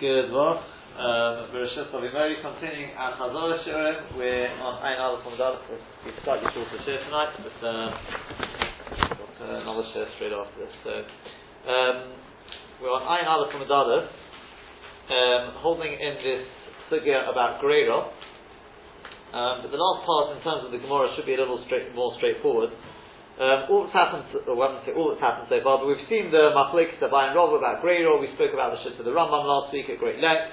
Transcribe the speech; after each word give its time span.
Good 0.00 0.32
luck. 0.32 0.64
Um, 0.96 1.52
Bereshit 1.52 1.92
Savimori, 1.92 2.40
continuing 2.40 2.96
our 2.96 3.20
Chazor 3.20 3.52
Shiurim. 3.68 4.16
We're 4.16 4.48
on 4.48 4.80
Ein 4.80 4.96
Aleph 4.96 5.20
from 5.28 5.36
Dalek. 5.36 5.60
It's 6.08 6.16
slightly 6.24 6.48
shorter 6.56 6.80
share 6.88 7.04
tonight, 7.04 7.36
but 7.36 7.56
uh, 7.60 7.92
got 9.12 9.34
uh, 9.44 9.60
another 9.60 9.84
share 9.92 10.08
straight 10.16 10.32
after 10.32 10.56
this. 10.56 10.72
So 10.88 11.04
um, 11.68 12.16
we're 12.80 12.96
on 12.96 13.04
Ein 13.12 13.28
Aleph 13.28 13.52
from 13.52 13.68
Dalek, 13.68 14.08
um, 15.12 15.60
holding 15.60 15.92
in 15.92 16.14
this 16.24 16.48
figure 16.88 17.20
about 17.28 17.60
Greira. 17.60 18.08
Um, 19.36 19.60
but 19.60 19.68
the 19.68 19.76
last 19.76 20.08
part, 20.08 20.32
in 20.32 20.40
terms 20.40 20.64
of 20.64 20.72
the 20.72 20.80
Gemara, 20.80 21.12
should 21.12 21.28
be 21.28 21.36
a 21.36 21.40
little 21.44 21.60
straight, 21.68 21.92
more 21.94 22.16
straightforward. 22.16 22.72
Um, 23.38 23.70
all 23.70 23.86
that's 23.86 23.94
happened, 23.94 24.26
or 24.48 24.58
well, 24.58 24.76
I 24.76 24.84
say 24.84 24.92
all 24.92 25.08
that's 25.14 25.22
happened 25.22 25.48
so 25.48 25.62
far, 25.62 25.80
but 25.80 25.86
we've 25.86 26.04
seen 26.10 26.28
the 26.28 26.52
Machlek, 26.52 26.98
the 27.00 27.08
Bayan 27.08 27.32
Rov 27.32 27.56
about 27.56 27.80
Greiro, 27.80 28.20
we 28.20 28.28
spoke 28.36 28.52
about 28.52 28.74
the 28.74 28.82
Shit 28.82 28.98
of 28.98 29.06
the 29.06 29.14
Rambam 29.14 29.46
last 29.46 29.72
week 29.72 29.88
at 29.88 29.96
great 29.96 30.20
length, 30.20 30.52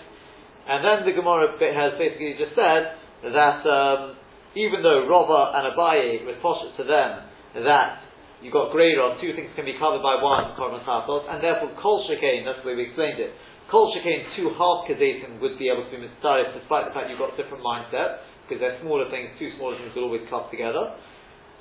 and 0.70 0.86
then 0.86 1.04
the 1.04 1.12
Gemara 1.12 1.52
has 1.58 1.92
basically 2.00 2.38
just 2.40 2.56
said 2.56 2.96
that 3.34 3.60
um, 3.68 4.16
even 4.56 4.86
though 4.86 5.04
Rava 5.04 5.58
and 5.60 5.74
Abaye 5.74 6.24
was 6.24 6.40
poshut 6.40 6.78
to 6.80 6.86
them 6.88 7.28
that 7.66 8.08
you've 8.40 8.56
got 8.56 8.72
Greiro, 8.72 9.20
two 9.20 9.36
things 9.36 9.52
can 9.58 9.66
be 9.66 9.76
covered 9.76 10.00
by 10.00 10.22
one 10.22 10.56
korban 10.56 10.80
chatos, 10.88 11.28
and 11.28 11.44
therefore 11.44 11.74
Kol 11.82 12.08
Shekain, 12.08 12.46
that's 12.46 12.64
the 12.64 12.72
way 12.72 12.76
we 12.80 12.88
explained 12.88 13.20
it, 13.20 13.36
Kol 13.68 13.92
Shekain, 13.92 14.32
two 14.40 14.56
half 14.56 14.88
kadesim 14.88 15.44
would 15.44 15.60
be 15.60 15.68
able 15.68 15.84
to 15.84 15.92
be 15.92 16.08
mitzvah 16.08 16.56
despite 16.56 16.88
the 16.88 16.94
fact 16.96 17.12
you've 17.12 17.20
got 17.20 17.36
different 17.36 17.60
mindsets, 17.60 18.24
because 18.48 18.64
they're 18.64 18.80
smaller 18.80 19.12
things, 19.12 19.36
two 19.36 19.52
smaller 19.60 19.76
things 19.76 19.92
will 19.92 20.08
always 20.08 20.24
club 20.32 20.48
together. 20.48 20.96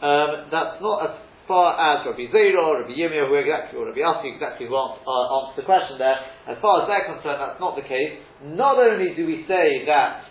Um, 0.02 0.52
that's 0.52 0.77
not 0.84 0.98
as 1.09 1.12
far 1.48 1.73
as 1.78 2.05
Rabbi 2.05 2.28
Zera, 2.28 2.82
Rabbi 2.82 2.92
Yirmiyah, 2.92 3.28
who 3.28 3.34
exactly, 3.41 3.78
or 3.78 3.86
Rabbi 3.86 4.02
Asi, 4.02 4.34
exactly 4.34 4.66
who 4.66 4.77
uh, 4.77 4.92
answers 4.92 5.56
the 5.56 5.64
question 5.64 5.96
there. 5.96 6.19
As 6.50 6.59
far 6.60 6.82
as 6.82 6.91
they're 6.91 7.09
concerned, 7.14 7.41
that's 7.41 7.60
not 7.60 7.77
the 7.77 7.86
case. 7.86 8.20
Not 8.45 8.77
only 8.77 9.14
do 9.16 9.24
we 9.24 9.46
say 9.48 9.86
that 9.86 10.28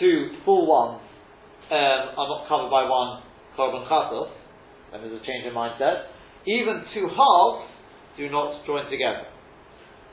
two 0.00 0.38
full 0.44 0.64
ones 0.64 1.02
um, 1.68 2.16
are 2.16 2.28
not 2.30 2.48
covered 2.48 2.70
by 2.70 2.88
one 2.88 3.20
korban 3.58 3.84
chatos, 3.90 4.32
and 4.94 5.04
there's 5.04 5.20
a 5.20 5.24
change 5.26 5.44
in 5.44 5.52
mindset, 5.52 6.08
even 6.46 6.84
two 6.94 7.08
halves 7.08 7.68
do 8.16 8.30
not 8.30 8.64
join 8.64 8.88
together. 8.90 9.28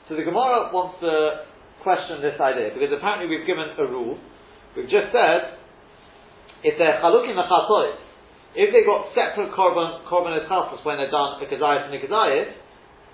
So 0.08 0.16
the 0.16 0.24
Gemara 0.24 0.68
wants 0.72 1.00
to 1.00 1.46
question 1.82 2.20
this 2.20 2.36
idea, 2.40 2.74
because 2.74 2.92
apparently 2.92 3.30
we've 3.30 3.46
given 3.46 3.72
a 3.78 3.86
rule. 3.86 4.18
We've 4.76 4.90
just 4.90 5.08
said, 5.14 5.56
if 6.62 6.76
they're 6.76 7.00
chalukim 7.00 7.38
achatois, 7.38 7.96
if 8.54 8.74
they've 8.74 8.86
got 8.86 9.14
separate 9.14 9.54
korban 9.54 10.02
korban 10.10 10.34
chatos 10.50 10.82
when 10.82 10.98
they're 10.98 11.10
done 11.10 11.38
a 11.38 11.46
kazayis 11.46 11.86
and 11.86 11.94
a 11.94 12.00
kazayis, 12.02 12.50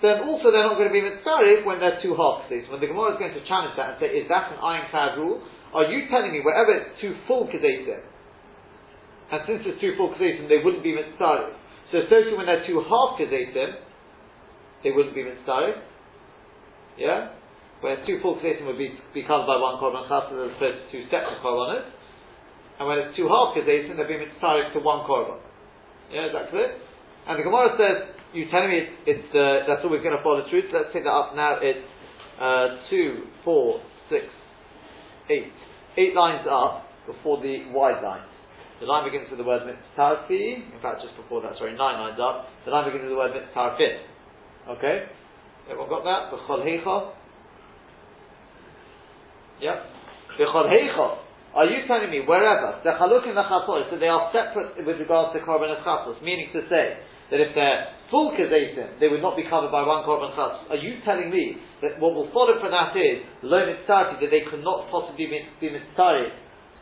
then 0.01 0.25
also 0.25 0.53
they're 0.53 0.65
not 0.65 0.77
going 0.77 0.89
to 0.89 0.97
be 0.97 1.05
mitzarif 1.05 1.65
when 1.65 1.81
they're 1.81 2.01
two 2.01 2.17
half 2.17 2.45
kazays. 2.48 2.69
When 2.69 2.81
the 2.81 2.89
Gemara 2.89 3.17
is 3.17 3.19
going 3.20 3.33
to 3.33 3.45
challenge 3.48 3.77
that 3.77 3.97
and 3.97 3.98
say, 4.01 4.12
is 4.12 4.29
that 4.29 4.53
an 4.53 4.61
ironclad 4.61 5.17
rule? 5.17 5.41
Are 5.73 5.89
you 5.92 6.09
telling 6.09 6.33
me 6.33 6.41
wherever 6.41 6.73
it's 6.73 7.01
two 7.01 7.17
full 7.29 7.48
kazayim, 7.48 8.01
and 9.33 9.41
since 9.47 9.61
it's 9.64 9.81
two 9.81 9.97
full 9.97 10.12
kazayim, 10.17 10.48
they 10.48 10.64
wouldn't 10.64 10.84
be 10.84 10.97
mitzarif? 10.97 11.53
So, 11.92 12.03
too 12.09 12.34
when 12.37 12.47
they're 12.47 12.67
two 12.67 12.81
half 12.81 13.20
kazayim, 13.20 13.53
they 14.84 14.92
wouldn't 14.92 15.14
be 15.14 15.25
mitzarif. 15.25 15.81
Yeah? 16.97 17.37
Where 17.81 18.01
two 18.07 18.20
full 18.20 18.37
kazayim 18.41 18.64
would 18.67 18.79
be, 18.79 18.97
be 19.12 19.25
covered 19.25 19.48
by 19.48 19.61
one 19.61 19.77
korban 19.77 20.09
chatos 20.09 20.48
as 20.48 20.57
opposed 20.57 20.81
to 20.81 20.92
two 20.92 21.05
separate 21.12 21.45
korbanos. 21.45 21.92
And 22.79 22.89
when 22.89 22.99
it's 22.99 23.17
two 23.17 23.29
half 23.29 23.57
kedesim, 23.57 23.97
they're 23.97 24.09
being 24.09 24.21
mitzvah 24.21 24.71
to 24.75 24.81
one 24.81 25.07
korban. 25.09 25.41
Yeah, 26.13 26.27
is 26.27 26.33
that 26.33 26.51
clear? 26.51 26.77
And 27.27 27.39
the 27.39 27.43
Gemara 27.43 27.75
says, 27.75 28.15
you're 28.33 28.51
telling 28.51 28.71
me 28.71 28.79
it's, 28.85 28.93
it's 29.07 29.31
uh, 29.35 29.67
that's 29.67 29.83
always 29.83 30.03
going 30.03 30.17
to 30.17 30.23
follow 30.23 30.45
the 30.45 30.51
truth? 30.51 30.71
Let's 30.73 30.93
take 30.93 31.05
that 31.05 31.17
up 31.17 31.35
now. 31.35 31.59
It's 31.61 31.83
uh, 32.39 32.85
two, 32.91 33.33
four, 33.45 33.81
six, 34.11 34.25
eight. 35.31 35.53
Eight 35.97 36.15
lines 36.15 36.47
up 36.51 36.85
before 37.07 37.41
the 37.41 37.73
wide 37.73 38.03
line. 38.05 38.23
The 38.81 38.87
line 38.87 39.09
begins 39.09 39.31
with 39.31 39.39
the 39.39 39.45
word 39.45 39.63
mitzvahfi. 39.65 40.75
In 40.75 40.81
fact, 40.83 41.01
just 41.01 41.17
before 41.17 41.41
that, 41.42 41.57
sorry, 41.57 41.73
nine 41.73 41.98
lines 41.98 42.20
up. 42.20 42.47
The 42.67 42.70
line 42.70 42.85
begins 42.85 43.09
with 43.09 43.13
the 43.13 43.17
word 43.17 43.33
mitzvahfit. 43.33 44.77
Okay? 44.77 45.07
Everyone 45.70 45.89
got 45.89 46.05
that? 46.05 46.31
B'chol. 46.31 47.13
Yep. 49.61 49.75
B'chol. 50.39 51.26
Are 51.56 51.64
you 51.64 51.89
telling 51.89 52.12
me 52.12 52.20
wherever 52.20 52.84
the 52.84 52.92
chaluk 53.00 53.24
and 53.24 53.33
the 53.33 53.48
chatos, 53.48 53.89
so 53.89 53.96
they 53.96 54.12
are 54.12 54.28
separate 54.28 54.77
with 54.84 55.00
regards 55.00 55.33
to 55.33 55.40
korban 55.40 55.72
chatos, 55.80 56.20
meaning 56.20 56.52
to 56.52 56.61
say 56.68 57.00
that 57.33 57.40
if 57.40 57.56
they're 57.56 57.96
full 58.12 58.36
kazetim, 58.36 59.00
they 59.00 59.08
would 59.08 59.24
not 59.24 59.40
be 59.40 59.48
covered 59.48 59.72
by 59.72 59.80
one 59.80 60.05
korban 60.05 60.36
chatos. 60.36 60.68
Are 60.68 60.77
you 60.77 61.00
telling 61.08 61.33
me 61.33 61.56
that 61.80 61.96
what 61.96 62.12
will 62.12 62.28
follow 62.36 62.61
from 62.61 62.77
that 62.77 62.92
is 62.92 63.24
lo 63.40 63.56
mitzarti 63.56 64.20
that 64.20 64.28
they 64.28 64.44
could 64.44 64.61
not 64.61 64.92
possibly 64.92 65.33
be, 65.33 65.72
mitzari 65.72 66.28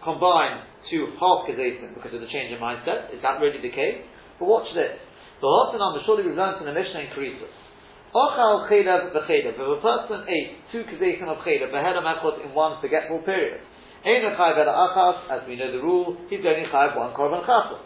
combined 0.02 0.66
to 0.91 1.06
half 1.22 1.46
kazetim 1.46 1.94
because 1.94 2.10
of 2.10 2.18
the 2.18 2.30
change 2.34 2.50
in 2.50 2.58
mindset? 2.58 3.14
Is 3.14 3.22
that 3.22 3.38
really 3.38 3.62
the 3.62 3.70
case? 3.70 4.02
But 4.42 4.50
watch 4.50 4.66
this. 4.74 4.98
The 5.38 5.46
Hotanam, 5.46 6.02
surely 6.02 6.26
we've 6.26 6.34
learned 6.34 6.58
from 6.58 6.66
the 6.66 6.74
Mishnah 6.74 6.98
in 6.98 7.14
Krisus. 7.14 7.54
Ochal 8.10 8.66
chedav 8.66 9.14
v'chedav. 9.14 9.54
If 9.54 9.62
a 9.62 9.78
person 9.78 10.26
ate 10.26 10.58
two 10.74 10.82
kazetim 10.91 11.30
of 11.30 11.38
chedav, 11.46 11.70
behead 11.70 11.94
in 11.94 12.50
one 12.50 12.82
forgetful 12.82 13.22
period, 13.22 13.62
Ein 14.04 14.20
chayv 14.37 14.60
achas, 14.60 15.16
as 15.32 15.48
we 15.48 15.56
know 15.56 15.72
the 15.72 15.81
rule, 15.81 16.16
he's 16.28 16.44
only 16.44 16.69
chayv 16.69 16.97
one 16.97 17.15
korban 17.15 17.41
chasos. 17.47 17.81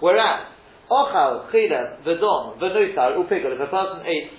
Whereas, 0.00 0.52
ochal, 0.90 1.50
chilev, 1.50 2.04
v'dom, 2.04 2.60
v'noisar, 2.60 3.16
upigol, 3.16 3.56
if 3.56 3.60
a 3.60 3.66
person 3.72 4.04
ate 4.04 4.30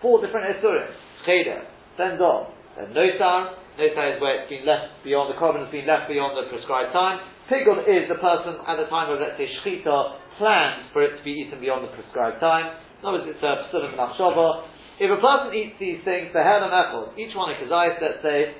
four 0.00 0.24
different 0.24 0.54
esurim, 0.54 0.86
chilev, 1.26 1.66
then 1.98 2.18
dom, 2.18 2.46
then 2.78 2.94
noisar, 2.94 3.58
noisar 3.74 4.14
is 4.14 4.22
where 4.22 4.42
it's 4.42 4.48
been 4.48 4.64
left 4.64 5.02
beyond, 5.02 5.34
the 5.34 5.38
korban 5.40 5.64
has 5.64 5.72
been 5.72 5.86
left 5.86 6.06
beyond 6.06 6.38
the 6.38 6.46
prescribed 6.46 6.92
time, 6.92 7.18
pigol 7.50 7.82
is 7.82 8.06
the 8.06 8.14
person 8.14 8.54
at 8.70 8.76
the 8.78 8.86
time 8.86 9.10
of, 9.10 9.18
let's 9.18 9.34
say, 9.34 9.50
shchita, 9.50 10.38
planned 10.38 10.92
for 10.92 11.02
it 11.02 11.18
to 11.18 11.22
be 11.24 11.42
eaten 11.42 11.58
beyond 11.58 11.82
the 11.82 11.90
prescribed 11.90 12.38
time. 12.38 12.78
In 13.00 13.08
other 13.08 13.18
words, 13.18 13.34
it's 13.34 13.42
a 13.42 13.66
psulim 13.66 13.98
nachshava. 13.98 14.66
If 14.98 15.10
a 15.10 15.20
person 15.20 15.58
eats 15.58 15.74
these 15.80 16.00
things, 16.04 16.30
the 16.32 16.42
head 16.42 16.62
and 16.62 16.72
each 17.18 17.34
one 17.34 17.50
a 17.50 17.58
kazayis, 17.58 18.00
let's 18.00 18.22
say, 18.22 18.54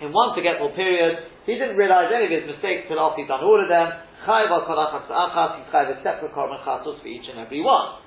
in 0.00 0.12
one 0.12 0.32
forgetful 0.34 0.72
period, 0.72 1.28
he 1.44 1.60
didn't 1.60 1.76
realize 1.76 2.08
any 2.08 2.24
of 2.24 2.32
his 2.32 2.48
mistakes 2.48 2.88
until 2.88 3.04
after 3.04 3.20
he'd 3.20 3.28
done 3.28 3.44
all 3.44 3.60
of 3.60 3.68
them. 3.68 3.88
Chayv 4.24 4.48
al 4.48 4.64
kolachas 4.64 5.08
achas, 5.08 5.60
he's 5.60 5.68
chayv 5.72 5.92
a 5.92 5.96
separate 6.02 6.32
korban 6.32 6.60
chatos 6.64 7.00
for 7.00 7.08
each 7.08 7.28
and 7.28 7.38
every 7.38 7.60
one. 7.60 8.00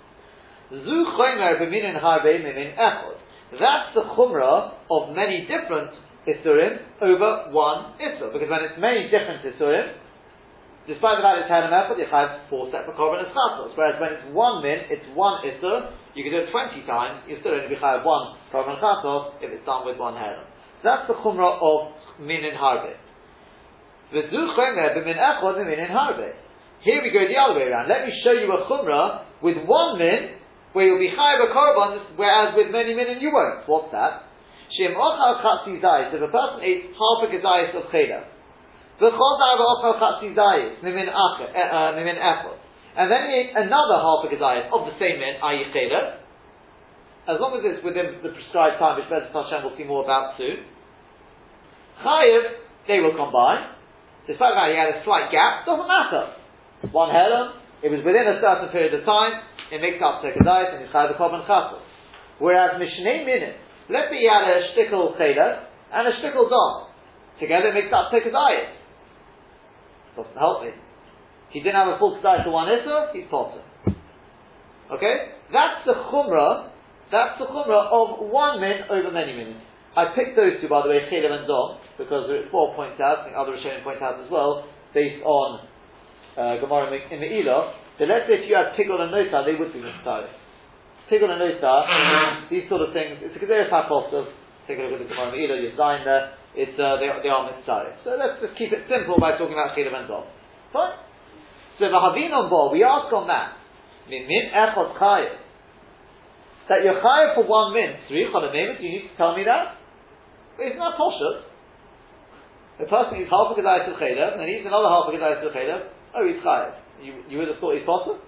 Zu 0.70 0.98
chomer 1.14 1.62
b'minin 1.62 2.02
mimin 2.02 2.74
echod. 2.78 3.18
That's 3.54 3.94
the 3.94 4.02
chumrah 4.18 4.74
of 4.90 5.16
many 5.16 5.46
different 5.46 5.94
isurim 6.26 6.82
over 7.02 7.54
one 7.54 7.94
isur. 8.02 8.34
Because 8.34 8.50
when 8.50 8.66
it's 8.66 8.80
many 8.82 9.10
different 9.14 9.46
isurim, 9.46 9.94
despite 10.88 11.18
the 11.18 11.24
fact 11.26 11.46
it's 11.46 11.50
had 11.50 11.70
an 11.70 11.74
echod, 11.78 11.98
you 12.00 12.10
have 12.10 12.50
four 12.50 12.72
separate 12.74 12.98
korban 12.98 13.22
chatos. 13.30 13.78
Whereas 13.78 14.02
when 14.02 14.14
it's 14.18 14.26
one 14.34 14.64
min, 14.64 14.90
it's 14.90 15.06
one 15.14 15.46
isur, 15.46 15.94
you 16.16 16.24
can 16.24 16.34
do 16.34 16.40
it 16.42 16.50
twenty 16.50 16.82
times, 16.90 17.22
you 17.30 17.38
still 17.42 17.54
only 17.54 17.70
be 17.70 17.76
chayav 17.76 18.06
one 18.06 18.38
korban 18.50 18.82
chatos 18.82 19.38
if 19.42 19.52
it's 19.54 19.66
done 19.66 19.86
with 19.86 19.98
one 19.98 20.16
herem. 20.16 20.53
That's 20.84 21.08
the 21.08 21.16
chumrah 21.16 21.64
of 21.64 21.96
min 22.20 22.44
and 22.44 22.58
harbe. 22.60 22.94
Here 24.12 24.28
we 27.02 27.10
go 27.10 27.24
the 27.24 27.40
other 27.40 27.56
way 27.56 27.66
around. 27.72 27.88
Let 27.88 28.06
me 28.06 28.12
show 28.24 28.36
you 28.36 28.52
a 28.52 28.68
chumrah 28.68 29.24
with 29.42 29.58
one 29.66 29.98
min, 29.98 30.36
where 30.74 30.86
you'll 30.86 31.00
be 31.00 31.10
chayav 31.10 31.50
a 31.50 31.54
korban, 31.56 32.18
whereas 32.18 32.54
with 32.56 32.70
many 32.72 32.94
min 32.94 33.08
and 33.08 33.22
you 33.22 33.32
won't. 33.32 33.68
What's 33.68 33.92
that? 33.92 34.28
Shem 34.78 34.94
ochal 34.94 35.42
chatzi 35.42 35.80
zayis. 35.80 36.14
If 36.14 36.22
a 36.22 36.28
person 36.28 36.60
ate 36.62 36.92
half 36.92 37.24
a 37.24 37.28
gazayis 37.32 37.76
of 37.80 37.90
cheda, 37.90 38.28
v'chol 39.00 39.40
da'ava 39.40 39.64
ochal 39.64 39.96
chatzi 40.02 40.36
zayis, 40.36 40.84
mimin 40.84 41.08
eh, 41.08 41.14
uh, 41.14 41.96
echot. 41.96 42.58
And 42.96 43.10
then 43.10 43.30
he 43.30 43.34
ate 43.40 43.56
another 43.56 43.98
half 44.04 44.26
a 44.26 44.28
gazayis 44.28 44.68
of 44.68 44.86
the 44.86 45.00
same 45.00 45.20
min, 45.20 45.40
i.e. 45.42 45.64
cheda, 45.74 46.18
as 47.24 47.40
long 47.40 47.56
as 47.56 47.64
it's 47.64 47.80
within 47.86 48.20
the 48.20 48.36
prescribed 48.36 48.80
time, 48.84 49.00
which 49.00 49.08
Bezat 49.08 49.32
Hashem 49.32 49.64
will 49.64 49.76
see 49.80 49.88
more 49.88 50.04
about 50.04 50.36
soon, 50.36 50.68
Chayiv, 52.04 52.44
they 52.88 53.00
will 53.00 53.16
combine. 53.16 53.72
Despite 54.28 54.56
that 54.56 54.72
he 54.72 54.76
had 54.76 55.00
a 55.00 55.04
slight 55.04 55.32
gap, 55.32 55.66
doesn't 55.66 55.88
matter. 55.88 56.36
One 56.92 57.12
helam, 57.12 57.60
it 57.84 57.92
was 57.92 58.04
within 58.04 58.28
a 58.28 58.40
certain 58.40 58.72
period 58.72 58.96
of 58.96 59.04
time, 59.04 59.44
it 59.72 59.80
makes 59.82 60.00
up 60.04 60.22
to 60.24 60.32
Kedayis 60.32 60.76
and 60.76 60.84
it's 60.84 60.94
the 60.94 61.16
Korban 61.20 61.48
Chatos. 61.48 61.84
Whereas 62.40 62.80
Mishnei 62.80 63.26
Minute, 63.26 63.56
let's 63.90 64.12
say 64.12 64.20
he 64.24 64.28
had 64.28 64.44
a 64.44 64.72
shtickle 64.72 65.18
Cheda 65.20 65.68
and 65.92 66.08
a 66.08 66.14
shtickle 66.20 66.48
Dom. 66.48 66.92
Together 67.40 67.72
it 67.72 67.74
makes 67.74 67.92
up 67.92 68.12
to 68.12 68.20
Kedayis. 68.20 68.72
Doesn't 70.16 70.38
help 70.38 70.64
me. 70.64 70.72
He 71.50 71.60
didn't 71.60 71.76
have 71.76 71.96
a 71.96 72.00
full 72.00 72.20
Kedayis 72.20 72.44
to 72.46 72.52
one 72.52 72.70
Issa, 72.70 73.12
he's 73.14 73.26
potter. 73.30 73.64
Okay? 74.92 75.16
That's 75.52 75.84
the 75.86 75.94
Chumrah, 76.12 76.70
that's 77.12 77.40
the 77.40 77.46
Chumrah 77.46 77.92
of 77.92 78.30
one 78.30 78.62
min 78.62 78.88
over 78.90 79.12
many 79.12 79.34
minutes. 79.34 79.73
I 79.94 80.14
picked 80.18 80.36
those 80.36 80.58
two, 80.58 80.68
by 80.68 80.82
the 80.82 80.90
way, 80.90 81.06
Chelev 81.06 81.30
and 81.30 81.46
Dom, 81.46 81.78
because 81.98 82.26
four 82.50 82.74
points 82.74 82.98
out, 82.98 83.26
think 83.26 83.38
other 83.38 83.54
Rishonim 83.54 83.84
point 83.86 84.02
out 84.02 84.18
as 84.18 84.30
well, 84.30 84.66
based 84.94 85.22
on 85.22 85.70
uh, 86.34 86.58
Gemara 86.58 86.90
in 87.14 87.22
the 87.22 87.30
Elah, 87.30 87.78
that 88.00 88.10
let's 88.10 88.26
say 88.26 88.42
if 88.42 88.50
you 88.50 88.58
had 88.58 88.74
Tigol 88.74 88.98
and 89.06 89.14
Notar, 89.14 89.46
they 89.46 89.54
would 89.54 89.70
be 89.70 89.78
Mitzvah. 89.78 90.34
Tigol 91.14 91.30
and 91.30 91.38
Notar, 91.38 92.50
these 92.50 92.66
sort 92.70 92.82
of 92.82 92.90
things, 92.90 93.22
it's 93.22 93.38
a 93.38 93.40
Gezeres 93.40 93.70
HaPosov, 93.70 94.34
Take 94.66 94.80
a 94.80 94.88
look 94.88 94.96
at 94.96 95.04
the 95.04 95.12
Gemara 95.12 95.36
in 95.36 95.36
Meila, 95.36 95.60
you're 95.60 95.76
dying 95.76 96.08
there. 96.08 96.40
It's, 96.56 96.80
uh, 96.80 96.96
they, 96.96 97.12
they 97.22 97.30
are 97.30 97.52
mitzvah. 97.52 98.00
So 98.08 98.16
let's 98.16 98.40
just 98.40 98.56
keep 98.56 98.72
it 98.72 98.88
simple 98.88 99.20
by 99.20 99.36
talking 99.36 99.54
about 99.54 99.76
Chilav 99.76 99.92
and 99.92 100.08
Dov. 100.08 100.24
Fine. 100.72 100.98
So 101.78 101.92
the 101.92 102.00
Havin 102.00 102.32
on 102.32 102.48
board, 102.50 102.72
we 102.72 102.82
ask 102.86 103.12
on 103.12 103.28
that. 103.28 103.60
Min 104.08 104.24
min 104.24 104.56
echot 104.56 104.96
chayiv. 104.96 105.36
That 106.70 106.84
you're 106.86 107.02
chayiv 107.02 107.36
for 107.36 107.44
one 107.44 107.74
min. 107.74 108.08
Three 108.08 108.24
do 108.24 108.84
you 108.84 108.90
need 108.90 109.12
to 109.12 109.16
tell 109.18 109.36
me 109.36 109.44
that? 109.44 109.83
Isn't 110.62 110.78
that 110.78 110.96
poshut? 111.00 111.50
The 112.82 112.90
person 112.90 113.22
eats 113.22 113.30
half 113.30 113.50
a 113.50 113.56
kedai 113.58 113.86
to 113.86 113.94
chaylev, 113.98 114.38
and 114.38 114.40
then 114.42 114.50
eats 114.50 114.66
another 114.66 114.90
half 114.90 115.10
a 115.10 115.12
kedai 115.14 115.42
to 115.42 115.50
chaylev. 115.54 115.82
Oh, 116.14 116.26
he's 116.26 116.42
chayiv. 116.42 116.74
You, 117.02 117.12
you 117.30 117.38
would 117.42 117.50
have 117.50 117.58
thought 117.58 117.78
he's 117.78 117.86
possible? 117.86 118.22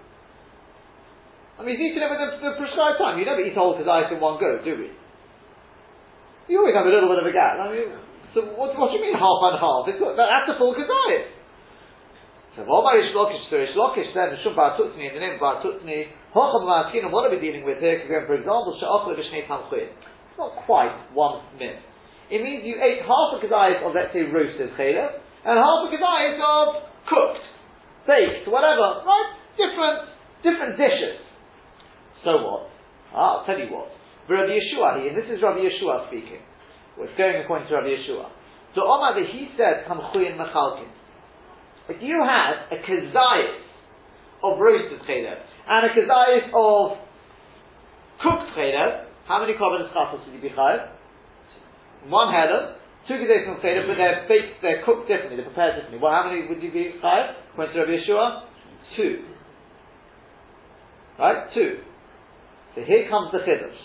I 1.56 1.64
mean, 1.64 1.78
he's 1.78 1.94
eating 1.94 2.04
it 2.04 2.12
within 2.12 2.42
the 2.42 2.54
prescribed 2.60 3.00
time. 3.00 3.18
You 3.18 3.26
never 3.26 3.42
eat 3.42 3.56
a 3.56 3.60
whole 3.60 3.78
kedai 3.78 4.12
in 4.12 4.20
one 4.20 4.38
go, 4.42 4.60
do 4.62 4.74
we? 4.76 4.90
You 6.46 6.62
always 6.62 6.76
have 6.78 6.86
a 6.86 6.94
little 6.94 7.10
bit 7.10 7.22
of 7.22 7.26
a 7.26 7.34
gap. 7.34 7.58
I 7.58 7.72
mean, 7.74 7.90
so 8.36 8.46
what, 8.54 8.76
what 8.78 8.92
do 8.92 9.00
you 9.00 9.04
mean 9.06 9.18
half 9.18 9.42
and 9.50 9.58
half? 9.58 9.88
It's, 9.90 9.98
that's 9.98 10.50
a 10.52 10.58
full 10.62 10.76
kedai. 10.78 11.34
So 12.56 12.64
Omar 12.64 12.96
Ish 13.02 13.12
Lakish, 13.12 13.50
so 13.50 13.60
Ish 13.60 13.76
Lakish 13.76 14.14
said, 14.14 14.32
Shum 14.44 14.56
Bar 14.56 14.78
Tutni, 14.80 15.10
in 15.10 15.14
the 15.16 15.20
name 15.20 15.40
Bar 15.40 15.60
Tutni, 15.60 16.08
Hocham 16.32 16.64
Ma'askina, 16.64 17.12
what 17.12 17.28
are 17.28 17.34
we 17.36 17.40
dealing 17.40 17.66
with 17.66 17.80
here? 17.80 18.00
Because, 18.00 18.28
for 18.28 18.36
example, 18.36 18.78
Sha'achla 18.80 19.12
Vishnei 19.12 19.44
Tamchuin. 19.48 19.92
It's 19.92 20.38
not 20.40 20.56
quite 20.66 20.92
one 21.14 21.44
min. 21.60 21.76
It 22.30 22.42
means 22.42 22.66
you 22.66 22.82
ate 22.82 23.06
half 23.06 23.38
a 23.38 23.40
kedayis 23.42 23.86
of, 23.86 23.94
let's 23.94 24.14
say, 24.14 24.24
roasted 24.26 24.74
chayla, 24.74 25.22
and 25.46 25.56
half 25.62 25.80
a 25.86 25.90
kedayis 25.94 26.38
of 26.42 26.68
cooked, 27.06 27.46
baked, 28.08 28.50
whatever, 28.50 29.06
right? 29.06 29.30
Different, 29.58 30.10
different 30.42 30.78
dishes. 30.78 31.22
So 32.24 32.42
what? 32.42 32.70
Ah, 33.14 33.40
I'll 33.40 33.46
tell 33.46 33.60
you 33.60 33.70
what. 33.70 33.94
Rabbi 34.28 34.58
Yeshua 34.58 35.02
here, 35.02 35.14
and 35.14 35.18
this 35.18 35.30
is 35.30 35.42
Rabbi 35.42 35.62
Yeshua 35.62 36.08
speaking. 36.10 36.42
We're 36.98 37.14
going 37.16 37.44
according 37.44 37.68
to 37.70 37.76
Rabbi 37.76 37.94
Yeshua. 37.94 38.26
So 38.74 38.82
Omar, 38.82 39.14
he 39.22 39.50
said, 39.56 39.86
Tamchuin 39.88 40.36
Mechalkin. 40.36 40.90
If 41.88 42.02
you 42.02 42.18
had 42.26 42.66
a 42.74 42.82
kazayis 42.82 43.62
of 44.44 44.60
roasted 44.60 45.00
chaylev 45.08 45.38
and 45.70 45.86
a 45.86 45.90
kazayis 45.94 46.50
of 46.50 46.98
cooked 48.22 48.58
chaylev, 48.58 49.06
how 49.28 49.40
many 49.40 49.54
korbanos 49.54 49.94
chatos 49.94 50.26
would 50.26 50.34
you 50.34 50.42
be 50.42 50.50
chayav? 50.50 50.90
One 52.08 52.34
header, 52.34 52.76
two 53.08 53.16
kazayis 53.16 53.50
of 53.50 53.62
chaylev, 53.62 53.88
but 53.88 53.98
they're 53.98 54.26
baked, 54.28 54.62
they're 54.62 54.84
cooked 54.86 55.08
differently, 55.08 55.38
they're 55.38 55.50
prepared 55.50 55.76
differently. 55.76 56.00
Well, 56.02 56.14
how 56.14 56.30
many 56.30 56.48
would 56.48 56.62
you 56.62 56.72
be 56.72 56.96
chayav? 57.02 57.34
According 57.54 57.74
to 57.74 57.80
Rabbi 57.82 57.98
Yeshua, 58.04 58.44
two. 58.96 59.26
Right, 61.18 61.54
two. 61.54 61.80
So 62.76 62.82
here 62.84 63.10
comes 63.10 63.32
the 63.32 63.40
chiddush. 63.40 63.82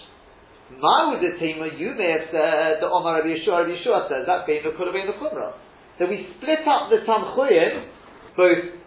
My 0.79 1.11
would 1.11 1.23
the 1.23 1.39
team, 1.39 1.59
you 1.79 1.95
may 1.95 2.11
have 2.13 2.31
said 2.31 2.83
the 2.83 2.87
Omar 2.87 3.23
Rabbi 3.23 3.41
Yeshua, 3.41 3.67
Rabbi 3.67 3.79
Yeshua 3.79 4.09
says 4.09 4.27
that 4.27 4.47
being 4.47 4.63
the 4.63 4.71
kula 4.71 4.93
being 4.93 5.07
the 5.07 5.19
chumrah. 5.19 5.55
So 5.99 6.07
we 6.07 6.29
split 6.37 6.67
up 6.67 6.91
the 6.91 7.03
tamchuyin, 7.07 7.89
both 8.37 8.79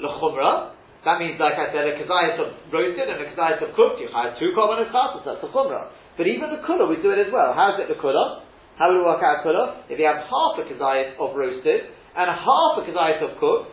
lechumra, 0.00 0.76
that 1.06 1.22
means, 1.22 1.38
like 1.38 1.54
I 1.54 1.70
said, 1.70 1.86
a 1.86 1.94
kazayas 2.02 2.34
of 2.42 2.50
roasted 2.74 3.06
and 3.06 3.22
a 3.22 3.26
kazayas 3.30 3.62
of 3.62 3.78
cooked. 3.78 4.02
You 4.02 4.10
have 4.10 4.34
two 4.42 4.50
korbanos 4.58 4.90
chatas, 4.90 5.22
that's 5.22 5.38
the 5.38 5.48
chumra. 5.54 5.94
But 6.18 6.26
even 6.26 6.50
the 6.50 6.66
kula, 6.66 6.90
we 6.90 6.98
do 6.98 7.14
it 7.14 7.22
as 7.22 7.30
well. 7.30 7.54
How's 7.54 7.78
it 7.78 7.86
the 7.86 7.94
kula? 7.94 8.42
How 8.78 8.92
do 8.92 9.00
we 9.00 9.04
work 9.04 9.22
out 9.24 9.44
kula? 9.44 9.88
If 9.88 9.98
you 9.98 10.06
have 10.06 10.24
half 10.28 10.60
a 10.60 10.64
kazayas 10.68 11.16
of 11.18 11.36
roasted 11.36 11.88
and 12.16 12.26
half 12.28 12.72
a 12.76 12.82
kazayas 12.84 13.24
of 13.24 13.40
cooked, 13.40 13.72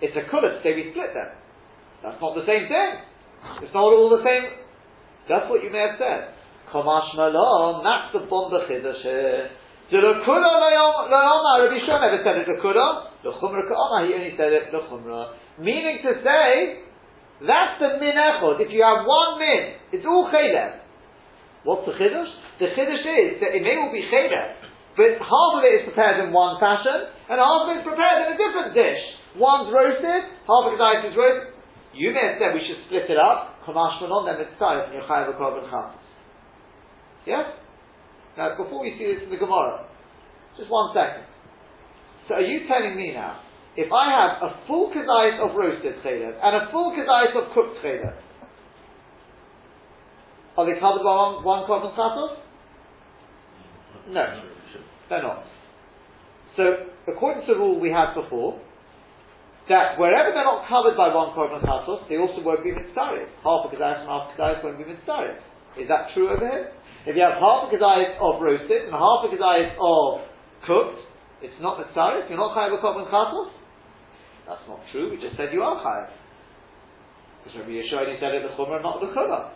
it's 0.00 0.14
a 0.14 0.24
kula 0.30 0.56
to 0.56 0.60
say 0.62 0.74
we 0.74 0.90
split 0.90 1.14
them. 1.14 1.34
That's 2.02 2.20
not 2.22 2.34
the 2.34 2.46
same 2.46 2.70
thing. 2.70 2.90
It's 3.62 3.74
not 3.74 3.90
all 3.90 4.10
the 4.10 4.22
same. 4.22 4.50
That's 5.28 5.50
what 5.50 5.62
you 5.62 5.70
may 5.70 5.82
have 5.82 5.98
said. 5.98 6.34
Kamash 6.72 7.14
malom, 7.18 7.82
that's 7.82 8.14
the 8.14 8.30
bomba 8.30 8.66
chiddush 8.70 9.50
so 9.86 10.02
the 10.02 10.18
kula 10.26 10.50
le'oma, 10.66 11.62
Rabbi 11.62 11.78
Shua 11.86 12.00
never 12.02 12.18
said 12.26 12.42
it 12.42 12.46
the 12.50 12.58
kula. 12.58 13.06
The 13.22 13.30
chumra 13.38 13.62
ka'oma, 13.70 14.06
he 14.08 14.14
only 14.14 14.34
said 14.36 14.52
it 14.52 14.72
the 14.72 14.82
chumra. 14.90 15.34
Meaning 15.60 16.02
to 16.02 16.10
say, 16.26 16.82
that's 17.46 17.78
the 17.78 18.02
min 18.02 18.18
echod. 18.18 18.58
If 18.58 18.72
you 18.72 18.82
have 18.82 19.06
one 19.06 19.38
min, 19.38 19.78
it's 19.92 20.04
all 20.04 20.26
chaylev. 20.26 20.82
What's 21.62 21.86
the 21.86 21.92
chiddush? 21.92 22.34
The 22.58 22.72
chiddush 22.72 23.04
is 23.04 23.40
that 23.44 23.52
it 23.52 23.60
may 23.60 23.76
all 23.76 23.92
be 23.92 24.04
chaylev, 24.08 24.64
but 24.96 25.20
half 25.20 25.52
of 25.56 25.62
it 25.64 25.84
is 25.84 25.84
prepared 25.84 26.24
in 26.24 26.32
one 26.32 26.56
fashion, 26.56 27.12
and 27.28 27.36
half 27.36 27.68
of 27.68 27.76
it 27.76 27.84
is 27.84 27.84
prepared 27.84 28.24
in 28.24 28.28
a 28.32 28.36
different 28.40 28.72
dish. 28.72 29.02
One's 29.36 29.68
roasted, 29.68 30.32
half 30.48 30.64
of 30.64 30.72
the 30.72 30.80
is 31.04 31.12
roasted. 31.12 31.52
You 31.92 32.16
may 32.16 32.32
have 32.32 32.40
said 32.40 32.56
we 32.56 32.64
should 32.64 32.80
split 32.88 33.08
it 33.12 33.20
up. 33.20 33.60
Kamash 33.68 34.00
manon, 34.00 34.24
then 34.24 34.40
it's 34.40 34.56
time, 34.56 34.88
and 34.88 34.92
you're 34.96 35.04
chayav 35.04 35.32
a 35.32 35.36
Yes? 37.26 37.44
Now, 38.36 38.56
before 38.56 38.80
we 38.80 38.96
see 38.96 39.04
this 39.12 39.24
in 39.24 39.30
the 39.30 39.40
Gemara, 39.40 39.88
just 40.56 40.70
one 40.70 40.92
second. 40.96 41.24
So 42.28 42.34
are 42.36 42.44
you 42.44 42.68
telling 42.68 42.96
me 42.96 43.12
now, 43.12 43.40
if 43.76 43.92
I 43.92 44.08
have 44.12 44.32
a 44.40 44.50
full 44.66 44.92
kazayas 44.92 45.40
of 45.44 45.56
roasted 45.56 46.00
chaylev 46.00 46.40
and 46.40 46.56
a 46.56 46.70
full 46.72 46.96
kazayas 46.96 47.36
of 47.36 47.52
cooked 47.52 47.84
chaylev, 47.84 48.16
are 50.56 50.64
they 50.64 50.80
covered 50.80 51.04
by 51.04 51.12
one, 51.12 51.44
one 51.44 51.68
korban 51.68 51.92
chatos? 51.96 52.45
No, 54.08 54.42
they're 55.08 55.22
not. 55.22 55.44
So, 56.56 56.88
according 57.06 57.46
to 57.46 57.54
the 57.54 57.58
rule 57.58 57.80
we 57.80 57.90
had 57.90 58.14
before, 58.14 58.60
that 59.68 59.98
wherever 59.98 60.30
they're 60.30 60.46
not 60.46 60.68
covered 60.68 60.96
by 60.96 61.12
one 61.12 61.34
korban 61.34 61.60
chatos, 61.62 62.08
they 62.08 62.16
also 62.16 62.40
won't 62.42 62.62
be 62.62 62.70
mitzvah. 62.70 63.26
Half 63.42 63.66
a 63.66 63.68
kazayas 63.74 64.06
and 64.06 64.08
half 64.08 64.30
a 64.30 64.40
kazayas 64.40 64.64
won't 64.64 64.78
be 64.78 64.84
mitzvah. 64.84 65.36
Is 65.76 65.88
that 65.88 66.14
true 66.14 66.30
over 66.30 66.46
here? 66.46 66.72
If 67.06 67.14
you 67.14 67.22
have 67.22 67.38
half 67.38 67.66
a 67.66 67.70
kedayis 67.70 68.18
of 68.18 68.42
roasted 68.42 68.90
and 68.90 68.94
half 68.94 69.22
a 69.22 69.30
kedayis 69.30 69.78
of 69.78 70.26
cooked, 70.66 71.06
it's 71.42 71.54
not 71.60 71.78
necessary. 71.78 72.26
You're 72.26 72.38
not 72.38 72.56
chayav 72.56 72.74
a 72.74 72.82
korban 72.82 73.06
chatos. 73.10 73.50
That's 74.48 74.66
not 74.66 74.80
true. 74.90 75.10
We 75.10 75.22
just 75.22 75.36
said 75.36 75.52
you 75.52 75.62
are 75.62 75.78
chayav. 75.78 76.10
Because 77.44 77.60
Rabbi 77.60 77.78
Yeshua 77.78 78.10
said 78.18 78.34
it 78.34 78.42
the 78.42 78.54
chumrah, 78.58 78.82
not 78.82 78.98
the 78.98 79.14
chumrah. 79.14 79.54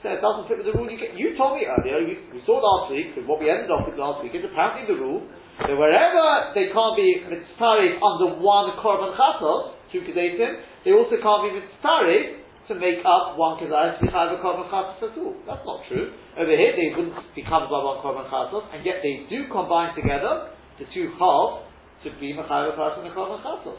So 0.00 0.08
it 0.08 0.24
doesn't 0.24 0.48
fit 0.48 0.56
with 0.56 0.68
the 0.68 0.72
rule 0.72 0.88
you 0.88 0.96
get. 0.96 1.12
You 1.12 1.36
told 1.36 1.60
me 1.60 1.68
earlier. 1.68 2.00
We, 2.00 2.16
we 2.32 2.40
saw 2.48 2.56
last 2.56 2.88
week. 2.88 3.12
What 3.28 3.36
we 3.36 3.52
ended 3.52 3.68
off 3.68 3.84
with 3.84 4.00
last 4.00 4.24
week 4.24 4.32
is 4.32 4.40
apparently 4.40 4.88
the 4.88 4.96
rule 4.96 5.28
that 5.60 5.76
wherever 5.76 6.56
they 6.56 6.72
can't 6.72 6.96
be 6.96 7.20
mitzvah 7.28 8.00
under 8.00 8.40
one 8.40 8.72
korban 8.80 9.12
chatos, 9.12 9.76
two 9.92 10.00
kedatim, 10.00 10.64
they 10.88 10.96
also 10.96 11.20
can't 11.20 11.42
be 11.44 11.60
mitzvah 11.60 12.40
to 12.70 12.74
make 12.80 13.04
up 13.04 13.36
one 13.36 13.60
be 13.60 13.68
chayav 13.68 14.32
a 14.32 14.38
korban 14.40 14.72
chatos 14.72 15.04
at 15.04 15.18
all. 15.20 15.36
That's 15.44 15.66
not 15.68 15.84
true. 15.84 16.16
Over 16.38 16.54
here, 16.56 16.72
they 16.72 16.96
wouldn't 16.96 17.20
be 17.36 17.44
covered 17.44 17.68
by 17.68 17.84
one 17.84 18.00
korban 18.00 18.24
chatos, 18.32 18.64
and 18.72 18.80
yet 18.86 19.04
they 19.04 19.28
do 19.28 19.52
combine 19.52 19.92
together 19.92 20.48
the 20.80 20.88
two 20.94 21.12
halves 21.20 21.68
to 22.04 22.14
be 22.16 22.32
mechayav 22.32 22.72
a 22.72 23.12
korban 23.12 23.44
chatos. 23.44 23.76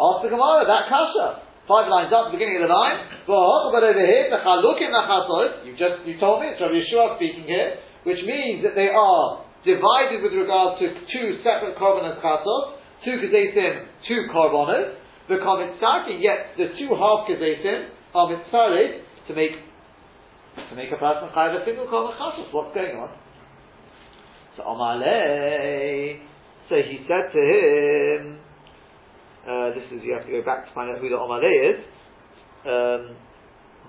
Ask 0.00 0.24
the 0.24 0.32
Gemara 0.32 0.64
that 0.64 0.88
kasha. 0.88 1.49
Five 1.70 1.86
lines 1.86 2.10
up, 2.10 2.26
at 2.26 2.34
the 2.34 2.42
beginning 2.42 2.58
of 2.58 2.66
the 2.66 2.74
line. 2.74 2.98
But 3.30 3.38
over 3.38 3.94
here, 3.94 4.26
the 4.26 4.42
chalukim 4.42 4.90
chatos. 4.90 5.62
You 5.62 5.78
just 5.78 6.02
you 6.02 6.18
told 6.18 6.42
me 6.42 6.50
it's 6.50 6.58
Rabbi 6.58 6.82
Yeshua 6.82 7.14
speaking 7.14 7.46
here, 7.46 7.78
which 8.02 8.18
means 8.26 8.66
that 8.66 8.74
they 8.74 8.90
are 8.90 9.46
divided 9.62 10.18
with 10.18 10.34
regard 10.34 10.82
to 10.82 10.90
two 11.14 11.38
separate 11.46 11.78
korban 11.78 12.10
chatos, 12.18 12.74
two 13.06 13.22
kazetim, 13.22 13.86
two 14.02 14.26
korbanos 14.34 14.98
become 15.30 15.62
mitzvah, 15.62 16.10
yet 16.18 16.58
the 16.58 16.74
two 16.74 16.90
half 16.90 17.30
kezetim 17.30 17.94
are 18.18 18.34
mitzvah 18.34 19.06
to 19.30 19.34
make 19.38 19.54
to 20.58 20.74
make 20.74 20.90
a 20.90 20.98
person 20.98 21.30
chayav 21.30 21.54
a 21.54 21.64
single 21.64 21.86
kol 21.86 22.10
What's 22.50 22.74
going 22.74 22.98
on? 22.98 23.14
So 24.56 24.66
Amale, 24.66 26.18
so 26.68 26.74
he 26.82 27.06
said 27.06 27.30
to 27.30 27.38
him, 27.38 28.39
uh, 29.46 29.72
this 29.72 29.86
is 29.88 30.04
you 30.04 30.12
have 30.12 30.26
to 30.26 30.32
go 30.32 30.42
back 30.44 30.68
to 30.68 30.70
find 30.74 30.92
out 30.92 31.00
who 31.00 31.08
the 31.08 31.16
Amale 31.16 31.48
is. 31.48 31.78
Um, 32.64 33.16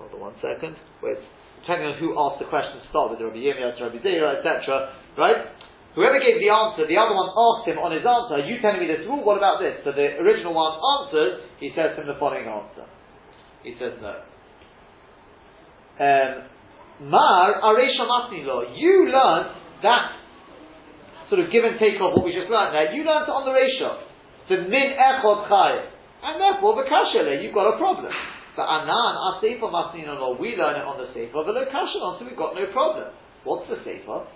hold 0.00 0.16
on 0.16 0.32
one 0.32 0.36
second. 0.40 0.76
Wait, 1.04 1.20
depending 1.60 1.92
on 1.92 1.96
who 2.00 2.16
asked 2.16 2.40
the 2.40 2.48
question, 2.48 2.80
start 2.88 3.12
with 3.12 3.20
Rabbi 3.20 3.36
Yirmiyah, 3.36 3.76
Rabbi 3.76 4.00
Zera, 4.00 4.40
etc. 4.40 4.96
Right? 5.18 5.52
Whoever 5.94 6.16
gave 6.24 6.40
the 6.40 6.48
answer, 6.48 6.88
the 6.88 6.96
other 6.96 7.12
one 7.12 7.28
asked 7.28 7.68
him 7.68 7.76
on 7.76 7.92
his 7.92 8.00
answer, 8.00 8.40
Are 8.40 8.48
you 8.48 8.64
telling 8.64 8.80
me 8.80 8.88
this 8.88 9.04
rule? 9.04 9.20
What 9.20 9.36
about 9.36 9.60
this? 9.60 9.84
So 9.84 9.92
the 9.92 10.16
original 10.24 10.56
one 10.56 10.80
answers, 10.80 11.44
he 11.60 11.68
says 11.76 12.00
him 12.00 12.08
the 12.08 12.16
following 12.16 12.48
answer. 12.48 12.88
He 13.60 13.76
says 13.76 14.00
no. 14.00 14.24
Um, 16.00 16.32
Mar 17.12 17.60
Aresha 17.60 18.08
Masnilo, 18.08 18.72
you 18.72 19.12
learned 19.12 19.52
that 19.84 20.16
sort 21.28 21.44
of 21.44 21.52
give 21.52 21.64
and 21.64 21.76
take 21.76 22.00
of 22.00 22.16
what 22.16 22.24
we 22.24 22.32
just 22.32 22.48
learned 22.48 22.72
there, 22.72 22.92
you 22.96 23.04
learned 23.04 23.28
on 23.28 23.44
the 23.44 23.52
ratio. 23.52 24.11
The 24.48 24.56
min 24.66 24.96
echod 24.98 25.48
chay. 25.48 25.74
And 26.22 26.40
therefore, 26.40 26.78
the 26.78 26.86
kashele, 26.88 27.42
you've 27.42 27.54
got 27.54 27.74
a 27.74 27.78
problem. 27.78 28.12
But 28.54 28.66
anan, 28.68 29.14
our 29.18 29.40
sefer 29.40 29.66
masnino, 29.66 30.38
we 30.38 30.54
learn 30.54 30.76
it 30.78 30.86
on 30.86 30.98
the 30.98 31.08
sefer, 31.14 31.42
but 31.42 31.52
the 31.52 31.66
kashelon, 31.66 32.18
so 32.18 32.26
we've 32.26 32.36
got 32.36 32.54
no 32.54 32.66
problem. 32.70 33.10
What's 33.44 33.68
the 33.68 33.82
sefer? 33.82 34.26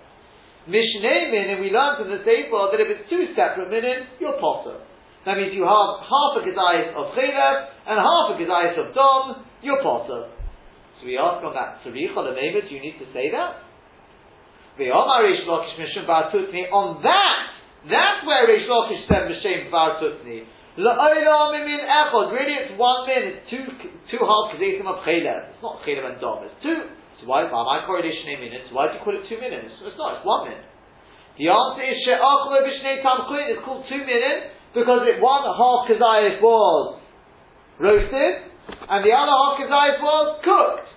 Mishnei 0.66 1.30
min, 1.30 1.46
and 1.54 1.60
we 1.62 1.70
learned 1.70 2.02
in 2.02 2.10
the 2.10 2.26
Sefer 2.26 2.74
that 2.74 2.82
if 2.82 2.90
it's 2.90 3.06
two 3.06 3.30
separate 3.38 3.70
minim, 3.70 4.10
you're 4.18 4.34
potter. 4.42 4.82
That 5.22 5.38
means 5.38 5.54
you 5.54 5.62
have 5.62 6.02
half 6.02 6.38
a 6.38 6.42
kedayis 6.42 6.90
of 6.90 7.14
chaylev 7.14 7.56
and 7.86 7.98
half 8.02 8.34
a 8.34 8.38
kedayis 8.38 8.74
of 8.74 8.90
dom, 8.94 9.46
you're 9.62 9.82
potter. 9.82 10.26
So 10.98 11.06
we 11.06 11.18
ask 11.18 11.38
on 11.44 11.54
that, 11.54 11.86
Tzaricha 11.86 12.18
l'meimet, 12.18 12.68
do 12.68 12.74
you 12.74 12.82
need 12.82 12.98
to 12.98 13.06
say 13.14 13.30
that? 13.30 13.62
On 16.74 17.02
that, 17.02 17.38
that's 17.90 18.26
where 18.26 18.46
Reish 18.50 18.66
Lakish 18.66 19.06
said 19.06 19.30
Mishem 19.30 19.70
Bar 19.70 20.02
Tutni. 20.02 20.44
La'olam 20.76 21.64
min 21.64 21.80
echod. 21.80 22.32
Really, 22.32 22.52
it's 22.52 22.74
one 22.76 23.06
min. 23.08 23.22
It's 23.32 23.48
two 23.48 23.64
two 24.12 24.20
half 24.20 24.52
kazesim 24.52 24.84
of 24.84 25.00
chaylev. 25.08 25.56
It's 25.56 25.62
not 25.62 25.80
chaylev 25.86 26.04
and 26.04 26.20
dom. 26.20 26.44
It's 26.44 26.58
two. 26.62 26.84
So 27.20 27.26
why? 27.26 27.48
I 27.48 27.86
correlation 27.86 28.28
in 28.36 28.40
minutes? 28.44 28.68
Why 28.72 28.92
do 28.92 28.98
you 28.98 29.00
call 29.00 29.16
it 29.16 29.24
two 29.24 29.40
minutes? 29.40 29.72
It's 29.80 29.96
not. 29.96 30.20
It's 30.20 30.26
one 30.26 30.52
min. 30.52 30.60
The 31.40 31.48
answer 31.48 31.84
is 31.84 31.96
she'achlo 32.04 32.60
b'shnei 32.60 33.00
tamchuin. 33.00 33.56
It's 33.56 33.64
called 33.64 33.88
two 33.88 34.04
minutes 34.04 34.52
because 34.76 35.08
it 35.08 35.16
one 35.20 35.48
half 35.48 35.88
kazayis 35.88 36.44
was 36.44 37.00
roasted 37.80 38.52
and 38.68 39.00
the 39.00 39.12
other 39.16 39.32
half 39.32 39.56
kazayis 39.56 39.96
was 40.04 40.26
cooked. 40.44 40.88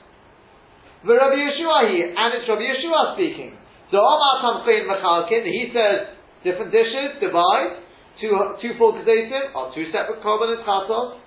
The 1.07 1.15
Rabbi 1.15 1.39
Yeshua 1.39 1.87
here, 1.87 2.11
and 2.11 2.35
it's 2.35 2.43
Rabbi 2.51 2.67
Yeshua 2.67 3.15
speaking. 3.15 3.55
So 3.91 4.03
Omar 4.03 4.43
tamchuin 4.43 4.91
machalkin. 4.91 5.47
He 5.47 5.71
says 5.71 6.18
different 6.43 6.71
dishes 6.71 7.19
divide 7.19 7.83
two 8.21 8.31
two 8.61 8.73
full 8.77 8.93
kedesim 8.93 9.55
are 9.55 9.73
two 9.73 9.91
separate 9.91 10.21
korban 10.23 10.57
and 10.57 10.65
chatos. 10.65 11.19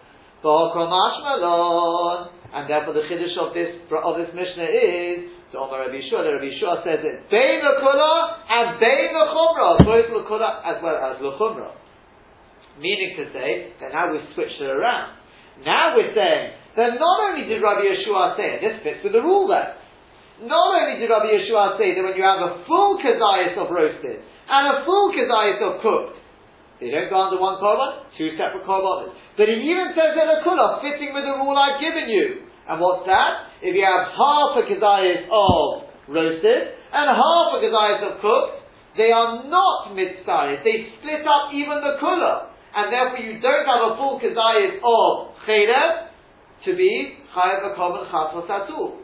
And 2.53 2.69
therefore, 2.69 2.95
the 2.95 3.07
chiddush 3.07 3.39
of 3.39 3.55
this 3.55 3.79
of 3.91 4.19
this 4.19 4.35
mishnah 4.35 4.67
is 4.67 5.31
so 5.53 5.69
Omar 5.69 5.85
Rabbi 5.85 6.01
Yeshua. 6.01 6.25
Rabbi 6.25 6.49
Yeshua 6.49 6.83
says 6.83 7.05
it 7.05 7.31
bein 7.31 7.61
lekula 7.61 8.41
and 8.49 8.81
bein 8.81 9.13
lechumra, 9.13 9.85
both 9.85 10.09
lekula 10.11 10.65
as 10.65 10.83
well 10.83 10.97
as 10.97 11.21
lechumra. 11.21 11.77
Meaning 12.81 13.15
to 13.21 13.25
say 13.37 13.73
that 13.81 13.93
now 13.93 14.11
we've 14.11 14.25
switched 14.35 14.61
it 14.61 14.73
around. 14.73 15.15
Now 15.61 15.95
we're 15.95 16.17
saying 16.17 16.57
that 16.77 16.97
not 16.97 17.17
only 17.29 17.47
did 17.47 17.61
Rabbi 17.61 17.85
Yeshua 17.85 18.37
say, 18.37 18.57
and 18.57 18.61
this 18.65 18.83
fits 18.83 19.05
with 19.05 19.13
the 19.13 19.21
rule 19.21 19.47
there, 19.47 19.77
not 20.41 20.73
only 20.73 20.99
did 20.99 21.13
Rabbi 21.13 21.29
Yeshua 21.37 21.77
say 21.77 21.95
that 21.95 22.03
when 22.03 22.17
you 22.17 22.25
have 22.25 22.41
a 22.41 22.65
full 22.65 22.97
kazayas 22.99 23.55
of 23.61 23.71
roasted 23.71 24.25
and 24.53 24.65
a 24.69 24.85
full 24.85 25.09
kazayas 25.17 25.65
of 25.65 25.81
cooked, 25.81 26.21
they 26.77 26.93
don't 26.93 27.09
go 27.09 27.17
under 27.25 27.41
one 27.41 27.57
korban, 27.57 28.05
two 28.19 28.37
separate 28.37 28.69
korbanos. 28.69 29.17
But 29.39 29.49
he 29.49 29.57
even 29.65 29.97
says 29.97 30.13
in 30.13 30.29
a 30.29 30.45
kula, 30.45 30.85
fitting 30.85 31.17
with 31.17 31.25
the 31.25 31.41
rule 31.41 31.57
I've 31.57 31.81
given 31.81 32.11
you. 32.13 32.45
And 32.69 32.77
what's 32.77 33.09
that? 33.09 33.49
If 33.65 33.73
you 33.73 33.87
have 33.87 34.13
half 34.13 34.61
a 34.61 34.63
kazayas 34.69 35.25
of 35.33 35.89
roasted 36.11 36.63
and 36.93 37.07
half 37.09 37.49
a 37.55 37.59
kazayas 37.65 38.03
of 38.03 38.21
cooked, 38.21 38.67
they 39.01 39.09
are 39.09 39.49
not 39.49 39.97
mitzvahs. 39.97 40.61
They 40.67 40.93
split 41.01 41.25
up 41.25 41.55
even 41.57 41.81
the 41.81 41.97
kula. 41.97 42.53
And 42.77 42.93
therefore 42.93 43.25
you 43.25 43.41
don't 43.41 43.65
have 43.65 43.83
a 43.89 43.97
full 43.97 44.21
kazayas 44.21 44.83
of 44.85 45.39
chaylev 45.49 46.13
to 46.67 46.77
be 46.77 47.17
chayav 47.33 47.73
a 47.73 47.79
korban 47.79 48.11
chatos 48.11 48.99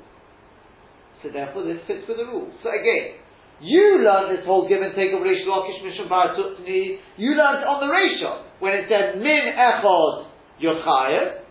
So 1.22 1.28
therefore 1.32 1.64
this 1.64 1.80
fits 1.86 2.04
with 2.06 2.18
the 2.18 2.26
rule. 2.26 2.52
So 2.62 2.68
again, 2.68 3.22
you 3.58 4.06
learned 4.06 4.38
this 4.38 4.46
whole 4.46 4.70
give 4.70 4.78
and 4.78 4.94
take 4.94 5.10
of 5.10 5.18
Reish 5.18 5.42
Lakish 5.42 5.82
Mishum 5.82 6.06
Bar 6.06 6.38
Tutni. 6.38 7.02
You 7.18 7.34
learned 7.34 7.66
on 7.66 7.82
the 7.82 7.90
ratio 7.90 8.46
when 8.62 8.78
it 8.78 8.86
said 8.86 9.18
Min 9.18 9.50
Echod 9.58 10.30
Yochayev. 10.62 11.42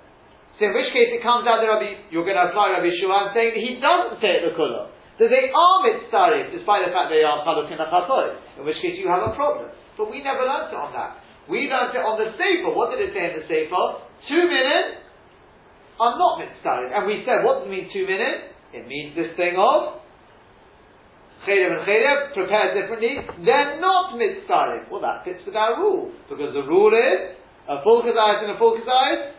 So 0.55 0.61
in 0.65 0.73
which 0.73 0.89
case 0.95 1.11
it 1.11 1.21
comes 1.21 1.43
out 1.43 1.59
that 1.59 1.67
Rabbi, 1.67 2.07
you're 2.09 2.23
going 2.23 2.39
to 2.39 2.47
apply 2.47 2.79
Rabbi 2.79 2.95
Shua 2.97 3.27
and 3.27 3.31
saying 3.35 3.51
that 3.53 3.61
he 3.61 3.71
doesn't 3.77 4.23
say 4.23 4.39
it 4.39 4.47
the 4.47 4.55
Kula. 4.55 4.89
That 5.19 5.29
they 5.29 5.51
are 5.51 5.77
mitzarif, 5.83 6.55
despite 6.55 6.87
the 6.87 6.93
fact 6.95 7.09
they 7.11 7.25
are 7.25 7.43
chaluk 7.43 7.67
in 7.69 7.77
in 7.77 8.61
which 8.63 8.79
case 8.79 8.95
you 8.95 9.09
have 9.09 9.27
a 9.27 9.33
problem. 9.35 9.73
But 9.97 10.07
we 10.09 10.23
never 10.23 10.45
learned 10.47 10.71
it 10.71 10.77
on 10.77 10.93
that. 10.93 11.21
We 11.49 11.67
learned 11.67 11.93
it 11.93 12.05
on 12.05 12.21
the 12.21 12.37
Sefer. 12.37 12.71
What 12.71 12.93
did 12.93 13.03
it 13.03 13.11
say 13.17 13.33
in 13.33 13.33
the 13.41 13.45
Sefer? 13.49 13.83
Two 14.29 14.45
minutes 14.47 15.03
are 15.99 16.15
not 16.15 16.39
mitzarif. 16.39 16.93
And 16.93 17.03
we 17.03 17.25
said, 17.27 17.43
what 17.43 17.61
does 17.61 17.67
it 17.67 17.73
mean 17.73 17.89
two 17.91 18.05
minutes? 18.05 18.55
It 18.71 18.85
means 18.87 19.17
this 19.17 19.33
thing 19.35 19.57
of 19.57 20.06
Chelev 21.45 21.77
and 21.77 21.83
Chelev, 21.85 22.33
prepared 22.33 22.73
differently, 22.73 23.17
they're 23.45 23.79
not 23.79 24.15
mitzvahs. 24.17 24.89
Well, 24.89 25.01
that 25.01 25.23
fits 25.23 25.45
with 25.45 25.55
our 25.55 25.77
rule, 25.77 26.11
because 26.29 26.53
the 26.53 26.63
rule 26.63 26.93
is 26.95 27.37
a 27.67 27.83
full 27.83 28.01
kazayis 28.01 28.47
and 28.47 28.51
a 28.55 28.57
full 28.57 28.79
kazayis 28.79 29.37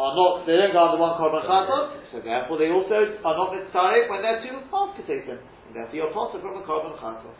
are 0.00 0.14
not, 0.16 0.46
they 0.46 0.56
don't 0.56 0.72
go 0.72 0.80
under 0.88 0.96
one 0.96 1.20
korban 1.20 1.44
chatos, 1.44 1.92
so 2.08 2.24
therefore 2.24 2.56
they 2.56 2.72
also 2.72 3.20
are 3.20 3.36
not 3.36 3.52
mitzvahs 3.52 4.08
when 4.08 4.22
they're 4.22 4.40
two 4.40 4.56
half 4.72 4.96
kasesim. 4.96 5.38
And 5.68 5.76
therefore 5.76 5.94
you're 5.94 6.14
possible 6.14 6.40
from 6.40 6.62
a 6.62 6.64
korban 6.64 6.96
chatos. 6.96 7.36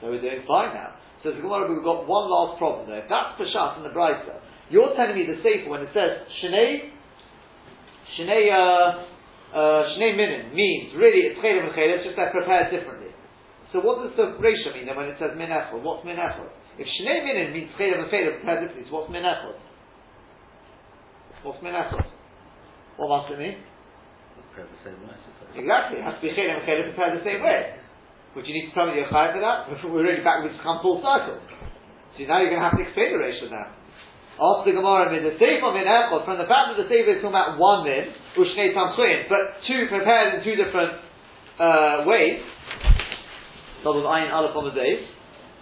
So 0.00 0.10
we're 0.10 0.20
doing 0.20 0.42
fine 0.48 0.74
now. 0.74 0.96
So 1.22 1.30
the 1.30 1.38
Gemara, 1.38 1.70
we've 1.70 1.84
got 1.84 2.08
one 2.08 2.26
last 2.26 2.58
problem 2.58 2.90
there. 2.90 3.06
If 3.06 3.08
that's 3.08 3.38
Peshat 3.38 3.78
in 3.78 3.84
the 3.84 3.94
Brisa, 3.94 4.42
you're 4.70 4.90
telling 4.96 5.14
me 5.14 5.26
the 5.26 5.38
Sefer 5.38 5.70
when 5.70 5.82
it 5.82 5.94
says 5.94 6.26
Shnei, 6.42 6.90
Shnei, 8.18 8.50
uh, 8.50 9.11
uh, 9.52 9.84
Shnei 9.94 10.16
Minin 10.16 10.56
means 10.56 10.96
really 10.96 11.28
it's 11.28 11.38
Chaylev 11.44 11.68
and 11.68 11.74
Chaylev, 11.76 12.04
just 12.04 12.16
they're 12.16 12.32
prepared 12.32 12.72
differently. 12.72 13.12
So 13.72 13.80
what 13.80 14.00
does 14.04 14.16
the 14.16 14.36
ratio 14.40 14.72
mean 14.72 14.88
then 14.88 14.96
when 14.96 15.12
it 15.12 15.16
says 15.20 15.36
Min 15.36 15.48
Echol? 15.52 15.84
What's 15.84 16.04
Min 16.04 16.16
Echol? 16.16 16.48
If 16.80 16.88
Shnei 16.88 17.20
Minin 17.24 17.52
means 17.52 17.68
Chaylev 17.76 18.00
and 18.00 18.08
Chaylev 18.08 18.40
prepared 18.40 18.64
differently, 18.64 18.88
so 18.88 18.96
what's 18.96 19.12
Min 19.12 19.24
Echol? 19.24 19.56
What's 21.44 21.60
Min 21.60 21.76
Echol? 21.76 22.00
What 22.96 23.08
must 23.12 23.32
it 23.32 23.38
mean? 23.40 23.56
Prepared 24.52 24.72
the 24.72 24.80
same 24.88 24.98
way. 25.04 25.16
Exactly, 25.52 26.00
it 26.00 26.04
has 26.04 26.16
to 26.16 26.22
be 26.24 26.32
Chaylev 26.32 26.60
and 26.60 26.64
Chaylev 26.64 26.88
prepared 26.96 27.12
the 27.20 27.24
same 27.24 27.44
way. 27.44 27.76
Would 28.32 28.48
you 28.48 28.54
need 28.56 28.72
to 28.72 28.74
tell 28.74 28.88
me 28.88 28.96
you're 28.96 29.12
Chayav 29.12 29.36
for 29.36 29.44
that? 29.44 29.68
We're 29.84 30.00
really 30.00 30.24
back, 30.24 30.40
we 30.40 30.48
just 30.48 30.64
come 30.64 30.80
full 30.80 31.04
circle. 31.04 31.36
So 32.16 32.24
now 32.24 32.40
you're 32.40 32.48
going 32.48 32.64
to 32.64 32.68
have 32.68 32.76
to 32.80 32.84
explain 32.84 33.12
the 33.12 33.20
ratio 33.20 33.52
now. 33.52 33.68
Ask 34.40 34.64
the 34.64 34.72
Gemara 34.72 35.12
min 35.12 35.28
the 35.28 35.36
sefer 35.36 35.70
min 35.76 35.84
echot 35.84 36.24
from 36.24 36.40
the 36.40 36.48
fact 36.48 36.72
that 36.72 36.78
the 36.80 36.88
sefer 36.88 37.16
is 37.16 37.20
talking 37.20 37.36
about 37.36 37.60
one 37.60 37.84
min 37.84 38.08
ushnei 38.32 38.72
tamchuin, 38.72 39.28
but 39.28 39.60
two 39.68 39.92
prepared 39.92 40.36
in 40.36 40.38
two 40.40 40.56
different 40.56 41.04
uh, 41.60 42.08
ways. 42.08 42.40
Double 43.84 44.08
ayin 44.08 44.32
aleph 44.32 44.56
on 44.56 44.72
the 44.72 44.76
day. 44.76 45.04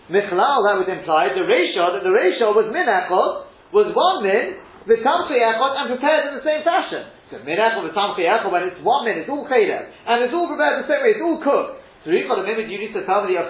Michlal 0.06 0.62
that 0.70 0.78
would 0.78 0.90
imply 0.90 1.34
the 1.34 1.42
ratio 1.42 1.98
that 1.98 2.06
the 2.06 2.14
ratio 2.14 2.54
was 2.54 2.70
min 2.70 2.86
echot 2.86 3.50
was 3.74 3.90
one 3.90 4.22
min 4.22 4.54
with 4.86 5.02
v'tamchi 5.02 5.34
echot 5.34 5.72
and 5.74 5.86
prepared 5.90 6.30
in 6.30 6.32
the 6.38 6.44
same 6.46 6.62
fashion. 6.62 7.10
So 7.34 7.42
min 7.42 7.58
echot 7.58 7.82
v'tamchi 7.90 8.22
echot 8.22 8.54
when 8.54 8.70
it's 8.70 8.78
one 8.86 9.02
min 9.02 9.18
it's 9.18 9.30
all 9.30 9.50
chaylev 9.50 9.82
and 9.82 10.22
it's 10.22 10.34
all 10.34 10.46
prepared 10.46 10.86
the 10.86 10.88
same 10.90 11.02
way 11.02 11.18
it's 11.18 11.24
all 11.26 11.42
cooked. 11.42 11.82
So 12.06 12.14
you've 12.14 12.30
got 12.30 12.38
a 12.38 12.46
minute 12.46 12.70
you 12.70 12.78
need 12.78 12.94
to 12.94 13.02
tell 13.02 13.26
me 13.26 13.34
the 13.34 13.44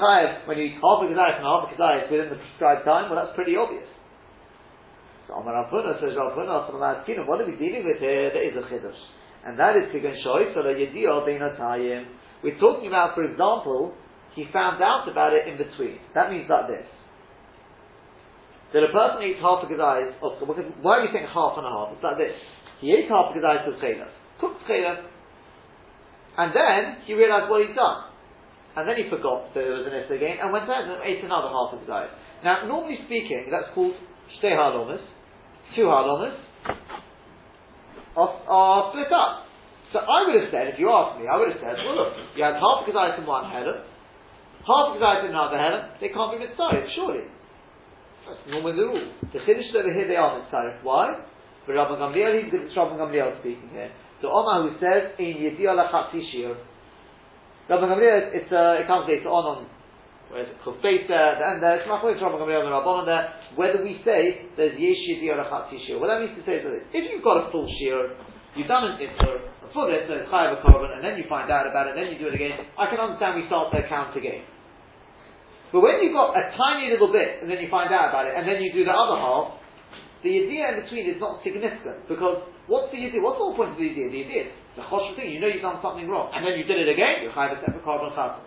when 0.48 0.56
you 0.58 0.72
eat 0.72 0.80
half 0.80 1.04
a 1.04 1.06
kazayas 1.06 1.38
and 1.38 1.46
half 1.46 1.68
a 1.68 1.76
kazayas 1.76 2.08
within 2.08 2.32
the 2.32 2.40
prescribed 2.40 2.88
time. 2.88 3.12
Well, 3.12 3.20
that's 3.20 3.36
pretty 3.36 3.54
obvious. 3.54 3.86
So 5.30 5.36
Avuna 5.38 5.94
says, 6.02 6.18
Avuna, 6.18 7.26
what 7.26 7.40
are 7.40 7.46
we 7.46 7.54
dealing 7.54 7.86
with 7.86 8.02
here? 8.02 8.30
There 8.34 8.50
is 8.50 8.56
a 8.58 8.66
chiddush. 8.66 8.98
And 9.46 9.58
that 9.58 9.76
is 9.76 9.84
Kigan 9.94 10.18
Shoy, 10.26 10.52
so 10.52 10.60
Yediyo 10.60 11.22
Beinatayim. 11.22 12.04
We're 12.42 12.58
talking 12.58 12.88
about, 12.88 13.14
for 13.14 13.22
example, 13.22 13.94
he 14.34 14.46
found 14.52 14.82
out 14.82 15.06
about 15.08 15.32
it 15.32 15.46
in 15.46 15.56
between. 15.56 15.98
That 16.14 16.30
means 16.30 16.50
like 16.50 16.66
this. 16.66 16.86
That 18.74 18.82
a 18.82 18.90
person 18.90 19.22
eats 19.22 19.38
half 19.38 19.62
a 19.62 19.66
gazais 19.70 20.18
of, 20.18 20.34
why 20.82 20.98
are 20.98 21.04
you 21.06 21.10
saying 21.14 21.26
half 21.30 21.54
and 21.58 21.66
a 21.66 21.70
half? 21.70 21.94
It's 21.94 22.02
like 22.02 22.18
this. 22.18 22.34
He 22.80 22.90
ate 22.90 23.06
half 23.06 23.30
a 23.30 23.38
gazais 23.38 23.70
of 23.70 23.74
chelas, 23.78 24.10
cooked 24.40 24.66
chelas, 24.66 25.06
and 26.38 26.50
then 26.54 27.06
he 27.06 27.14
realized 27.14 27.50
what 27.50 27.66
he'd 27.66 27.74
done. 27.74 28.10
And 28.76 28.88
then 28.88 28.96
he 28.96 29.10
forgot 29.10 29.54
that 29.54 29.62
there 29.62 29.74
was 29.74 29.86
an 29.86 29.94
issa 29.94 30.14
again, 30.14 30.38
and 30.42 30.52
went 30.52 30.70
out 30.70 30.86
and 30.86 31.02
ate 31.02 31.22
another 31.22 31.50
half 31.50 31.74
of 31.74 31.86
gazais. 31.86 32.10
Now, 32.42 32.66
normally 32.66 32.98
speaking, 33.06 33.46
that's 33.50 33.74
called 33.74 33.94
shtei 34.38 34.54
halomas, 34.54 35.02
two 35.76 35.86
halamas 35.86 36.36
are, 38.16 38.32
are 38.48 38.90
split 38.90 39.12
up. 39.12 39.46
So 39.92 39.98
I 39.98 40.26
would 40.26 40.38
have 40.42 40.50
said, 40.54 40.70
if 40.70 40.78
you 40.78 40.90
asked 40.90 41.18
me, 41.18 41.26
I 41.26 41.34
would 41.34 41.50
have 41.50 41.58
said, 41.58 41.82
well 41.82 41.96
look, 41.98 42.14
you 42.36 42.42
have 42.46 42.54
half 42.62 42.86
a 42.86 42.90
gazayis 42.90 43.18
in 43.18 43.26
one 43.26 43.50
header, 43.50 43.82
half 44.62 44.94
a 44.94 44.98
gazayis 44.98 45.26
in 45.26 45.34
another 45.34 45.58
header, 45.58 45.90
they 46.00 46.14
can't 46.14 46.30
be 46.30 46.38
mitzvah, 46.46 46.86
surely. 46.94 47.26
That's 48.26 48.38
normally 48.46 48.78
the 48.78 48.86
rule. 48.86 49.06
The 49.34 49.42
chiddush 49.42 49.74
over 49.74 49.90
here, 49.90 50.06
they 50.06 50.14
are 50.14 50.38
mitzvah. 50.38 50.78
Why? 50.82 51.18
For 51.66 51.74
Rabbi 51.74 51.98
Gamliel, 51.98 52.44
he's 52.44 52.54
Rabbi 52.76 52.94
Gamliel 52.94 53.40
speaking 53.40 53.70
here. 53.72 53.90
So 54.22 54.30
Omar 54.30 54.62
who 54.62 54.78
says, 54.78 55.18
in 55.18 55.42
Yediyah 55.42 55.74
lachatzi 55.74 56.22
shir. 56.30 56.54
Rabbi 57.68 57.86
Gamliel, 57.90 58.30
it's, 58.30 58.52
uh, 58.52 58.78
it 58.78 58.86
comes 58.86 59.08
later 59.08 59.28
on 59.28 59.58
on 59.58 59.66
Whereas 60.30 60.46
Chufeis 60.62 61.10
there, 61.10 61.42
and 61.42 61.58
there's 61.58 61.82
Machlokes 61.90 62.22
Rabban 62.22 62.38
Gamliel 62.38 62.62
and 62.62 62.70
Rabbanon 62.70 63.02
there, 63.02 63.34
whether 63.58 63.82
we 63.82 63.98
say 64.06 64.46
there's 64.54 64.78
Yesh 64.78 65.02
Yedi 65.10 65.26
or 65.26 65.42
Achat 65.42 65.74
Shir. 65.74 65.98
What 65.98 66.06
that 66.06 66.22
means 66.22 66.38
to 66.38 66.46
say 66.46 66.62
is 66.62 66.64
that 66.64 66.86
if 66.94 67.02
you've 67.10 67.26
got 67.26 67.42
a 67.42 67.50
full 67.50 67.66
Shir, 67.66 68.14
you've 68.54 68.70
done 68.70 68.94
an 68.94 69.02
Isser, 69.02 69.42
a 69.42 69.68
full 69.74 69.90
Isser, 69.90 70.22
it's 70.22 70.30
Chayav 70.30 70.62
Korban, 70.62 70.94
and 70.94 71.02
then 71.02 71.18
you 71.18 71.26
find 71.26 71.50
out 71.50 71.66
about 71.66 71.90
it, 71.90 71.98
and 71.98 72.06
then 72.06 72.14
you 72.14 72.18
do 72.22 72.30
it 72.30 72.38
again, 72.38 72.62
I 72.78 72.86
can 72.86 73.02
understand 73.02 73.42
we 73.42 73.50
start 73.50 73.74
the 73.74 73.82
count 73.90 74.14
again. 74.14 74.46
But 75.74 75.82
when 75.82 75.98
you've 75.98 76.14
got 76.14 76.38
a 76.38 76.54
tiny 76.54 76.94
little 76.94 77.10
bit, 77.10 77.42
and 77.42 77.50
then 77.50 77.58
you 77.58 77.66
find 77.66 77.90
out 77.90 78.14
about 78.14 78.30
it, 78.30 78.38
and 78.38 78.46
then 78.46 78.62
you 78.62 78.70
do 78.70 78.86
the 78.86 78.94
other 78.94 79.18
half, 79.18 79.58
the 80.22 80.30
idea 80.30 80.78
in 80.78 80.86
between 80.86 81.10
is 81.10 81.18
not 81.18 81.42
significant, 81.42 82.06
because 82.06 82.46
what's 82.70 82.94
the 82.94 83.02
idea? 83.02 83.18
What's 83.18 83.42
the 83.42 83.50
whole 83.50 83.58
point 83.58 83.74
of 83.74 83.82
the 83.82 83.90
idea? 83.90 84.06
The 84.14 84.22
idea 84.30 84.40
is, 84.46 84.50
the 84.78 84.86
chosh 84.86 85.10
thing, 85.18 85.34
you 85.34 85.42
know 85.42 85.50
you've 85.50 85.66
done 85.66 85.82
something 85.82 86.06
wrong, 86.06 86.30
and 86.30 86.46
then 86.46 86.54
you 86.54 86.62
did 86.62 86.78
it 86.78 86.86
again, 86.86 87.26
you're 87.26 87.34
Chayav 87.34 87.58
Korban 87.82 88.14
Chatos. 88.14 88.46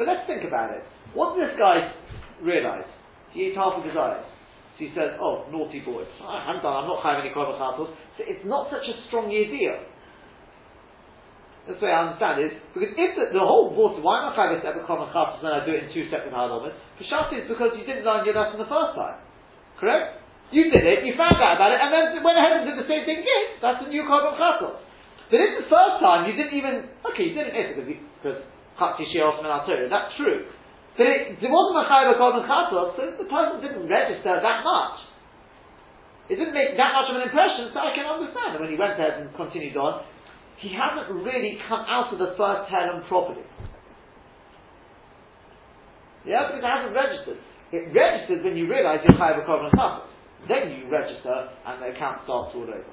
But 0.00 0.08
let's 0.08 0.24
think 0.24 0.48
about 0.48 0.72
it. 0.72 0.88
What 1.14 1.36
did 1.36 1.48
this 1.48 1.56
guy 1.58 1.92
realize? 2.42 2.88
He 3.32 3.48
ate 3.48 3.56
half 3.56 3.76
of 3.76 3.84
his 3.84 3.96
eyes. 3.96 4.24
So 4.76 4.86
he 4.86 4.90
says, 4.94 5.18
oh, 5.18 5.48
naughty 5.50 5.80
boy. 5.80 6.06
I 6.22 6.46
haven't 6.46 6.62
done, 6.62 6.84
I'm 6.84 6.88
not 6.88 7.02
having 7.02 7.26
any 7.26 7.34
korban 7.34 7.58
So 7.58 8.22
it's 8.22 8.46
not 8.46 8.70
such 8.70 8.86
a 8.86 8.94
strong 9.10 9.26
idea. 9.26 9.74
That's 11.66 11.82
the 11.82 11.84
way 11.84 11.92
I 11.92 12.08
understand 12.08 12.40
it. 12.40 12.56
Because 12.72 12.96
if 12.96 13.10
the, 13.18 13.36
the 13.36 13.44
whole 13.44 13.74
water, 13.74 14.00
why 14.00 14.24
not 14.24 14.32
have 14.38 14.56
a 14.56 14.62
separate 14.64 14.88
chafas 14.88 15.44
and 15.44 15.52
I 15.52 15.60
do 15.68 15.76
it 15.76 15.84
in 15.84 15.92
two 15.92 16.08
separate 16.08 16.32
halamas? 16.32 16.72
Pshat 16.96 17.28
is 17.36 17.44
because 17.44 17.76
you 17.76 17.84
didn't 17.84 18.08
learn 18.08 18.24
your 18.24 18.32
lesson 18.32 18.56
the 18.56 18.70
first 18.70 18.96
time. 18.96 19.20
Correct? 19.76 20.24
You 20.48 20.72
did 20.72 20.80
it, 20.80 21.04
you 21.04 21.12
found 21.12 21.36
out 21.36 21.60
about 21.60 21.76
it, 21.76 21.80
and 21.84 21.92
then 21.92 22.24
went 22.24 22.40
ahead 22.40 22.64
and 22.64 22.72
did 22.72 22.80
the 22.80 22.88
same 22.88 23.04
thing 23.04 23.20
again. 23.20 23.44
That's 23.60 23.84
the 23.84 23.92
new 23.92 24.08
chafas. 24.08 24.80
But 25.28 25.38
if 25.44 25.50
the 25.60 25.68
first 25.68 26.00
time 26.00 26.24
you 26.24 26.32
didn't 26.38 26.56
even, 26.56 26.88
okay, 27.04 27.28
you 27.28 27.34
didn't 27.36 27.52
it 27.52 27.76
because, 27.76 27.88
because 28.22 28.38
Chati 28.80 29.04
Shios 29.12 29.42
that's 29.44 30.16
true. 30.16 30.48
But 30.98 31.06
it, 31.06 31.38
it 31.38 31.46
wasn't 31.46 31.78
a 31.78 31.86
Chayva 31.86 32.18
Korban 32.18 32.42
Chatos, 32.42 32.98
so 32.98 33.02
the 33.14 33.30
person 33.30 33.62
didn't 33.62 33.86
register 33.86 34.34
that 34.34 34.66
much. 34.66 34.98
It 36.26 36.36
didn't 36.36 36.58
make 36.58 36.74
that 36.74 36.90
much 36.90 37.06
of 37.08 37.16
an 37.16 37.22
impression, 37.22 37.70
so 37.70 37.78
I 37.78 37.94
can 37.94 38.04
understand. 38.04 38.58
And 38.58 38.60
when 38.60 38.68
he 38.68 38.76
went 38.76 38.98
ahead 38.98 39.22
and 39.22 39.30
continued 39.38 39.78
on, 39.78 40.02
he 40.58 40.74
hasn't 40.74 41.06
really 41.22 41.56
come 41.70 41.86
out 41.86 42.10
of 42.10 42.18
the 42.18 42.34
first 42.34 42.66
term 42.66 43.06
properly. 43.06 43.46
Yeah, 46.26 46.50
because 46.50 46.60
it 46.60 46.68
hasn't 46.68 46.92
registered. 46.92 47.38
It 47.70 47.94
registers 47.94 48.42
when 48.42 48.58
you 48.58 48.66
realize 48.66 48.98
you're 49.06 49.14
Chayva 49.14 49.46
Korban 49.46 49.70
Chatos. 49.78 50.10
Then 50.50 50.74
you 50.74 50.90
register 50.90 51.54
and 51.62 51.78
the 51.78 51.94
account 51.94 52.26
starts 52.26 52.58
all 52.58 52.66
over. 52.66 52.92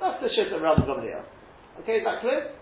That's 0.00 0.20
the 0.20 0.28
shit 0.36 0.52
that 0.52 0.60
Rabbi 0.60 0.84
Gamaliel. 0.84 1.24
Okay, 1.80 2.00
is 2.00 2.04
that 2.04 2.20
clear? 2.20 2.52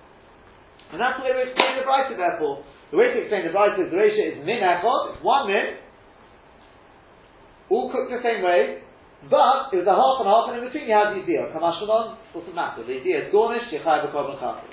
And 0.94 1.00
that's 1.02 1.18
the 1.18 1.24
way 1.26 1.34
we 1.34 1.50
explain 1.50 1.78
the 1.78 1.86
Brisa, 1.86 2.14
therefore. 2.14 2.62
The 2.90 2.98
way 2.98 3.14
to 3.14 3.22
explain 3.22 3.46
the 3.46 3.54
Brisa 3.54 3.86
is 3.86 3.90
the 3.90 3.96
ratio 3.96 4.24
is 4.34 4.36
min 4.42 4.58
echod, 4.58 5.14
it's 5.14 5.22
one 5.22 5.46
min, 5.46 5.78
all 7.70 7.86
cooked 7.86 8.10
the 8.10 8.18
same 8.18 8.42
way, 8.42 8.82
but 9.30 9.70
it 9.70 9.78
was 9.78 9.86
a 9.86 9.94
half 9.94 10.18
and 10.18 10.26
half, 10.26 10.50
and 10.50 10.58
in 10.58 10.66
between 10.66 10.90
you 10.90 10.96
have 10.98 11.14
the 11.14 11.22
idea. 11.22 11.46
Kamashmalon 11.54 12.18
doesn't 12.34 12.56
matter. 12.56 12.82
The 12.82 12.98
idea 12.98 13.26
is 13.26 13.26
gornish, 13.30 13.70
yechai 13.70 14.10
b'kov 14.10 14.34
and 14.34 14.38
chafir. 14.42 14.66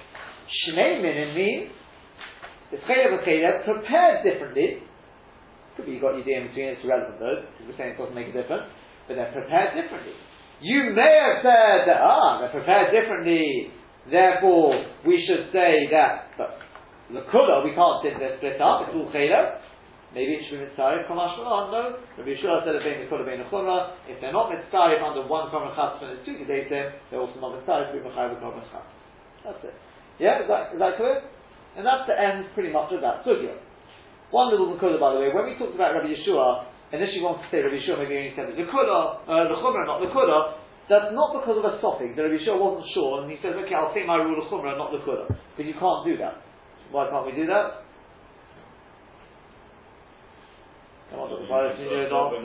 Shnei 0.49 0.97
minim 0.97 1.37
means, 1.37 1.69
it's 2.73 2.81
chaylev 2.89 3.21
and 3.21 3.23
chaylev, 3.27 3.65
prepared 3.69 4.25
differently. 4.25 4.81
Could 5.77 5.85
be 5.85 5.93
you 5.93 6.01
got 6.01 6.17
idea 6.17 6.41
in 6.41 6.49
between, 6.49 6.73
it's 6.73 6.81
irrelevant 6.81 7.21
though, 7.21 7.45
because 7.53 7.65
we're 7.69 7.77
saying 7.77 7.93
it 7.93 8.01
doesn't 8.01 8.17
make 8.17 8.33
a 8.33 8.35
difference, 8.35 8.65
but 9.05 9.13
they're 9.13 9.29
prepared 9.29 9.77
differently. 9.77 10.17
You 10.57 10.89
may 10.97 11.21
have 11.21 11.45
said 11.45 11.85
that, 11.85 12.01
ah, 12.01 12.41
they're 12.41 12.55
prepared 12.55 12.89
differently, 12.89 13.69
Therefore, 14.09 14.85
we 15.05 15.19
should 15.27 15.51
say 15.51 15.91
that 15.91 16.31
but 16.37 16.59
the 17.13 17.23
kula 17.31 17.63
we 17.63 17.71
can't 17.71 18.03
sit 18.03 18.19
there 18.19 18.35
split 18.37 18.59
up. 18.59 18.87
It's 18.87 18.95
all 18.95 19.07
chayla. 19.11 19.63
Maybe 20.15 20.39
it 20.39 20.47
should 20.47 20.59
be 20.59 20.65
mitzvah. 20.67 21.03
Kamash 21.07 21.35
no. 21.39 21.99
Rabbi 22.17 22.31
Yeshua 22.31 22.63
said 22.63 22.79
being 22.83 23.03
the 23.03 23.07
kula 23.11 23.27
being 23.27 23.43
the 23.43 23.49
chumrah. 23.51 23.95
If 24.07 24.19
they're 24.19 24.35
not 24.35 24.51
mitzvah 24.51 24.99
under 25.03 25.27
one 25.27 25.51
korban 25.51 25.75
chas 25.75 25.99
and 26.03 26.19
it's 26.19 26.25
two 26.27 26.39
gedatim, 26.39 26.95
they're 27.11 27.19
also 27.19 27.39
not 27.39 27.55
mitzvah 27.59 27.91
to 27.91 27.95
be 27.95 28.03
mechayiv 28.03 28.39
korban 28.39 28.63
chas. 28.71 28.87
That's 29.43 29.63
it. 29.63 29.75
Yeah, 30.19 30.43
is 30.43 30.47
that, 30.47 30.73
is 30.73 30.79
that 30.79 30.97
clear? 30.97 31.21
And 31.77 31.85
that's 31.85 32.09
the 32.09 32.17
end 32.17 32.49
pretty 32.57 32.73
much 32.73 32.89
of 32.91 33.03
that 33.05 33.21
sugya. 33.21 33.55
One 34.31 34.51
little 34.51 34.73
kula, 34.75 34.99
by 34.99 35.13
the 35.13 35.19
way, 35.21 35.29
when 35.31 35.45
we 35.47 35.55
talked 35.55 35.75
about 35.75 35.93
Rabbi 35.95 36.11
Yeshua, 36.11 36.67
initially 36.91 37.21
wanted 37.21 37.45
to 37.45 37.49
say 37.51 37.61
Rabbi 37.63 37.79
Yeshua 37.79 38.01
maybe 38.01 38.15
only 38.17 38.33
said 38.35 38.51
the 38.51 38.67
kula, 38.67 39.23
uh, 39.27 39.47
the 39.47 39.59
chumrah, 39.59 39.87
not 39.87 39.99
the 40.03 40.11
kula. 40.11 40.59
That's 40.87 41.11
not 41.11 41.35
because 41.35 41.59
of 41.59 41.67
a 41.67 41.75
stopping. 41.83 42.15
The 42.15 42.23
Rabbi 42.23 42.39
Shua 42.47 42.55
wasn't 42.55 42.87
sure, 42.95 43.19
and 43.19 43.27
he 43.27 43.35
says, 43.43 43.59
okay, 43.59 43.75
I'll 43.75 43.91
take 43.91 44.07
my 44.07 44.15
rule 44.23 44.39
of 44.39 44.47
Chumrah, 44.47 44.79
not 44.79 44.95
the 44.95 45.03
Kula. 45.03 45.27
But 45.27 45.65
you 45.67 45.75
can't 45.75 46.07
do 46.07 46.15
that. 46.23 46.39
Why 46.91 47.09
can't 47.09 47.25
we 47.25 47.35
do 47.35 47.45
that? 47.47 47.83
Come 51.11 51.23
on, 51.23 51.27
Dr. 51.31 51.47
Paris, 51.47 51.79
you 51.79 51.87
know 51.87 52.03
the 52.03 52.43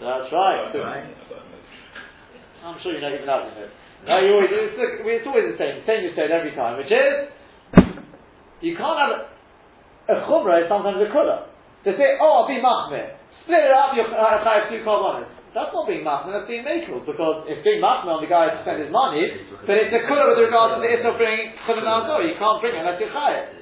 That's 0.00 0.28
right. 0.32 0.72
I'm 2.64 2.78
sure 2.80 2.94
you 2.94 3.00
know 3.04 3.12
even 3.12 3.28
that, 3.28 3.52
you 3.52 3.54
know. 3.58 3.68
No, 4.02 4.14
you 4.18 4.30
always, 4.34 4.50
it's, 4.50 4.74
it's 4.74 5.26
always 5.28 5.46
the 5.54 5.58
same, 5.60 5.84
same 5.86 6.02
you 6.02 6.12
said 6.16 6.32
every 6.32 6.56
time, 6.56 6.74
which 6.80 6.90
is, 6.90 7.30
you 8.64 8.74
can't 8.74 8.98
have 8.98 9.12
a, 9.14 9.20
a 10.10 10.16
Chumrah 10.26 10.64
is 10.64 10.68
sometimes 10.72 10.98
a 10.98 11.10
Kula. 11.12 11.52
To 11.86 11.90
say, 11.94 12.18
oh, 12.18 12.42
I'll 12.42 12.50
be 12.50 12.58
Machmir, 12.58 13.14
split 13.44 13.62
it 13.62 13.74
up, 13.74 13.94
you're 13.94 14.10
uh, 14.10 14.70
two 14.70 14.82
carbonates. 14.82 15.30
That's 15.52 15.68
not 15.68 15.84
being 15.84 16.00
machmir, 16.00 16.32
that's 16.32 16.48
being 16.48 16.64
makel, 16.64 17.04
because 17.04 17.44
if 17.44 17.60
being 17.60 17.84
machmir 17.84 18.16
on 18.16 18.24
the 18.24 18.30
guy 18.30 18.48
has 18.48 18.56
to 18.56 18.60
spend 18.64 18.80
his 18.80 18.88
money, 18.88 19.20
then 19.68 19.76
it's 19.84 19.92
a 19.92 20.08
kula 20.08 20.32
with 20.32 20.40
regard 20.48 20.72
to 20.72 20.80
the 20.80 20.88
of 21.04 21.20
bringing 21.20 21.52
You 21.60 22.36
can't 22.40 22.58
bring 22.64 22.72
it 22.72 22.80
unless 22.80 22.96
you're 22.96 23.12
chayav. 23.12 23.61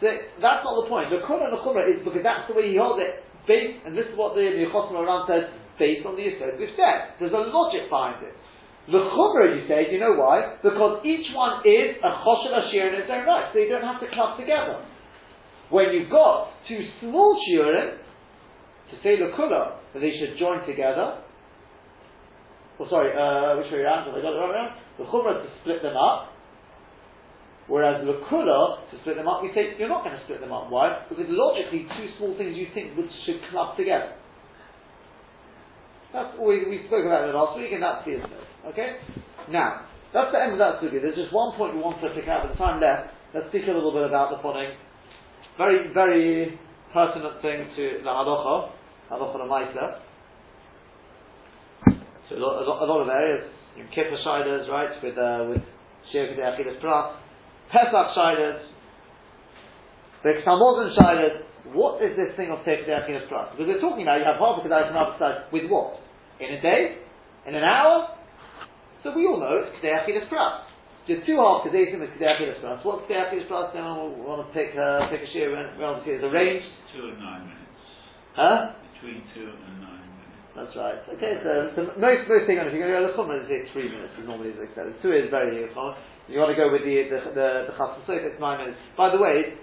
So 0.00 0.08
that's 0.40 0.64
not 0.64 0.74
the 0.80 0.88
point. 0.88 1.12
The 1.12 1.20
the 1.20 1.60
chumrah 1.60 1.84
is 1.92 2.00
because 2.00 2.24
that's 2.24 2.48
the 2.48 2.56
way 2.56 2.72
he 2.72 2.80
holds 2.80 3.04
it. 3.04 3.20
Based, 3.44 3.84
and 3.84 3.92
this 3.92 4.08
is 4.08 4.16
what 4.16 4.32
the 4.32 4.44
Yechosim 4.44 4.96
Aram 4.96 5.28
says, 5.28 5.48
based 5.76 6.04
on 6.08 6.16
the 6.16 6.24
issue 6.24 6.44
we've 6.56 6.76
said. 6.76 7.16
There's 7.20 7.32
a 7.32 7.44
logic 7.52 7.88
behind 7.92 8.24
it. 8.24 8.36
The 8.88 8.96
chumrah, 8.96 9.52
you 9.52 9.68
say, 9.68 9.92
you 9.92 10.00
know 10.00 10.16
why? 10.16 10.56
Because 10.64 11.04
each 11.04 11.28
one 11.36 11.60
is 11.68 12.00
a 12.00 12.10
choshev 12.24 12.52
ashir 12.52 12.88
in 12.88 13.04
its 13.04 13.12
own 13.12 13.28
right, 13.28 13.52
so 13.52 13.60
you 13.60 13.68
don't 13.68 13.84
have 13.84 14.00
to 14.00 14.08
club 14.08 14.40
together. 14.40 14.80
When 15.68 15.92
you've 15.92 16.10
got 16.10 16.50
two 16.66 16.80
small 17.00 17.36
shiurim, 17.44 18.00
to 18.90 18.94
say 19.04 19.20
the 19.20 19.30
kula, 19.36 19.78
that 19.92 20.00
they 20.00 20.10
should 20.16 20.38
join 20.38 20.66
together. 20.66 21.22
Well, 22.78 22.88
sorry, 22.88 23.12
uh, 23.12 23.60
which 23.60 23.70
way 23.70 23.84
around? 23.84 24.08
Have 24.08 24.16
I 24.16 24.22
got 24.24 24.32
it 24.32 24.40
right 24.40 24.52
around? 24.56 24.72
The 24.98 25.04
chumrah 25.04 25.44
to 25.44 25.48
split 25.60 25.82
them 25.82 25.96
up, 25.96 26.32
whereas 27.70 28.02
the 28.02 28.18
kula 28.26 28.82
to 28.90 28.98
split 29.00 29.14
them 29.14 29.30
up, 29.30 29.46
we 29.46 29.54
say 29.54 29.78
you're 29.78 29.88
not 29.88 30.02
going 30.02 30.18
to 30.18 30.22
split 30.26 30.42
them 30.42 30.50
up. 30.50 30.68
Why? 30.68 31.06
Because 31.08 31.30
logically, 31.30 31.86
two 31.94 32.10
small 32.18 32.34
things 32.34 32.58
you 32.58 32.66
think 32.74 32.98
would, 32.98 33.08
should 33.24 33.38
club 33.54 33.78
together. 33.78 34.18
That's 36.12 36.34
we, 36.34 36.66
we 36.66 36.82
spoke 36.90 37.06
about 37.06 37.30
it 37.30 37.32
last 37.32 37.54
week, 37.54 37.70
and 37.70 37.78
that's 37.78 38.02
the 38.02 38.18
issue. 38.18 38.42
Okay. 38.74 38.98
Now 39.48 39.86
that's 40.10 40.34
the 40.34 40.42
end 40.42 40.58
of 40.58 40.60
that 40.60 40.82
sugya. 40.82 40.98
There's 40.98 41.14
just 41.14 41.30
one 41.32 41.54
point 41.54 41.78
we 41.78 41.80
want 41.80 42.02
to 42.02 42.10
pick 42.10 42.26
out. 42.26 42.42
With 42.42 42.58
the 42.58 42.60
time 42.60 42.82
left, 42.82 43.14
let's 43.30 43.46
speak 43.54 43.70
a 43.70 43.72
little 43.72 43.94
bit 43.94 44.02
about 44.02 44.34
the 44.34 44.42
following 44.42 44.74
very, 45.60 45.92
very 45.92 46.58
pertinent 46.92 47.42
thing 47.42 47.68
to 47.76 48.00
the 48.02 48.08
halacha 48.08 48.70
halacha 49.10 49.36
lemaisa. 49.36 50.00
So 52.28 52.36
a 52.36 52.38
lot, 52.38 52.62
a 52.62 52.86
lot, 52.86 53.02
of 53.02 53.08
areas, 53.08 53.44
in 53.76 53.86
Kippur 53.88 54.16
right, 54.24 55.02
with 55.02 55.18
uh, 55.18 55.46
with 55.50 55.62
Shir 56.12 56.32
Kedei 56.32 56.48
Achilas 56.48 56.80
Pesach 57.72 58.08
Shilas, 58.16 58.60
Bek 60.24 60.44
Samozin 60.44 60.94
Shilas. 60.98 61.46
What 61.72 62.02
is 62.02 62.16
this 62.16 62.34
thing 62.36 62.50
of 62.50 62.60
Kedei 62.66 62.90
Achilas 62.90 63.28
Pras? 63.30 63.52
Because 63.52 63.68
we're 63.68 63.80
talking 63.80 64.04
now, 64.04 64.16
you 64.16 64.24
have 64.24 64.42
half 64.42 64.58
a 64.58 64.66
Kedei 64.66 64.88
and 64.88 64.96
half 64.96 65.20
a 65.20 65.46
with 65.52 65.70
what? 65.70 66.00
In 66.40 66.54
a 66.54 66.60
day? 66.60 66.98
In 67.46 67.54
an 67.54 67.62
hour? 67.62 68.16
So 69.04 69.14
we 69.14 69.26
all 69.26 69.38
know 69.38 69.62
it's 69.62 69.76
Kedei 69.78 69.94
Achilas 69.94 70.28
Pras. 70.28 70.66
There's 71.06 71.24
two 71.26 71.36
half 71.36 71.62
Kedesim 71.66 72.00
with 72.00 72.10
Kedei 72.18 72.36
Achilas 72.36 72.60
Pras. 72.60 72.84
What's 72.84 73.06
Kedei 73.10 73.30
Achilas 73.30 73.48
Pras? 73.48 73.72
Then 73.72 73.84
we 74.18 74.24
want 74.26 74.46
to 74.46 74.52
pick, 74.52 74.74
uh, 74.74 75.08
pick 75.10 75.22
a 75.22 75.32
Shir, 75.32 75.50
we 75.54 75.84
want 75.84 76.02
to 76.02 76.10
see 76.10 76.20
the 76.20 76.28
range. 76.28 76.64
Two 76.94 77.06
and 77.06 77.18
nine 77.18 77.42
minutes. 77.46 77.70
Huh? 78.34 78.72
between 79.00 79.22
two 79.34 79.48
and 79.48 79.80
nine. 79.80 79.89
That's 80.60 80.76
right. 80.76 81.00
Okay, 81.16 81.40
so, 81.40 81.48
uh, 81.48 81.72
so 81.72 81.80
most 81.96 82.28
most 82.28 82.44
thing 82.44 82.60
on 82.60 82.68
if 82.68 82.76
you're 82.76 82.84
going 82.84 82.92
to 82.92 83.00
go 83.00 83.08
to 83.08 83.08
the 83.08 83.16
chumrah, 83.16 83.40
it's 83.48 83.72
three 83.72 83.88
minutes. 83.88 84.12
Is 84.20 84.28
normally 84.28 84.52
is 84.52 84.60
accepted. 84.60 84.92
Two 85.00 85.16
is 85.16 85.32
very 85.32 85.56
common. 85.72 85.96
You 86.28 86.36
want 86.36 86.52
to 86.52 86.58
go 86.60 86.68
with 86.68 86.84
the 86.84 87.08
the 87.08 87.18
the, 87.32 87.48
the 87.72 87.74
chasam 87.80 88.04
it's 88.04 88.36
nine 88.36 88.60
minutes. 88.60 88.76
By 88.92 89.08
the 89.08 89.16
way, 89.16 89.56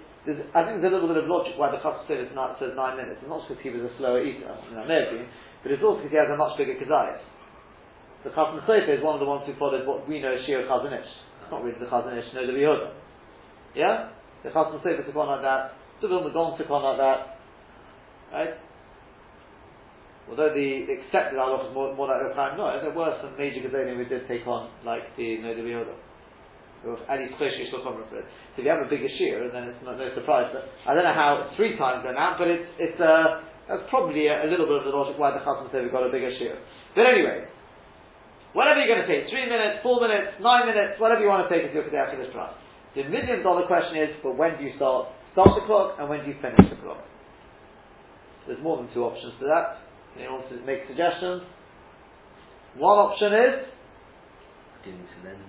I 0.57 0.65
think 0.65 0.81
there's 0.81 0.89
a 0.89 0.97
little 0.97 1.13
bit 1.13 1.21
of 1.21 1.29
logic 1.29 1.53
why 1.53 1.69
the 1.69 1.77
chasam 1.85 2.01
says 2.09 2.73
nine 2.73 2.97
minutes. 2.97 3.21
It's 3.21 3.29
not 3.29 3.45
because 3.45 3.61
he 3.61 3.69
was 3.69 3.85
a 3.85 3.93
slower 4.01 4.25
eater. 4.25 4.49
I 4.49 4.57
mean, 4.73 4.81
I 4.81 4.89
may 4.89 5.05
have 5.05 5.13
been, 5.13 5.29
but 5.61 5.69
it's 5.69 5.85
also 5.85 6.01
because 6.01 6.17
he 6.17 6.17
has 6.17 6.33
a 6.33 6.37
much 6.39 6.57
bigger 6.57 6.73
kazayas. 6.81 7.21
The 8.25 8.33
chasam 8.33 8.57
is 8.65 9.05
one 9.05 9.13
of 9.13 9.21
the 9.21 9.29
ones 9.29 9.45
who 9.45 9.53
followed 9.61 9.85
what 9.85 10.09
we 10.09 10.17
know 10.17 10.33
as 10.33 10.41
Shir 10.49 10.65
Chazon 10.65 10.97
Ish. 10.97 11.13
It's 11.45 11.53
not 11.53 11.61
really 11.61 11.77
the 11.77 11.85
Chazon 11.85 12.17
Ish, 12.17 12.33
no, 12.33 12.41
the 12.41 12.57
Yehuda. 12.57 12.89
Yeah, 13.77 14.17
the 14.41 14.49
chasam 14.49 14.81
took 14.81 15.13
on 15.13 15.29
like 15.29 15.45
that. 15.45 15.77
The 16.01 16.09
Vilna 16.09 16.33
took 16.33 16.73
on 16.73 16.81
like 16.81 16.97
that. 16.97 17.37
Right? 18.33 18.53
Although 20.27 20.51
the 20.51 20.83
accepted 20.91 21.39
halach 21.39 21.71
is 21.71 21.73
more, 21.73 21.95
more 21.95 22.11
like 22.11 22.35
Rav 22.35 22.59
no, 22.59 22.67
there 22.83 22.91
were 22.91 23.15
some 23.23 23.37
major 23.39 23.63
Gedolim 23.63 23.95
we 23.97 24.05
did 24.05 24.27
take 24.27 24.43
on, 24.43 24.67
like 24.83 25.15
the 25.15 25.39
No 25.39 25.55
Yoda. 25.55 25.95
At 27.09 27.19
least 27.19 27.39
Choshish 27.39 27.71
for 27.71 27.95
it. 28.15 28.27
So 28.53 28.57
if 28.59 28.63
you 28.63 28.69
have 28.69 28.85
a 28.85 28.89
bigger 28.91 29.09
shear, 29.17 29.49
then 29.49 29.71
it's 29.71 29.81
not, 29.81 29.97
no 29.97 30.13
surprise. 30.13 30.51
But 30.53 30.67
I 30.85 30.93
don't 30.93 31.03
know 31.03 31.15
how 31.15 31.51
three 31.55 31.75
times 31.79 32.03
they're 32.03 32.15
out, 32.15 32.37
but 32.37 32.47
it's, 32.47 32.67
it's 32.77 32.99
uh, 33.01 33.41
that's 33.67 33.87
probably 33.89 34.27
a, 34.27 34.45
a, 34.45 34.47
little 34.47 34.67
bit 34.67 34.83
of 34.83 34.85
the 34.85 34.93
logic 34.93 35.17
why 35.17 35.31
the 35.31 35.43
Chasam 35.43 35.71
said 35.71 35.83
we've 35.83 35.91
got 35.91 36.05
a 36.05 36.11
bigger 36.11 36.31
shear. 36.37 36.59
But 36.93 37.07
anyway, 37.07 37.49
whatever 38.53 38.79
you're 38.79 38.93
going 38.93 39.03
to 39.03 39.09
take, 39.09 39.27
three 39.31 39.49
minutes, 39.49 39.81
four 39.81 39.99
minutes, 39.99 40.39
nine 40.39 40.67
minutes, 40.67 40.99
whatever 41.01 41.23
you 41.23 41.31
want 41.31 41.47
to 41.47 41.51
take 41.51 41.67
is 41.67 41.73
your 41.73 41.83
Kedei 41.87 42.15
this 42.19 42.31
price. 42.31 42.55
The 42.95 43.03
million 43.09 43.43
dollar 43.43 43.67
question 43.67 43.97
is, 43.97 44.11
but 44.21 44.37
when 44.37 44.55
do 44.59 44.63
you 44.63 44.75
start, 44.77 45.11
start 45.33 45.55
the 45.55 45.65
clock 45.65 45.97
and 45.99 46.07
when 46.07 46.23
do 46.23 46.31
you 46.31 46.37
finish 46.39 46.61
the 46.69 46.79
clock? 46.79 47.03
There's 48.47 48.61
more 48.63 48.77
than 48.77 48.87
two 48.93 49.03
options 49.03 49.33
to 49.43 49.45
that. 49.51 49.86
Anyone 50.17 50.41
wants 50.41 50.49
to 50.49 50.57
make 50.65 50.89
suggestions? 50.89 51.45
One 52.77 52.97
option 52.97 53.29
is 53.33 53.53
beginning 54.81 55.05
to 55.05 55.17
end. 55.29 55.41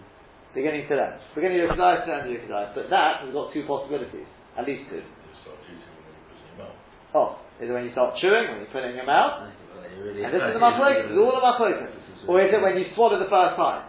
Beginning 0.54 0.84
to 0.88 0.94
end. 0.96 1.16
Beginning 1.34 1.60
of 1.64 1.76
Kedai 1.76 2.04
to 2.04 2.08
end 2.12 2.28
of 2.28 2.40
Kedai. 2.44 2.64
But 2.76 2.92
that 2.92 3.24
has 3.24 3.32
got 3.32 3.52
two 3.52 3.64
possibilities. 3.64 4.28
At 4.56 4.68
least 4.68 4.88
two. 4.92 5.00
Oh, 7.16 7.40
is 7.56 7.68
it 7.68 7.72
when 7.72 7.88
you 7.88 7.92
start 7.96 8.20
chewing, 8.20 8.52
when 8.52 8.60
you 8.60 8.68
put 8.68 8.84
it 8.84 8.92
in 8.92 8.96
your 9.00 9.08
mouth? 9.08 9.48
Really 9.96 10.20
and 10.20 10.28
this 10.28 10.44
is 10.44 10.52
the 10.52 10.60
Machlokas, 10.60 11.08
this 11.08 11.16
is 11.16 11.18
all 11.18 11.32
the 11.32 11.40
Machlokas. 11.40 11.88
Or 12.28 12.44
is 12.44 12.52
it 12.52 12.60
when 12.60 12.76
you 12.76 12.84
swallow 12.92 13.16
the 13.16 13.32
first 13.32 13.56
time? 13.56 13.88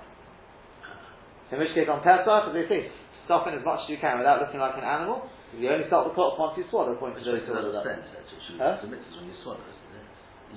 So 1.52 1.60
in 1.60 1.68
which 1.68 1.76
case 1.76 1.92
on 1.92 2.00
Pesach, 2.00 2.48
as 2.48 2.56
they 2.56 2.64
say, 2.72 2.88
stuff 3.28 3.44
in 3.52 3.60
as 3.60 3.66
much 3.68 3.84
as 3.84 3.90
you 3.92 4.00
can 4.00 4.18
without 4.18 4.40
looking 4.40 4.64
like 4.64 4.80
an 4.80 4.88
animal. 4.88 5.28
You 5.52 5.68
only 5.68 5.90
start 5.92 6.08
the 6.08 6.14
clock 6.16 6.38
once 6.40 6.56
you 6.56 6.64
swallow, 6.70 6.94
according 6.94 7.20
to 7.20 7.26
Which 7.26 7.44
those 7.44 7.44
makes 7.44 7.50
who 7.50 7.54
a 7.54 7.60
lot 7.60 7.66
order 7.66 7.78
of 7.78 7.84
that. 7.84 8.00
sense, 8.00 8.08
actually. 8.14 8.58
Huh? 8.62 8.78
The 8.80 8.90
mitzvahs 8.94 9.16
when 9.20 9.26
you 9.28 9.38
swallow, 9.42 9.60
isn't 9.60 9.76
it? 9.76 9.76
Usually, 9.76 9.79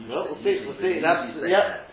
Well, 0.09 0.27
we'll 0.33 0.43
see, 0.43 0.65
we'll 0.65 0.79
see. 0.81 1.01
That's- 1.01 1.37
yeah. 1.47 1.85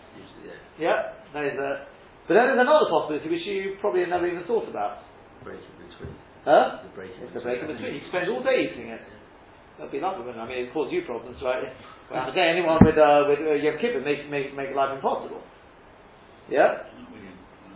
yeah. 0.78 0.98
That 1.34 1.44
is 1.44 1.58
a. 1.58 1.86
But 2.26 2.34
then 2.34 2.44
there's 2.54 2.62
another 2.62 2.86
possibility 2.90 3.28
which 3.30 3.46
you 3.46 3.76
probably 3.80 4.00
have 4.06 4.10
never 4.10 4.26
even 4.26 4.44
thought 4.44 4.68
about. 4.68 5.02
Break 5.44 5.58
in 5.62 5.76
between. 5.88 6.14
Huh? 6.44 6.82
The 6.86 6.94
break 6.94 7.12
in 7.16 7.26
It's 7.26 7.34
the 7.34 7.40
between. 7.40 7.58
break 7.58 7.60
in 7.62 7.68
between. 7.76 7.94
You 7.98 8.02
spend 8.08 8.26
all 8.30 8.42
day 8.42 8.70
eating 8.70 8.88
it. 8.90 9.02
That'd 9.78 9.92
be 9.92 10.00
lovely, 10.00 10.26
wouldn't 10.26 10.40
it? 10.40 10.44
I 10.44 10.48
mean, 10.48 10.58
it 10.68 10.72
cause 10.74 10.88
you 10.92 11.02
problems, 11.06 11.38
right? 11.42 11.64
Well, 12.10 12.26
the 12.26 12.32
day 12.34 12.50
anyone 12.50 12.82
with 12.82 12.98
uh, 12.98 13.22
with 13.30 13.38
uh, 13.38 13.54
Yom 13.54 13.78
Kippur 13.78 14.02
make 14.02 14.26
make 14.28 14.50
make 14.58 14.74
life 14.74 14.90
impossible. 14.98 15.38
Yeah, 16.50 16.82
Not 16.98 17.06
really, 17.14 17.30
I 17.30 17.70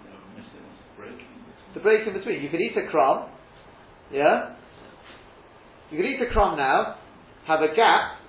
mean, 0.00 0.08
I 0.08 0.40
missed 0.40 0.56
it, 0.56 0.64
it's 0.64 0.96
breaking. 0.96 1.28
the 1.76 1.80
break 1.84 2.08
in 2.08 2.14
between. 2.16 2.40
You 2.42 2.48
could 2.48 2.62
eat 2.64 2.72
a 2.80 2.88
crumb. 2.88 3.28
Yeah, 4.10 4.56
you 5.90 5.98
could 6.00 6.06
eat 6.08 6.22
a 6.22 6.32
crumb 6.32 6.56
now, 6.56 6.96
have 7.46 7.60
a 7.60 7.76
gap. 7.76 8.23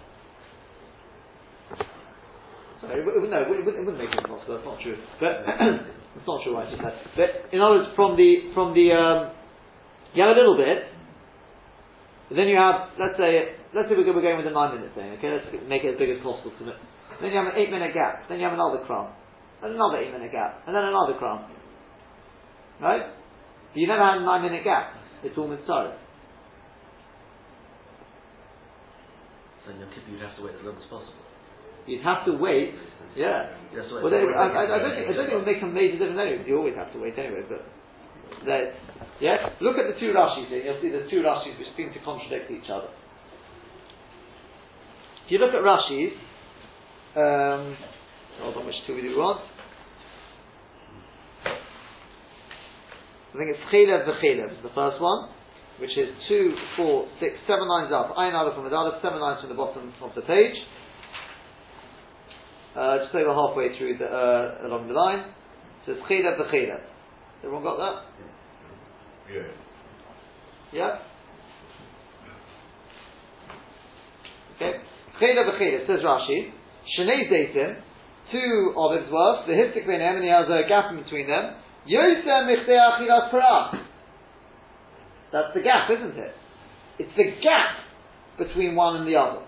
Sorry, 3.29 3.43
it, 3.43 3.49
wou- 3.49 3.55
no, 3.55 3.59
it, 3.59 3.65
wouldn't- 3.65 3.77
it 3.77 3.85
wouldn't 3.85 3.97
make 4.03 4.13
it 4.13 4.19
impossible. 4.21 4.55
That's 4.55 4.65
not 4.65 4.79
true. 4.81 4.97
But 5.19 5.33
it's 6.17 6.27
not 6.27 6.43
true. 6.43 6.55
I 6.57 6.69
just 6.69 6.81
said. 6.81 6.93
But 7.17 7.29
in 7.53 7.61
other 7.61 7.81
words, 7.83 7.89
from 7.95 8.15
the 8.17 8.51
from 8.53 8.73
the 8.73 8.93
um, 8.93 9.19
you 10.13 10.23
have 10.23 10.35
a 10.35 10.39
little 10.39 10.57
bit. 10.57 10.91
But 12.29 12.41
then 12.41 12.47
you 12.49 12.57
have, 12.57 12.89
let's 12.97 13.17
say, 13.21 13.53
let's 13.77 13.85
say 13.85 13.93
we're 13.93 14.09
we're 14.09 14.25
going 14.25 14.38
with 14.41 14.49
a 14.49 14.55
nine 14.55 14.73
minute 14.73 14.95
thing, 14.97 15.13
okay? 15.21 15.29
Let's 15.29 15.45
make 15.69 15.83
it 15.85 15.93
as 15.93 15.99
big 16.01 16.09
as 16.09 16.17
possible. 16.25 16.49
Then 17.21 17.29
you 17.29 17.38
have 17.38 17.53
an 17.53 17.57
eight 17.59 17.69
minute 17.69 17.93
gap. 17.93 18.25
Then 18.27 18.39
you 18.41 18.45
have 18.49 18.57
another 18.57 18.81
crumb. 18.85 19.13
And 19.61 19.73
another 19.77 19.97
eight 20.01 20.11
minute 20.11 20.31
gap. 20.31 20.63
And 20.65 20.75
then 20.75 20.83
another 20.89 21.13
crumb. 21.21 21.45
Right? 22.81 23.05
But 23.05 23.77
you 23.79 23.88
never 23.88 24.01
had 24.03 24.17
a 24.17 24.25
nine 24.25 24.41
minute 24.41 24.63
gap. 24.63 24.95
It's 25.23 25.38
all 25.38 25.47
mitzvah. 25.47 25.97
So 29.65 29.71
in 29.71 29.77
your 29.79 29.88
kippur, 29.89 30.09
you'd 30.11 30.21
have 30.21 30.35
to 30.38 30.43
wait 30.43 30.55
as 30.55 30.65
long 30.65 30.77
as 30.77 30.83
possible. 30.89 31.21
You'd 31.85 32.03
have 32.03 32.25
to 32.25 32.33
wait. 32.33 32.73
Yeah. 33.15 33.56
That's 33.71 33.91
what 33.91 34.04
Well, 34.04 34.12
they, 34.12 34.23
I, 34.28 34.47
I, 34.47 34.63
I 34.63 34.80
don't 34.80 34.95
think, 34.95 35.08
I 35.08 35.13
don't 35.15 35.28
think 35.28 35.32
it 35.32 35.39
would 35.39 35.47
make 35.47 35.63
a 35.63 35.71
major 35.71 35.97
difference 35.99 36.19
anyway, 36.19 36.43
you 36.47 36.58
always 36.60 36.75
have 36.75 36.91
to 36.93 36.99
wait 36.99 37.15
anyway, 37.17 37.43
but 37.47 37.63
that, 38.45 38.75
yeah? 39.19 39.56
Look 39.60 39.80
at 39.80 39.88
the 39.88 39.99
two 39.99 40.12
Rashis 40.12 40.51
here, 40.51 40.63
you'll 40.63 40.82
see 40.84 40.91
the 40.91 41.08
two 41.10 41.23
Rashis 41.23 41.58
which 41.58 41.71
seem 41.75 41.91
to 41.95 41.99
contradict 42.04 42.51
each 42.51 42.69
other. 42.69 42.91
If 45.25 45.32
you 45.32 45.39
look 45.39 45.56
at 45.56 45.63
Rashi's, 45.63 46.13
um, 47.15 47.75
hold 48.43 48.58
on, 48.58 48.65
which 48.67 48.75
two 48.86 48.95
we 48.95 49.01
do 49.01 49.15
want? 49.17 49.41
I 53.36 53.38
think 53.38 53.51
it's 53.51 53.60
Chelev 53.67 54.08
v'Chelev 54.08 54.51
is 54.51 54.63
the 54.63 54.71
first 54.75 55.01
one, 55.01 55.30
which 55.80 55.91
is 55.97 56.08
two, 56.30 56.56
four, 56.78 57.08
six, 57.19 57.36
seven 57.47 57.67
lines 57.67 57.91
up. 57.91 58.15
Ayin 58.15 58.34
Aleph 58.34 58.56
from 58.56 58.63
the 58.63 58.75
Aleph, 58.75 59.01
seven 59.04 59.19
lines 59.19 59.41
from 59.41 59.49
the 59.49 59.60
bottom 59.60 59.91
of 60.01 60.12
the 60.15 60.21
page. 60.21 60.56
Uh, 62.75 62.97
just 63.03 63.15
over 63.15 63.33
halfway 63.33 63.77
through 63.77 63.97
the, 63.97 64.05
uh, 64.05 64.67
along 64.67 64.88
the 64.88 64.93
line. 64.93 65.31
So 65.85 65.93
it's 65.93 66.01
Chelev 66.11 66.35
v'Chelev. 66.35 66.81
Everyone 67.39 67.63
got 67.63 67.77
that? 67.77 67.95
Yeah. 69.31 69.47
Yeah? 70.73 70.99
Okay. 74.55 74.73
Chelev 75.21 75.55
v'Chelev, 75.55 75.88
says 75.88 76.03
Rashi. 76.03 76.51
Shnei 76.99 77.31
Zaytim, 77.31 77.81
two 78.31 78.73
olives 78.75 79.09
worth, 79.11 79.47
the 79.47 79.53
Hiftik 79.53 79.88
Beinem, 79.88 80.15
and 80.15 80.23
he 80.23 80.29
has 80.29 80.45
a 80.49 80.67
gap 80.67 80.91
in 80.91 81.01
between 81.01 81.27
them. 81.27 81.55
Yosem 81.88 82.45
Michdei 82.45 82.77
Achilas 82.77 83.31
Parah. 83.31 83.85
That's 85.31 85.53
the 85.53 85.61
gap, 85.61 85.89
isn't 85.89 86.17
it? 86.17 86.35
It's 86.99 87.11
the 87.15 87.41
gap 87.41 87.79
between 88.38 88.75
one 88.75 88.97
and 88.97 89.07
the 89.07 89.15
other. 89.15 89.45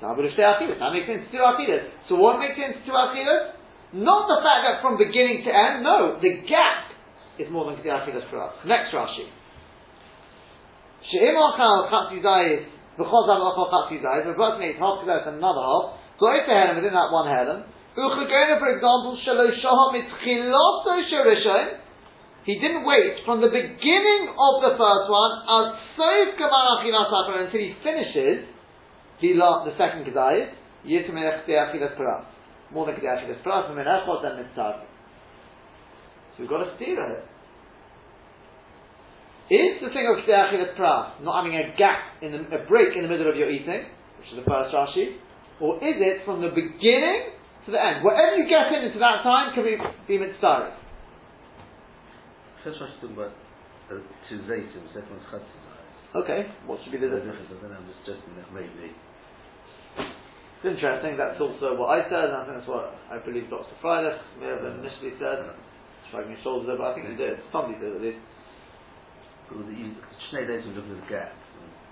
So. 0.00 0.80
That 0.80 0.92
makes 0.96 1.06
sense 1.06 1.28
two 1.28 1.44
Achilas. 1.44 1.92
So 2.08 2.16
what 2.16 2.40
makes 2.40 2.56
sense 2.56 2.80
two 2.88 2.92
Achilas? 2.92 3.52
Not 3.92 4.28
the 4.30 4.40
fact 4.40 4.62
that 4.64 4.76
from 4.80 4.96
beginning 4.96 5.44
to 5.44 5.50
end, 5.52 5.84
no, 5.84 6.16
the 6.22 6.40
gap 6.48 6.88
is 7.38 7.50
more 7.52 7.68
than 7.68 7.82
Kedei 7.82 7.92
Achilas 7.92 8.24
Parah. 8.32 8.64
Next 8.64 8.94
Rashi. 8.94 9.28
She'im 11.10 11.36
Achal 11.36 11.90
Chatzi 11.90 12.22
Zayis, 12.22 12.64
V'chol 12.96 13.22
Zav 13.28 13.40
Achal 13.44 13.66
Chatzi 13.68 14.00
Zayis, 14.00 14.24
if 14.24 14.32
a 14.32 14.38
person 14.38 14.62
eats 14.62 14.78
half 14.78 15.04
Kedei 15.04 15.26
and 15.26 15.36
another 15.36 15.60
half, 15.60 16.00
Goy 16.20 16.44
to 16.44 16.52
Helen 16.52 16.76
within 16.76 16.92
that 16.92 17.08
one 17.12 17.28
for 18.60 18.68
example, 18.68 19.18
Shalosh 19.24 19.56
Shaham 19.60 19.96
Mitchiloto 19.96 21.00
Shorishon, 21.08 21.80
he 22.44 22.60
didn't 22.60 22.84
wait 22.84 23.24
from 23.24 23.40
the 23.40 23.48
beginning 23.48 24.28
of 24.32 24.62
the 24.62 24.76
first 24.76 25.06
one 25.08 25.32
as 25.48 25.66
Achar 25.98 27.44
until 27.44 27.60
he 27.60 27.74
finishes 27.82 28.46
the, 29.20 29.72
second 29.78 30.04
Kedai, 30.04 30.50
Yitzmelech 30.86 31.46
Kedei 31.46 31.96
Paras. 31.96 32.26
More 32.72 32.86
than 32.86 32.94
Kedei 32.96 33.16
Achilas 33.16 33.42
Paras, 33.42 33.66
and. 33.68 34.56
So 34.56 36.36
we've 36.38 36.48
got 36.48 36.66
a 36.66 36.76
steer 36.76 36.94
here. 36.94 37.24
Is 39.50 39.82
the 39.82 39.90
thing 39.90 40.06
of 40.06 40.24
Kedei 40.24 40.52
Achilas 40.52 40.76
Paras 40.76 41.12
not 41.22 41.44
having 41.44 41.58
a 41.58 41.76
gap, 41.76 42.22
in 42.22 42.32
the, 42.32 42.38
a 42.38 42.66
break 42.68 42.96
in 42.96 43.02
the 43.02 43.08
middle 43.08 43.28
of 43.28 43.36
your 43.36 43.50
eating, 43.50 43.84
which 44.18 44.28
is 44.32 44.36
the 44.36 44.48
first 44.48 44.74
Rashi, 44.74 45.16
or 45.60 45.76
is 45.76 45.96
it 45.98 46.24
from 46.24 46.40
the 46.40 46.48
beginning 46.48 47.36
to 47.66 47.70
the 47.72 47.80
end? 47.80 48.04
Whatever 48.04 48.36
you 48.36 48.48
get 48.48 48.72
in 48.72 48.86
into 48.88 48.98
that 48.98 49.22
time 49.22 49.52
can 49.54 49.64
be, 49.64 49.76
be 50.08 50.18
Mitzvah. 50.18 50.76
First 52.64 52.80
one's 52.80 52.92
talking 53.00 53.16
about 53.16 53.32
uh, 53.90 54.04
two 54.28 54.38
zaytim, 54.44 54.86
second 54.92 55.10
one's 55.10 55.24
chatzi 55.32 55.48
zayis. 55.64 55.79
Okay, 56.10 56.50
what 56.66 56.82
should 56.82 56.90
be 56.90 56.98
the 56.98 57.06
The 57.06 57.22
difference? 57.22 57.46
difference, 57.46 57.62
I 57.62 57.70
don't 57.70 57.70
know, 57.70 57.78
I'm 57.78 57.86
just 57.86 58.02
suggesting 58.02 58.34
that 58.34 58.48
maybe. 58.50 58.90
It's 60.60 60.66
interesting, 60.66 61.16
that's 61.16 61.38
also 61.40 61.78
what 61.78 61.94
I 61.94 62.04
said, 62.10 62.34
and 62.34 62.36
I 62.36 62.42
think 62.44 62.56
that's 62.60 62.68
what 62.68 62.92
I 63.08 63.16
believe 63.22 63.48
Dr. 63.48 63.72
Freilich 63.80 64.18
may 64.42 64.50
have 64.50 64.60
initially 64.76 65.14
said, 65.22 65.54
shrugging 66.10 66.34
his 66.34 66.42
shoulders 66.42 66.68
but 66.76 66.82
I 66.82 66.92
think 66.98 67.08
he 67.08 67.16
did. 67.16 67.38
Somebody 67.54 67.78
did 67.78 67.94
at 67.96 68.02
least. 68.02 68.20
The 69.50 69.66
Shnei 70.30 70.46
zaytim 70.46 70.78
looking 70.78 70.94
at 70.94 71.02
the 71.02 71.10
gap. 71.10 71.34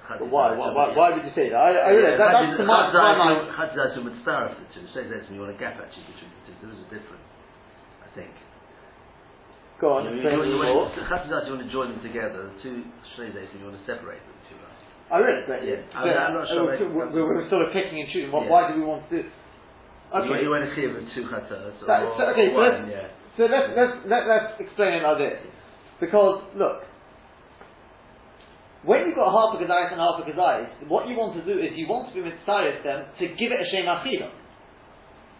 But 0.08 0.30
why? 0.30 0.54
Why, 0.54 0.70
why, 0.70 0.94
why 0.94 1.10
would 1.10 1.26
you 1.26 1.34
say 1.34 1.50
that? 1.50 1.58
I, 1.58 1.74
I 1.74 1.90
realize 1.90 2.18
that, 2.18 2.30
that's 2.38 2.54
to 2.58 2.64
my, 2.64 2.86
my 2.94 3.18
mind. 3.18 3.50
Chatzi 3.54 3.74
zaytim 3.74 4.04
would 4.06 4.14
star 4.22 4.46
of 4.50 4.58
the 4.58 4.66
two. 4.74 4.86
Shnei 4.94 5.10
zaytim, 5.10 5.34
you 5.34 5.42
want 5.42 5.54
a 5.54 5.58
gap 5.58 5.74
actually 5.78 6.06
between 6.10 6.30
the 6.30 6.42
two. 6.46 6.54
There 6.62 6.70
is 6.70 6.78
a 6.82 6.88
difference, 6.90 7.26
I 8.02 8.08
think. 8.14 8.30
Go 9.80 9.94
on, 9.94 10.04
You, 10.04 10.10
you, 10.10 10.26
explain 10.26 10.38
you, 10.42 10.44
the 10.44 10.50
you, 10.50 10.74
law. 10.74 10.90
want, 10.90 10.94
chatzi 11.06 11.30
zaytim, 11.30 11.46
you 11.46 11.54
want 11.54 11.62
to 11.66 11.70
join 11.70 11.88
them 11.94 12.02
together. 12.02 12.50
The 12.50 12.56
two 12.62 12.82
Shnei 13.14 13.30
zaytim, 13.30 13.62
you 13.62 13.66
want 13.70 13.78
to 13.78 13.86
separate 13.86 14.18
them. 14.26 14.34
Two 14.50 14.58
right? 14.58 15.14
I 15.14 15.16
realize 15.22 15.46
that. 15.46 15.60
Yeah. 15.62 15.86
but, 15.94 16.10
I'm- 16.10 16.18
I'm 16.18 16.34
not 16.34 16.46
uh, 16.50 16.78
sure 16.78 16.90
we're, 16.90 17.14
we, 17.14 17.22
we 17.22 17.22
were 17.22 17.46
sort 17.46 17.62
of 17.62 17.70
picking 17.70 18.02
and 18.02 18.10
choosing. 18.10 18.32
What, 18.34 18.44
Yeah. 18.44 18.50
Why 18.50 18.62
do 18.74 18.80
we 18.80 18.84
want 18.86 19.06
to 19.06 19.22
do? 19.22 19.28
Okay. 20.08 20.26
You, 20.26 20.48
you 20.48 20.50
want 20.50 20.66
to 20.66 20.74
hear 20.74 20.90
two 21.14 21.24
chatas 21.30 21.78
so- 21.78 21.86
okay, 21.86 22.50
so 22.50 22.58
let's- 22.58 22.90
yeah. 22.90 23.06
So 23.38 23.46
let's, 23.46 23.70
let's, 23.78 23.94
let, 24.10 24.26
let's 24.26 24.50
explain 24.58 24.98
it 24.98 25.02
like 25.06 25.18
this. 25.22 25.38
Because, 26.02 26.42
look, 26.58 26.82
when 28.82 29.06
you've 29.06 29.14
got 29.14 29.30
half 29.30 29.54
a 29.54 29.62
Gedais 29.62 29.92
and 29.94 30.00
half 30.02 30.18
a 30.18 30.26
Gedais, 30.26 30.88
what 30.90 31.06
you 31.06 31.14
want 31.14 31.38
to 31.38 31.44
do 31.46 31.54
is 31.60 31.70
you 31.78 31.86
want 31.86 32.08
to 32.10 32.14
be 32.14 32.22
mitzvah 32.26 32.82
them 32.82 33.06
to 33.18 33.24
give 33.38 33.50
it 33.54 33.62
a 33.62 33.66
Shem 33.70 33.86
Achila. 33.86 34.30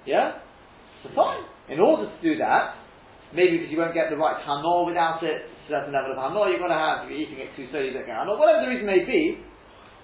Yeah? 0.06 0.38
So 1.02 1.10
fine. 1.14 1.42
In 1.68 1.80
order 1.80 2.06
to 2.10 2.22
do 2.22 2.38
that, 2.38 2.74
maybe 3.32 3.58
because 3.58 3.70
you 3.72 3.78
won't 3.78 3.94
get 3.94 4.08
the 4.08 4.16
right 4.16 4.40
Hanor 4.44 4.86
without 4.88 5.22
it, 5.22 5.48
certain 5.68 5.92
level 5.92 6.12
of 6.12 6.18
Hanor 6.18 6.48
you've 6.48 6.62
got 6.62 6.72
to 6.72 6.80
have, 6.80 7.04
if 7.04 7.12
you're 7.12 7.20
eating 7.20 7.40
it 7.40 7.52
too 7.56 7.68
slowly, 7.68 7.92
you 7.92 7.96
don't 7.96 8.08
get 8.08 8.16
Hanor, 8.16 8.38
whatever 8.40 8.64
the 8.64 8.70
reason 8.72 8.88
may 8.88 9.04
be, 9.04 9.40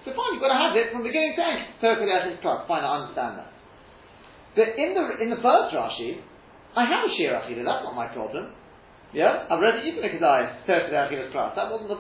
so 0.05 0.13
fine, 0.13 0.37
you've 0.37 0.45
got 0.45 0.53
to 0.53 0.61
have 0.61 0.77
it 0.77 0.93
from 0.93 1.01
the 1.01 1.09
beginning 1.09 1.33
to 1.33 1.43
end. 1.43 1.81
Perfectly 1.81 2.13
as 2.13 2.29
is 2.29 2.39
plus. 2.45 2.69
Fine, 2.69 2.85
I 2.85 3.09
understand 3.09 3.41
that. 3.41 3.51
But 4.53 4.77
in 4.77 4.93
the 4.93 5.05
in 5.19 5.29
the 5.33 5.41
first 5.41 5.73
Rashi, 5.73 6.21
I 6.77 6.85
have 6.85 7.09
a 7.09 7.11
Shir 7.17 7.33
Achila, 7.33 7.65
that's 7.65 7.83
not 7.89 7.97
my 7.97 8.13
problem. 8.13 8.53
Yeah? 9.17 9.49
I've 9.49 9.59
already 9.59 9.89
eaten 9.89 10.05
a 10.05 10.13
Kedai, 10.13 10.67
Perfectly 10.69 10.95
Achilas 10.95 11.33
class. 11.33 11.57
That 11.57 11.73
wasn't 11.73 11.89
the 11.89 11.99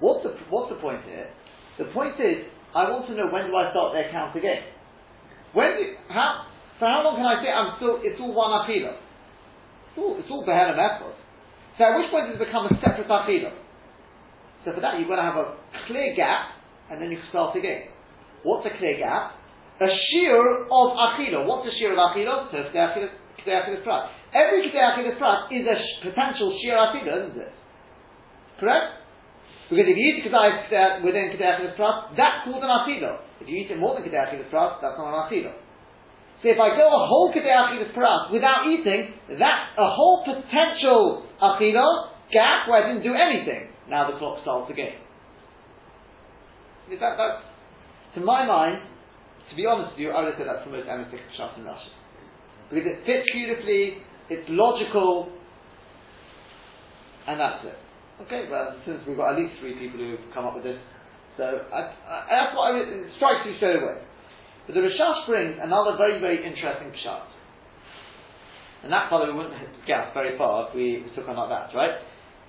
what's 0.00 0.24
the 0.24 0.32
what's 0.48 0.72
the 0.72 0.80
point 0.80 1.04
here? 1.04 1.28
The 1.76 1.92
point 1.92 2.16
is, 2.16 2.48
I 2.72 2.88
want 2.88 3.06
to 3.06 3.14
know 3.14 3.28
when 3.28 3.46
do 3.46 3.54
I 3.54 3.70
start 3.70 3.92
their 3.92 4.08
count 4.10 4.34
again? 4.34 4.64
When 5.52 5.76
do, 5.76 5.84
how 6.08 6.48
for 6.80 6.88
how 6.88 7.04
long 7.04 7.20
can 7.20 7.28
I 7.28 7.44
say 7.44 7.52
I'm 7.52 7.76
still 7.76 8.00
it's 8.00 8.16
all 8.18 8.32
one 8.32 8.56
Achila? 8.64 9.03
It's 9.94 10.02
all 10.02 10.18
it's 10.18 10.30
all 10.30 10.42
effort. 10.42 11.14
So 11.78 11.86
at 11.86 11.94
which 11.94 12.10
point 12.10 12.26
does 12.26 12.34
it 12.34 12.42
become 12.42 12.66
a 12.66 12.74
separate 12.82 13.06
Achila? 13.06 13.54
So 14.66 14.74
for 14.74 14.82
that 14.82 14.98
you've 14.98 15.06
got 15.06 15.22
to 15.22 15.26
have 15.30 15.38
a 15.38 15.54
clear 15.86 16.18
gap 16.18 16.58
and 16.90 16.98
then 16.98 17.14
you 17.14 17.18
start 17.30 17.54
again. 17.54 17.94
What's 18.42 18.66
a 18.66 18.74
clear 18.74 18.98
gap? 18.98 19.38
A 19.78 19.86
shear 19.86 20.66
of 20.66 20.88
Achila. 20.98 21.46
What's 21.46 21.70
a 21.70 21.74
shear 21.78 21.94
of 21.94 21.98
Achila? 21.98 22.50
So 22.50 22.58
Kedei 22.74 23.54
Achilas 23.54 23.84
Prat. 23.86 24.10
Every 24.34 24.66
Kedei 24.66 25.18
Prat 25.18 25.52
is 25.54 25.62
a 25.62 25.76
sh- 25.78 26.10
potential 26.10 26.58
shear 26.58 26.74
Achila, 26.74 27.30
isn't 27.30 27.38
it? 27.38 27.54
Correct? 28.58 28.98
Because 29.70 29.86
if 29.86 29.96
you 29.96 30.02
eat 30.10 30.26
Kedai 30.26 31.06
within 31.06 31.30
Kedei 31.30 31.54
Achilas 31.54 31.76
Prat, 31.76 32.18
that's 32.18 32.42
called 32.44 32.62
an 32.62 32.70
Achila. 32.70 33.22
If 33.40 33.48
you 33.48 33.62
eat 33.62 33.70
it 33.70 33.78
more 33.78 33.94
than 33.94 34.02
Achilas 34.10 34.50
Prat, 34.50 34.78
that's 34.82 34.98
not 34.98 35.14
an 35.14 35.22
Achila. 35.30 35.63
So 36.44 36.52
if 36.52 36.60
I 36.60 36.76
go 36.76 36.84
a 36.84 37.08
whole 37.08 37.32
Kedei 37.32 37.48
Achilas 37.48 37.94
Prat 37.96 38.28
without 38.28 38.68
eating, 38.68 39.16
that's 39.32 39.72
a 39.80 39.88
whole 39.88 40.28
potential 40.28 41.24
Achila, 41.40 42.12
gap 42.28 42.68
where 42.68 42.84
I 42.84 42.92
didn't 42.92 43.02
do 43.02 43.16
anything. 43.16 43.72
Now 43.88 44.12
the 44.12 44.18
clock 44.18 44.44
starts 44.44 44.70
again. 44.70 45.00
That, 47.00 47.16
to 48.14 48.20
my 48.20 48.44
mind, 48.44 48.84
to 49.48 49.56
be 49.56 49.64
honest 49.64 49.96
with 49.96 50.00
you, 50.00 50.10
I 50.10 50.20
would 50.20 50.34
said 50.36 50.44
that's 50.44 50.68
the 50.68 50.70
most 50.70 50.84
emetic 50.84 51.24
shot 51.40 51.56
in 51.56 51.64
Russia. 51.64 51.88
Because 52.68 52.92
it 52.92 53.00
fits 53.08 53.24
beautifully, 53.32 54.04
it's 54.28 54.44
logical, 54.52 55.32
and 57.26 57.40
that's 57.40 57.64
it. 57.64 57.78
Okay, 58.28 58.52
well, 58.52 58.76
since 58.84 59.00
we've 59.08 59.16
got 59.16 59.32
at 59.32 59.40
least 59.40 59.56
three 59.64 59.80
people 59.80 59.96
who 59.96 60.20
have 60.20 60.28
come 60.36 60.44
up 60.44 60.54
with 60.54 60.64
this, 60.64 60.76
so 61.40 61.44
I, 61.72 61.88
I, 62.04 62.16
that's 62.28 62.52
what 62.52 62.68
I, 62.68 62.84
it 62.84 63.16
strikes 63.16 63.48
me 63.48 63.56
straight 63.56 63.80
away. 63.80 64.04
But 64.66 64.74
the 64.74 64.80
Rashash 64.80 65.26
brings 65.26 65.56
another 65.60 65.96
very, 65.96 66.20
very 66.20 66.44
interesting 66.44 66.92
pshat. 66.92 67.28
And 68.84 68.92
that 68.92 69.10
we 69.10 69.32
wouldn't 69.32 69.54
get 69.86 70.12
very 70.14 70.36
far 70.36 70.68
if 70.68 70.74
we 70.74 71.04
took 71.14 71.28
on 71.28 71.36
like 71.36 71.48
that, 71.50 71.76
right? 71.76 71.96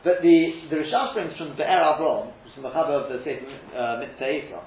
But 0.03 0.21
the, 0.21 0.69
the 0.69 0.75
Rashash 0.77 1.13
brings 1.13 1.37
from 1.37 1.55
Be'er 1.57 1.83
Avron, 1.95 2.31
from 2.53 2.63
the 2.63 2.69
Chaber 2.69 3.03
of 3.03 3.09
the 3.09 3.23
Sefer 3.23 3.77
uh, 3.77 3.99
Mitzvah 3.99 4.63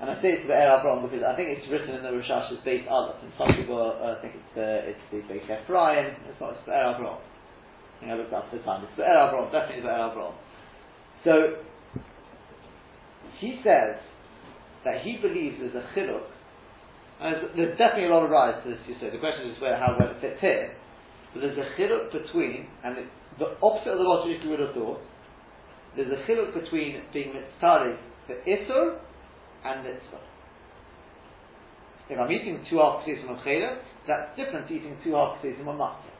and 0.00 0.08
I 0.08 0.16
say 0.24 0.32
it's 0.32 0.48
Be'er 0.48 0.80
Avron 0.80 1.04
because 1.04 1.20
I 1.20 1.36
think 1.36 1.52
it's 1.52 1.68
written 1.68 1.92
in 1.92 2.02
the 2.02 2.08
Rashash's 2.08 2.64
base 2.64 2.88
Aleph, 2.88 3.20
and 3.20 3.32
some 3.36 3.52
people 3.52 3.76
uh, 3.76 4.16
think 4.24 4.32
it's 4.32 4.52
the 4.56 4.96
it's 4.96 5.04
the 5.12 5.20
base 5.28 5.44
Ephraim. 5.44 6.16
It's 6.24 6.40
not. 6.40 6.56
It's 6.56 6.64
Be'er 6.64 6.96
Avron. 6.96 7.20
I 8.08 8.16
looked 8.16 8.32
up 8.32 8.48
the 8.48 8.64
time. 8.64 8.82
It's 8.82 8.96
Be'er 8.96 9.12
Avron. 9.12 9.52
Definitely 9.52 9.84
Be'er 9.84 10.08
Avron. 10.08 10.32
So 11.22 11.60
he 13.44 13.60
says 13.60 14.00
that 14.84 15.02
he 15.02 15.18
believes 15.20 15.56
there's 15.60 15.74
a 15.74 15.86
chiluk. 15.96 16.26
There's, 17.20 17.76
definitely 17.76 18.08
a 18.08 18.14
lot 18.14 18.24
of 18.24 18.30
rise 18.30 18.56
to 18.64 18.70
this. 18.70 18.80
You 18.88 18.96
say 19.00 19.10
the 19.10 19.20
question 19.20 19.50
is 19.50 19.60
where 19.60 19.76
how 19.76 19.94
well 19.98 20.08
it 20.08 20.20
fits 20.20 20.40
here. 20.40 20.72
But 21.34 21.40
there's 21.40 21.58
a 21.58 21.68
chiluk 21.76 22.12
between, 22.12 22.66
and 22.82 22.98
it, 22.98 23.06
the 23.38 23.56
opposite 23.62 23.92
of 23.92 23.98
the 23.98 24.08
logic 24.08 24.40
you 24.42 24.50
would 24.50 24.60
have 24.60 24.74
thought. 24.74 25.00
There's 25.96 26.10
a 26.10 26.24
chiluk 26.24 26.54
between 26.54 27.02
being 27.12 27.34
mitzvah 27.34 27.98
for 28.26 28.36
isur 28.48 28.98
and 29.64 29.84
mitzvah. 29.84 30.24
If 32.08 32.18
I'm 32.18 32.32
eating 32.32 32.64
two 32.68 32.78
half 32.78 33.06
kesesim 33.06 33.30
of 33.30 33.38
chayla, 33.46 33.78
that's 34.08 34.34
different 34.36 34.66
to 34.68 34.74
eating 34.74 34.96
two 35.04 35.14
half 35.14 35.38
kesesim 35.42 35.68
of 35.68 35.78
matzah. 35.78 36.10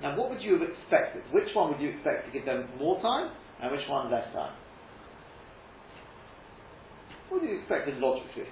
Now, 0.00 0.16
what 0.16 0.30
would 0.30 0.40
you 0.40 0.58
have 0.58 0.62
expected? 0.62 1.22
Which 1.32 1.54
one 1.54 1.70
would 1.70 1.80
you 1.80 1.90
expect 1.90 2.26
to 2.26 2.32
give 2.32 2.46
them 2.46 2.66
more 2.78 3.00
time, 3.02 3.30
and 3.60 3.70
which 3.70 3.86
one 3.88 4.10
less 4.10 4.26
time? 4.32 4.54
What 7.32 7.40
do 7.40 7.48
you 7.48 7.64
expect 7.64 7.88
logically? 7.96 8.44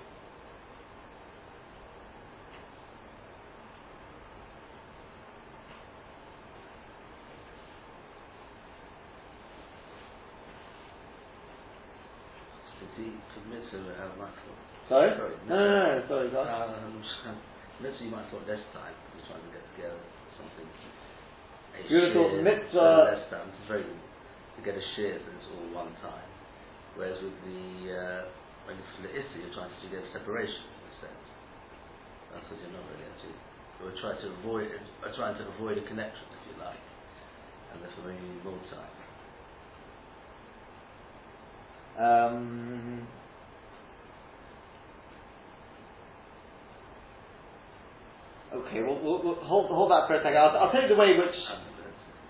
mitzvah. 13.53 13.93
Sorry? 14.89 15.13
Sorry. 15.13 15.35
No, 15.45 15.55
no, 15.55 15.67
no, 15.69 16.01
no, 16.01 16.09
sorry, 16.09 16.29
guys. 16.33 16.49
Um, 16.49 17.05
mitzvah 17.85 18.05
you 18.05 18.11
might 18.11 18.25
thought 18.33 18.49
less 18.49 18.65
time. 18.73 18.97
You're 19.13 19.29
trying 19.29 19.45
to 19.45 19.53
get 19.53 19.65
together 19.77 20.01
something. 20.41 20.65
A 20.65 21.79
You 21.85 22.01
would 22.01 22.05
have 22.09 22.17
thought 22.17 22.33
mitzvah- 22.41 23.05
less 23.13 23.25
time. 23.29 23.53
It's 23.53 23.69
very 23.69 23.85
to 23.85 24.61
get 24.65 24.75
a 24.75 24.85
share 24.97 25.21
so 25.21 25.29
it's 25.37 25.49
all 25.53 25.69
one 25.77 25.93
time. 26.01 26.29
Whereas 26.97 27.21
with 27.23 27.37
the 27.45 27.65
uh, 27.93 28.23
when 28.67 28.77
you 28.81 28.85
for 28.97 29.03
the 29.09 29.13
you're 29.71 29.87
to 29.87 29.89
get 29.95 30.03
separation 30.13 30.67
in 30.67 30.87
a 30.91 30.95
sense. 31.07 31.27
That's 32.35 32.47
what 32.51 32.59
you're 32.59 32.75
not 32.75 32.85
really 32.91 33.07
actually. 33.07 33.39
We're 33.81 33.97
trying 34.03 34.21
to 34.21 34.29
avoid 34.43 34.69
are 35.07 35.15
trying 35.17 35.37
to 35.39 35.45
avoid 35.57 35.79
a 35.79 35.85
connection 35.87 36.27
if 36.35 36.43
you 36.51 36.55
like. 36.59 36.83
And 37.73 37.83
therefore 37.83 38.13
you 38.13 38.19
need 38.19 38.45
more 38.45 38.59
time. 38.69 38.95
Um, 42.01 43.07
okay, 48.55 48.81
we'll, 48.83 49.01
we'll, 49.03 49.23
we'll 49.23 49.45
hold, 49.45 49.71
hold 49.71 49.91
that 49.91 50.09
for 50.09 50.15
a 50.15 50.23
second. 50.23 50.39
I'll, 50.39 50.57
I'll 50.57 50.73
tell 50.73 50.83
you 50.83 50.89
the 50.89 50.97
way 50.97 51.17
which 51.19 51.35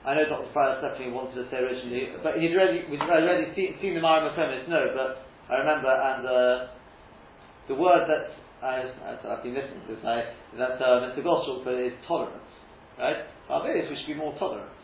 I 0.05 0.15
know 0.15 0.25
Dr. 0.29 0.49
Fryers 0.53 0.81
definitely 0.81 1.13
wanted 1.13 1.37
to 1.37 1.45
say 1.53 1.61
originally, 1.61 2.09
but 2.23 2.41
he'd 2.41 2.57
already, 2.57 2.89
we'd 2.89 3.05
already 3.05 3.53
seen, 3.55 3.77
seen 3.83 3.95
the 3.95 4.01
Mara 4.01 4.33
Makomis, 4.33 4.67
no, 4.67 4.97
but 4.97 5.29
I 5.53 5.61
remember, 5.61 5.93
and 5.93 6.25
uh, 6.25 6.67
the 7.71 7.79
word 7.79 8.11
that 8.11 8.35
I, 8.67 8.83
have 8.83 9.47
been 9.47 9.55
listening 9.55 9.87
to 9.87 9.95
this 9.95 10.03
now, 10.03 10.19
that 10.59 10.83
uh, 10.83 11.07
Mr. 11.07 11.23
Goschel 11.23 11.63
put 11.63 11.79
is 11.79 11.95
tolerance, 12.05 12.51
right? 12.99 13.31
Our 13.47 13.63
is 13.71 13.87
we 13.87 13.97
should 14.03 14.11
be 14.11 14.19
more 14.19 14.35
tolerant. 14.43 14.75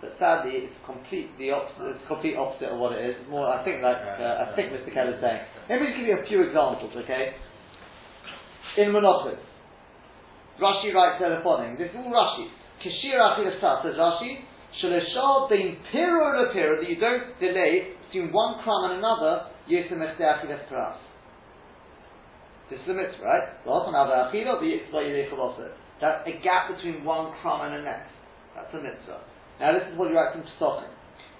But 0.00 0.14
sadly, 0.16 0.64
it's 0.64 0.78
complete 0.86 1.28
the 1.36 1.50
opposite. 1.50 1.98
It's 1.98 2.06
complete 2.08 2.38
opposite 2.38 2.72
of 2.72 2.78
what 2.78 2.96
it 2.96 3.04
is. 3.04 3.20
It's 3.20 3.28
more, 3.28 3.50
I 3.50 3.60
think, 3.66 3.82
like 3.82 3.98
uh, 3.98 4.46
I 4.46 4.56
think 4.56 4.72
Mr. 4.72 4.88
Keller's 4.94 5.20
saying. 5.20 5.42
Let 5.68 5.82
me 5.82 5.92
just 5.92 5.98
give 6.00 6.08
you 6.08 6.16
a 6.16 6.24
few 6.24 6.40
examples, 6.46 6.94
okay? 7.04 7.36
In 8.78 8.94
Menachos, 8.94 9.36
Rashi 10.56 10.94
writes 10.94 11.20
there 11.20 11.34
the 11.34 11.42
following. 11.44 11.76
This 11.76 11.90
is 11.90 11.98
all 11.98 12.14
Rashi. 12.14 12.48
Kishir 12.80 13.18
Achilas 13.18 13.60
says 13.60 13.98
Rashi, 13.98 14.46
Shalashal 14.80 15.50
bein 15.50 15.76
piro 15.92 16.46
to 16.46 16.78
that 16.78 16.88
you 16.88 16.96
don't 16.96 17.36
delay 17.42 17.92
between 18.06 18.32
one 18.32 18.62
crumb 18.62 18.88
and 18.88 19.02
another, 19.02 19.50
Yisem 19.68 19.98
Echte 19.98 20.22
Achilas 20.22 20.64
Paras. 20.70 21.09
This 22.70 22.78
is 22.80 22.86
the 22.86 22.94
mitzvah, 22.94 23.24
right? 23.26 23.50
That's 26.00 26.22
a 26.26 26.32
gap 26.42 26.70
between 26.70 27.04
one 27.04 27.34
crumb 27.42 27.60
and 27.66 27.74
the 27.74 27.82
next. 27.82 28.14
That's 28.54 28.72
a 28.72 28.78
mitzvah. 28.78 29.20
Now 29.58 29.74
this 29.74 29.84
is 29.92 29.98
what 29.98 30.08
you 30.08 30.16
write 30.16 30.32
from 30.32 30.46
Pesachim. 30.46 30.88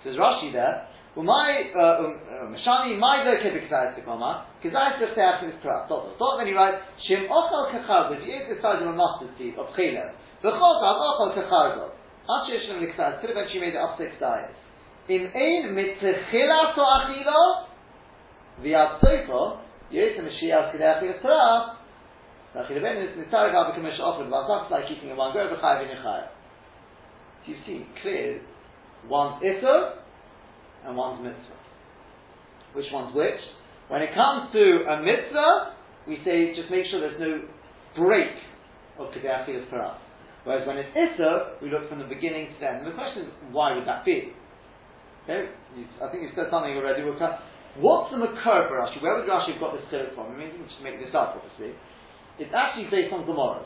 Says 0.05 0.17
Rashi 0.17 0.53
there, 0.53 0.91
well, 1.17 1.27
my 1.27 1.67
uh, 1.75 2.07
um, 2.07 2.23
uh, 2.23 2.47
Mashani, 2.55 2.95
my 2.99 3.27
lo 3.27 3.35
kebikzayis 3.43 3.99
tekoma, 3.99 4.47
kizayis 4.63 5.03
leftech 5.03 5.43
is 5.49 5.55
pras. 5.59 5.89
Dot 5.89 6.19
dot. 6.19 6.39
Then 6.39 6.47
he 6.47 6.55
writes, 6.55 6.79
Shim 7.03 7.27
ochal 7.27 7.67
kecharzo. 7.75 8.15
If 8.15 8.23
you 8.23 8.55
the 8.55 8.63
size 8.63 8.79
of 8.81 8.87
a 8.87 8.93
mustard 8.95 9.35
seed 9.37 9.59
of 9.59 9.67
chila, 9.75 10.15
v'chol 10.39 10.75
tav 10.79 10.97
ochal 11.03 11.35
kecharzo. 11.35 11.91
Ad 11.91 12.41
sheyesh 12.47 12.69
lem 12.71 12.87
likzayis. 12.87 13.21
Could 13.21 13.31
have 13.31 13.39
actually 13.43 13.61
made 13.61 13.75
it 13.75 13.83
up 13.83 13.99
to 13.99 14.05
kzayis. 14.07 14.55
Im 15.09 15.27
ein 15.35 15.75
mitzechilas 15.75 16.79
o 16.79 16.85
achilo, 16.87 17.67
v'yad 18.63 19.01
soifo, 19.03 19.59
yosem 19.93 20.25
mashiach 20.25 20.75
k'dei 20.75 21.01
achilas 21.01 21.21
pras, 21.23 21.77
Nachileben 22.55 23.05
is 23.07 23.17
nitzarek 23.17 23.55
al 23.55 23.73
b'kamesh 23.73 24.01
offered, 24.01 24.27
v'azak 24.27 24.71
like 24.71 24.91
eating 24.91 25.11
in 25.11 25.17
one 25.17 25.33
go, 25.33 25.47
v'chayav 25.47 25.85
in 25.85 25.97
a 25.97 26.31
you 27.47 27.57
see 27.67 27.87
clear 28.03 28.41
one's 29.09 29.43
Issa 29.43 30.03
and 30.87 30.97
one's 30.97 31.23
Mitzvah. 31.23 31.59
Which 32.75 32.87
one's 32.93 33.15
which? 33.15 33.41
When 33.89 34.03
it 34.03 34.15
comes 34.15 34.53
to 34.53 34.87
a 34.87 35.03
Mitzvah, 35.03 35.75
we 36.07 36.19
say 36.25 36.55
just 36.55 36.71
make 36.71 36.87
sure 36.91 37.01
there's 37.01 37.21
no 37.21 37.43
break 37.97 38.37
of 38.99 39.09
for 39.71 39.83
us. 39.83 39.99
Whereas 40.45 40.67
when 40.67 40.77
it's 40.77 40.93
Issa, 40.95 41.59
we 41.63 41.71
look 41.71 41.89
from 41.89 41.99
the 41.99 42.09
beginning 42.09 42.53
to 42.53 42.55
the 42.61 42.69
end. 42.69 42.79
And 42.85 42.87
the 42.87 42.97
question 42.97 43.25
is, 43.25 43.29
why 43.51 43.75
would 43.75 43.87
that 43.87 44.05
be? 44.05 44.33
Okay, 45.25 45.49
I 46.01 46.09
think 46.09 46.23
you 46.23 46.31
said 46.35 46.47
something 46.51 46.77
already. 46.77 47.03
We'll 47.03 47.19
come. 47.19 47.35
What's 47.81 48.13
the 48.13 48.21
Makar 48.21 48.69
for 48.69 48.77
Rashi? 48.77 49.01
Where 49.01 49.17
would 49.17 49.25
Rashi 49.25 49.57
have 49.57 49.61
got 49.61 49.73
this 49.73 49.89
code 49.91 50.13
from? 50.15 50.33
I 50.33 50.37
mean, 50.37 50.53
we 50.53 50.69
just 50.69 50.85
make 50.85 51.01
this 51.01 51.17
up, 51.17 51.41
obviously. 51.41 51.73
It's 52.37 52.53
actually 52.53 52.93
based 52.93 53.13
on 53.13 53.25
Gemara's. 53.25 53.65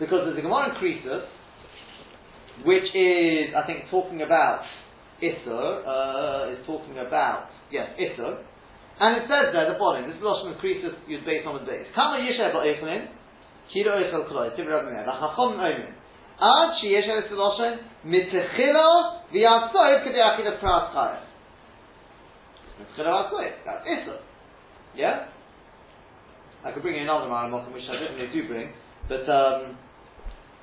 Because 0.00 0.24
there's 0.24 0.38
a 0.38 0.42
Gemara 0.42 0.72
in 0.72 0.80
Krisus, 0.80 1.28
which 2.64 2.88
is, 2.96 3.52
I 3.52 3.62
think, 3.68 3.92
talking 3.92 4.22
about 4.24 4.64
Isser, 5.20 5.84
uh, 5.84 6.56
is 6.56 6.64
talking 6.66 6.96
about, 6.98 7.52
yes, 7.70 7.92
Isser, 8.00 8.42
and 9.00 9.22
it 9.22 9.28
says 9.28 9.52
there 9.52 9.68
the 9.72 9.78
following, 9.78 10.06
this 10.06 10.16
is 10.16 10.22
Lashon 10.22 10.56
Krisus 10.62 10.94
used 11.06 11.26
based 11.26 11.46
on 11.46 11.60
the 11.60 11.66
base. 11.66 11.86
Kama 11.94 12.24
Yishay 12.24 12.48
Ba'echlin, 12.54 13.12
Kiro 13.74 13.98
Eichel 13.98 14.24
Koloi, 14.30 14.56
Tibir 14.56 14.72
Rabbi 14.72 14.90
Meir, 14.90 15.04
Lachachom 15.04 15.60
Ad 16.40 16.70
Lashon, 16.80 17.78
Chayes. 20.94 21.33
That's 22.78 23.86
Isser. 23.86 24.18
Yeah? 24.94 25.26
I 26.64 26.72
could 26.72 26.82
bring 26.82 26.96
you 26.96 27.02
another 27.02 27.26
Maramok, 27.26 27.72
which 27.72 27.84
I 27.90 28.00
don't 28.00 28.16
really 28.16 28.32
do 28.32 28.48
bring, 28.48 28.72
but 29.08 29.28
um, 29.28 29.76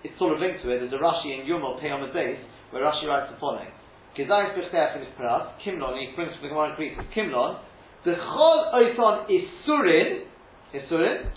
it's 0.04 0.18
sort 0.18 0.34
of 0.34 0.40
linked 0.40 0.64
to 0.64 0.72
it. 0.74 0.80
There's 0.82 0.94
a 0.94 0.98
Rashi 0.98 1.40
in 1.40 1.46
Yomel 1.46 1.80
Pei 1.80 1.92
on 1.92 2.02
the 2.02 2.12
base 2.12 2.42
where 2.72 2.82
Rashi 2.82 3.06
writes 3.06 3.30
the 3.30 3.38
following: 3.38 3.70
Kizayis 4.18 4.58
b'chtei 4.58 4.82
achilis 4.82 5.14
paras 5.16 5.54
Kimlon. 5.62 5.94
He 6.02 6.16
brings 6.16 6.34
from 6.34 6.42
the 6.42 6.50
Gemara 6.50 6.74
Greek. 6.76 6.98
Kimlon 7.16 7.62
the 8.04 8.18
chol 8.18 8.74
oiton 8.74 9.30
isurin 9.30 10.26
isurin 10.74 11.30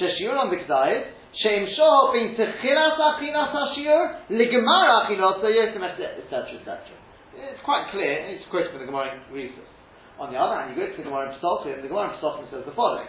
sheshiuron 0.00 0.48
b'kzayis 0.48 1.12
sheim 1.44 1.68
shoho 1.76 2.12
bin 2.16 2.34
techilas 2.40 2.96
achilas 2.96 3.52
hashir 3.52 4.32
ligmar 4.32 5.04
achilas 5.04 5.44
yosem 5.44 5.84
etc 5.84 6.24
etc. 6.24 6.80
It's 7.36 7.60
quite 7.64 7.92
clear. 7.92 8.32
It's 8.32 8.48
quoted 8.48 8.70
from 8.72 8.80
the 8.80 8.86
Gemara 8.86 9.20
Greek. 9.30 9.52
On 10.18 10.32
the 10.32 10.38
other 10.38 10.56
hand, 10.56 10.72
you 10.72 10.80
go 10.80 10.90
to 10.90 10.96
the 10.96 11.02
Gemara 11.02 11.28
in 11.28 11.38
Pesachim. 11.38 11.82
The 11.82 11.88
Gemara 11.88 12.16
in 12.16 12.50
says 12.50 12.64
the 12.64 12.72
following: 12.72 13.08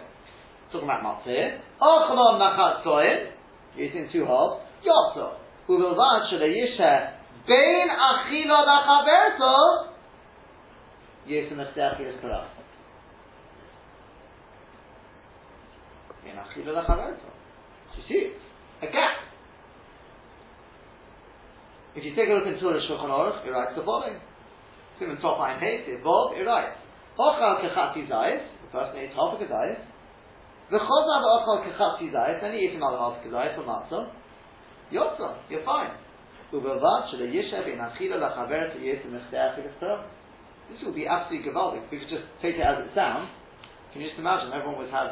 talking 0.72 0.84
about 0.84 1.02
matzah. 1.02 1.60
Ochlon 1.80 2.36
nachat. 2.36 3.32
It's 3.76 3.94
in 3.96 4.08
two 4.12 4.24
halves. 4.24 4.62
Yotzo. 4.84 5.38
Uvilvad 5.68 6.32
shele 6.32 6.48
yisha 6.48 7.18
Bein 7.48 7.88
achila 7.88 8.60
lachaberto, 8.68 9.92
yes, 11.26 11.50
and 11.50 11.60
achilas 11.60 12.20
paras. 12.20 12.48
Bein 16.22 16.36
achila 16.36 16.84
lachaberto. 16.84 17.28
You 17.96 18.02
see 18.06 18.14
it, 18.14 18.36
a 18.82 18.86
gap. 18.92 19.16
If 21.96 22.04
you 22.04 22.14
take 22.14 22.28
a 22.28 22.32
look 22.32 22.46
into 22.46 22.60
the 22.60 22.78
Shulchan 22.86 23.10
Aruch, 23.10 23.46
it 23.46 23.50
writes 23.50 23.72
the 23.74 23.82
following. 23.82 24.20
Simon 25.00 25.16
Top 25.20 25.40
Ein 25.40 25.58
Hey, 25.58 25.82
Bob, 26.04 26.36
it 26.36 26.44
writes, 26.44 26.77
Ochal 27.18 27.58
kechati 27.58 28.06
zayis, 28.06 28.46
the 28.62 28.70
person 28.70 29.02
eats 29.02 29.14
half 29.14 29.34
a 29.34 29.42
zayis, 29.42 29.80
v'chozah 30.70 31.18
v'ochal 31.26 31.66
kechati 31.66 32.14
zayis, 32.14 32.40
then 32.40 32.52
he 32.54 32.70
eats 32.70 32.76
another 32.76 32.98
half 32.98 33.18
a 33.18 33.28
zayis 33.28 33.58
or 33.58 33.66
matzah, 33.66 34.06
yotza, 34.92 35.34
you're 35.50 35.64
fine. 35.64 35.90
Ubevad 36.52 37.10
shel 37.10 37.26
yishev 37.26 37.66
in 37.66 37.82
achila 37.82 38.22
lachaver 38.22 38.72
to 38.72 38.78
yis 38.78 39.02
mechteach 39.10 39.58
This 40.70 40.78
will 40.84 40.94
be 40.94 41.06
absolutely 41.06 41.50
gavaldic. 41.50 41.84
If 41.84 41.90
we 41.90 41.98
could 41.98 42.08
just 42.08 42.24
take 42.40 42.54
it 42.54 42.62
as 42.62 42.86
it 42.86 42.94
sounds, 42.94 43.28
can 43.92 44.00
you 44.00 44.08
just 44.08 44.18
imagine 44.20 44.52
everyone 44.54 44.78
would 44.78 44.90
have, 44.94 45.10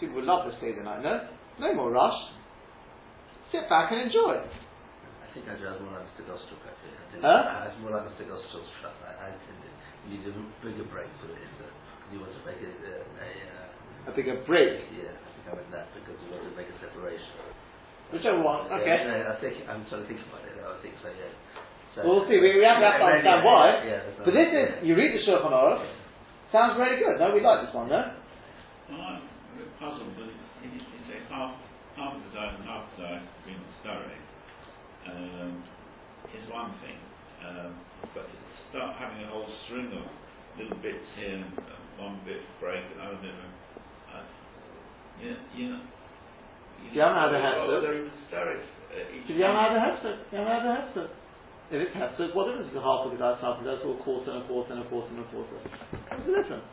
people 0.00 0.16
would 0.16 0.24
love 0.24 0.50
to 0.50 0.58
stay 0.58 0.74
the 0.74 0.82
night, 0.82 1.02
no? 1.02 1.28
No 1.60 1.72
more 1.74 1.92
rush. 1.92 2.18
Sit 3.52 3.68
back 3.70 3.92
and 3.92 4.10
enjoy. 4.10 4.42
I 4.42 5.26
think 5.30 5.46
I 5.46 5.54
just 5.54 5.78
more 5.86 5.94
like 5.94 6.10
Mr. 6.18 6.26
I 6.26 7.20
Huh? 7.22 7.28
I 7.30 7.70
was 7.70 7.78
more 7.78 7.94
like 7.94 8.10
Mr. 8.10 8.26
Gostruk's 8.26 8.66
shot. 8.82 8.98
I, 9.06 9.30
I 9.30 9.93
intended, 10.06 10.28
you 10.28 10.32
need 10.32 10.52
a 10.52 10.64
bigger 10.64 10.86
break 10.92 11.08
for 11.20 11.28
it, 11.32 11.40
because 11.56 11.72
you 12.12 12.20
want 12.20 12.32
to 12.32 12.42
make 12.44 12.60
it 12.60 12.76
uh, 12.84 13.04
a, 13.24 13.28
uh, 14.08 14.10
A 14.10 14.12
bigger 14.12 14.36
break. 14.44 14.84
yeah, 14.92 15.16
I 15.16 15.28
think 15.32 15.44
I 15.48 15.52
meant 15.56 15.70
that, 15.72 15.88
because 15.96 16.16
you 16.20 16.28
want 16.30 16.44
to 16.44 16.52
make 16.56 16.68
a 16.68 16.76
separation. 16.80 17.34
Whichever 18.12 18.40
one, 18.44 18.68
Yeah, 18.68 18.78
okay. 18.84 18.98
no, 19.08 19.16
I 19.32 19.36
think, 19.40 19.54
I'm 19.66 19.82
trying 19.88 20.02
to 20.04 20.08
think 20.08 20.20
about 20.28 20.44
it, 20.44 20.54
I 20.60 20.76
think 20.84 20.94
so, 21.02 21.08
yeah. 21.08 21.32
So, 21.96 22.02
We'll 22.02 22.26
see. 22.26 22.42
We, 22.42 22.58
we 22.58 22.66
have 22.66 22.82
to, 22.82 22.86
have 22.90 22.98
to 22.98 23.06
understand 23.06 23.42
yeah, 23.42 23.48
why. 23.48 23.66
yeah, 23.86 24.02
But 24.18 24.34
this 24.34 24.50
is, 24.50 24.68
you 24.82 24.98
read 24.98 25.14
the 25.14 25.22
Shulchan 25.22 25.54
Aruch, 25.54 25.86
sounds 26.50 26.74
really 26.78 26.98
good. 26.98 27.22
No, 27.22 27.30
we 27.32 27.40
like 27.40 27.66
this 27.66 27.74
one, 27.74 27.86
no? 27.88 28.02
Well, 28.90 28.98
I'm 29.00 29.22
a 29.22 29.54
bit 29.56 29.70
puzzled, 29.78 30.10
but 30.18 30.26
you, 30.26 30.74
you 30.74 31.02
say 31.06 31.22
half, 31.30 31.54
half 31.96 32.18
the 32.18 32.28
side 32.34 32.58
and 32.58 32.66
half 32.66 32.90
the 32.92 32.94
side 33.02 33.22
being 33.46 33.62
historic 33.78 34.20
um, 35.06 35.62
is 36.34 36.44
one 36.50 36.74
thing, 36.82 36.98
um, 37.46 37.78
but 38.12 38.26
to 38.26 38.36
start 38.74 38.98
having 38.98 39.22
a 39.22 39.30
whole 39.30 39.46
string 39.64 39.86
of 39.94 40.02
little 40.58 40.74
bits 40.82 41.06
here, 41.14 41.38
and 41.38 41.46
uh, 41.62 42.02
one 42.02 42.18
bit 42.26 42.42
break, 42.58 42.82
and 42.82 42.98
another 42.98 43.22
bit, 43.22 43.30
of, 43.30 43.46
uh, 44.10 44.26
you, 45.22 45.30
you 45.54 45.66
know, 45.70 45.82
you 46.82 46.90
know 46.90 47.38
have 47.38 47.54
well, 47.70 47.78
to? 47.78 47.86
they're 47.86 48.02
historic. 48.02 48.58
Uh, 48.90 49.14
each 49.14 49.30
Because 49.30 49.38
you 49.38 49.46
haven't 49.46 49.62
had 49.62 49.78
a 49.78 49.82
hefsek. 49.94 50.16
You 50.34 50.42
haven't 50.42 50.50
a 50.66 50.74
hefsek. 50.74 51.10
If 51.70 51.78
it's 51.86 51.94
hefsek, 51.94 52.34
what 52.34 52.50
difference 52.50 52.74
is 52.74 52.74
it 52.74 52.82
half 52.82 53.06
of 53.06 53.14
the 53.14 53.22
half 53.22 53.62
of 53.62 53.64
the 53.64 53.78
or 53.86 53.94
a 53.94 54.02
quarter 54.02 54.34
and 54.34 54.42
a 54.42 54.46
quarter 54.50 54.74
and 54.74 54.82
a 54.82 54.88
quarter 54.90 55.10
and 55.14 55.22
a 55.22 55.28
quarter? 55.30 55.54
What's 55.54 56.26
the 56.26 56.34
difference? 56.34 56.66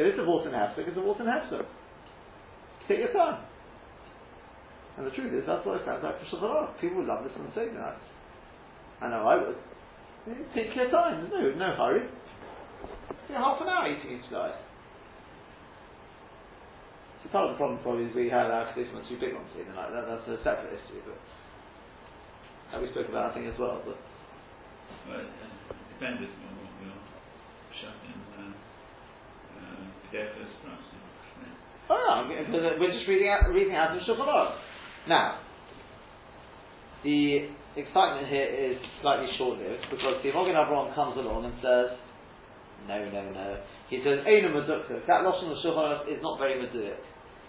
If 0.00 0.08
it's 0.08 0.18
a 0.18 0.24
water 0.24 0.48
and 0.48 0.56
hefsek, 0.56 0.88
it's 0.88 0.96
a 0.96 1.04
water 1.04 1.20
and 1.20 1.30
hefsek. 1.36 1.68
Take 2.88 3.04
your 3.04 3.12
time. 3.12 3.44
And 4.96 5.04
the 5.04 5.12
truth 5.12 5.36
is, 5.36 5.44
that's 5.44 5.64
what 5.68 5.80
it 5.80 5.84
sounds 5.84 6.00
like 6.00 6.16
for 6.16 6.28
Shulchan 6.32 6.80
People 6.80 7.04
would 7.04 7.08
love 7.12 7.24
this 7.24 7.32
the 7.36 7.52
Seder 7.52 7.76
nights. 7.76 8.04
I 9.00 9.08
know 9.08 9.24
I 9.28 9.36
would. 9.36 9.56
You 10.26 10.34
Take 10.54 10.74
your 10.76 10.90
time. 10.90 11.26
There's 11.30 11.56
no, 11.58 11.66
no 11.66 11.74
hurry. 11.74 12.06
See, 13.26 13.34
half 13.34 13.60
an 13.60 13.68
hour 13.68 13.90
eating 13.90 14.18
each 14.22 14.30
guy. 14.30 14.54
See, 17.22 17.28
part 17.30 17.50
of 17.50 17.54
the 17.54 17.58
problem 17.58 17.82
probably 17.82 18.06
is 18.06 18.14
we 18.14 18.30
have 18.30 18.50
our 18.50 18.70
tradition 18.72 18.96
on 18.96 19.04
two 19.08 19.18
big 19.18 19.34
ones 19.34 19.50
Seder 19.54 19.74
night. 19.74 19.90
That, 19.90 20.06
that's 20.06 20.26
a 20.30 20.38
separate 20.46 20.78
issue, 20.78 21.02
but 21.06 21.18
that 22.70 22.82
we 22.82 22.88
spoke 22.94 23.08
about, 23.10 23.30
I 23.30 23.34
think, 23.34 23.50
as 23.50 23.58
well. 23.58 23.82
But 23.82 23.98
Well, 25.10 25.26
uh, 25.26 25.74
depended 25.98 26.30
on 26.30 26.52
what 26.62 26.70
we 26.78 26.86
are 26.86 27.02
shutting 27.82 28.14
uh, 28.38 28.54
uh, 29.58 29.82
perhaps. 30.06 30.86
yeah. 30.94 31.90
Oh, 31.90 32.26
no, 32.30 32.78
we're 32.78 32.94
just 32.94 33.08
reading 33.10 33.28
out, 33.28 33.50
reading 33.50 33.74
out 33.74 33.90
the 33.94 34.00
Shulchan 34.06 34.22
Aruch. 34.26 34.54
Now, 35.08 35.40
the 37.02 37.50
excitement 37.80 38.28
here 38.28 38.44
is 38.44 38.76
slightly 39.00 39.28
short-lived 39.38 39.88
because 39.88 40.20
the 40.20 40.30
Mogen 40.30 40.58
Avraham 40.58 40.94
comes 40.94 41.16
along 41.16 41.48
and 41.48 41.56
says, 41.64 41.96
no, 42.88 42.98
no, 42.98 43.22
no. 43.30 43.48
He 43.88 44.02
says, 44.02 44.20
Einu 44.26 44.50
Medukta. 44.52 45.06
That 45.06 45.22
Lashon 45.22 45.54
of 45.54 45.58
Shulchan 45.62 46.10
is 46.10 46.20
not 46.20 46.38
very 46.38 46.58
Meduk. 46.58 46.98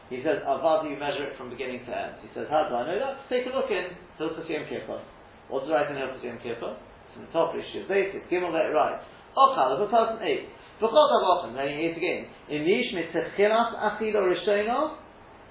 He 0.10 0.22
says, 0.22 0.46
Avad, 0.46 0.86
you 0.86 1.00
measure 1.00 1.26
it 1.26 1.38
from 1.38 1.50
beginning 1.50 1.84
to 1.88 1.92
end. 1.92 2.22
He 2.22 2.30
says, 2.36 2.46
how 2.50 2.70
do 2.70 2.76
I 2.76 2.86
know 2.86 3.00
that? 3.00 3.26
Take 3.30 3.48
a 3.48 3.56
look 3.56 3.72
in 3.72 3.98
Hilchas 4.20 4.46
Yom 4.46 4.70
Kippur. 4.70 5.02
What 5.50 5.66
does 5.66 5.70
it 5.70 5.74
write 5.74 5.90
in 5.90 5.98
Hilchas 5.98 6.24
Yom 6.24 6.38
Kippur? 6.44 6.78
It's 6.78 7.18
in 7.18 7.26
the 7.26 7.32
top 7.34 7.56
issue. 7.56 7.88
Basic. 7.90 8.30
Gimel 8.30 8.54
let 8.54 8.70
it 8.70 8.76
right. 8.78 9.02
Ochal, 9.34 9.76
if 9.76 9.88
a 9.88 9.90
person 9.90 10.22
ate. 10.22 10.48
V'chol 10.82 11.06
tavochem, 11.10 11.56
then 11.56 11.68
he 11.70 11.90
ate 11.90 11.98
again. 11.98 12.28
In 12.50 12.62
Yish 12.68 12.94
mitzechilas 12.94 13.74
achilo 13.74 14.22
rishono, 14.28 14.98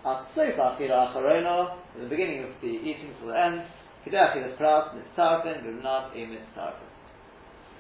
at 0.05 0.31
sof 0.35 0.55
achilo 0.55 0.95
acharono, 1.11 1.79
in 1.97 2.03
the 2.05 2.09
beginning 2.09 2.45
of 2.45 2.51
the 2.61 2.69
eating 2.69 3.15
to 3.21 3.27
the 3.29 3.39
end, 3.39 3.63
kidei 4.05 4.21
achilas 4.21 4.57
pras, 4.59 4.93
mitzarfen, 4.95 5.63
v'mnat, 5.65 6.17
e 6.17 6.27
mitzarfen. 6.27 6.89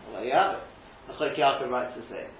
Well, 0.06 0.20
there 0.20 0.24
you 0.24 0.32
have 0.32 0.58
it. 0.58 0.64
Achok 1.10 1.36
Yaakov 1.38 1.70
writes 1.70 1.94
the 1.96 2.06
same. 2.10 2.30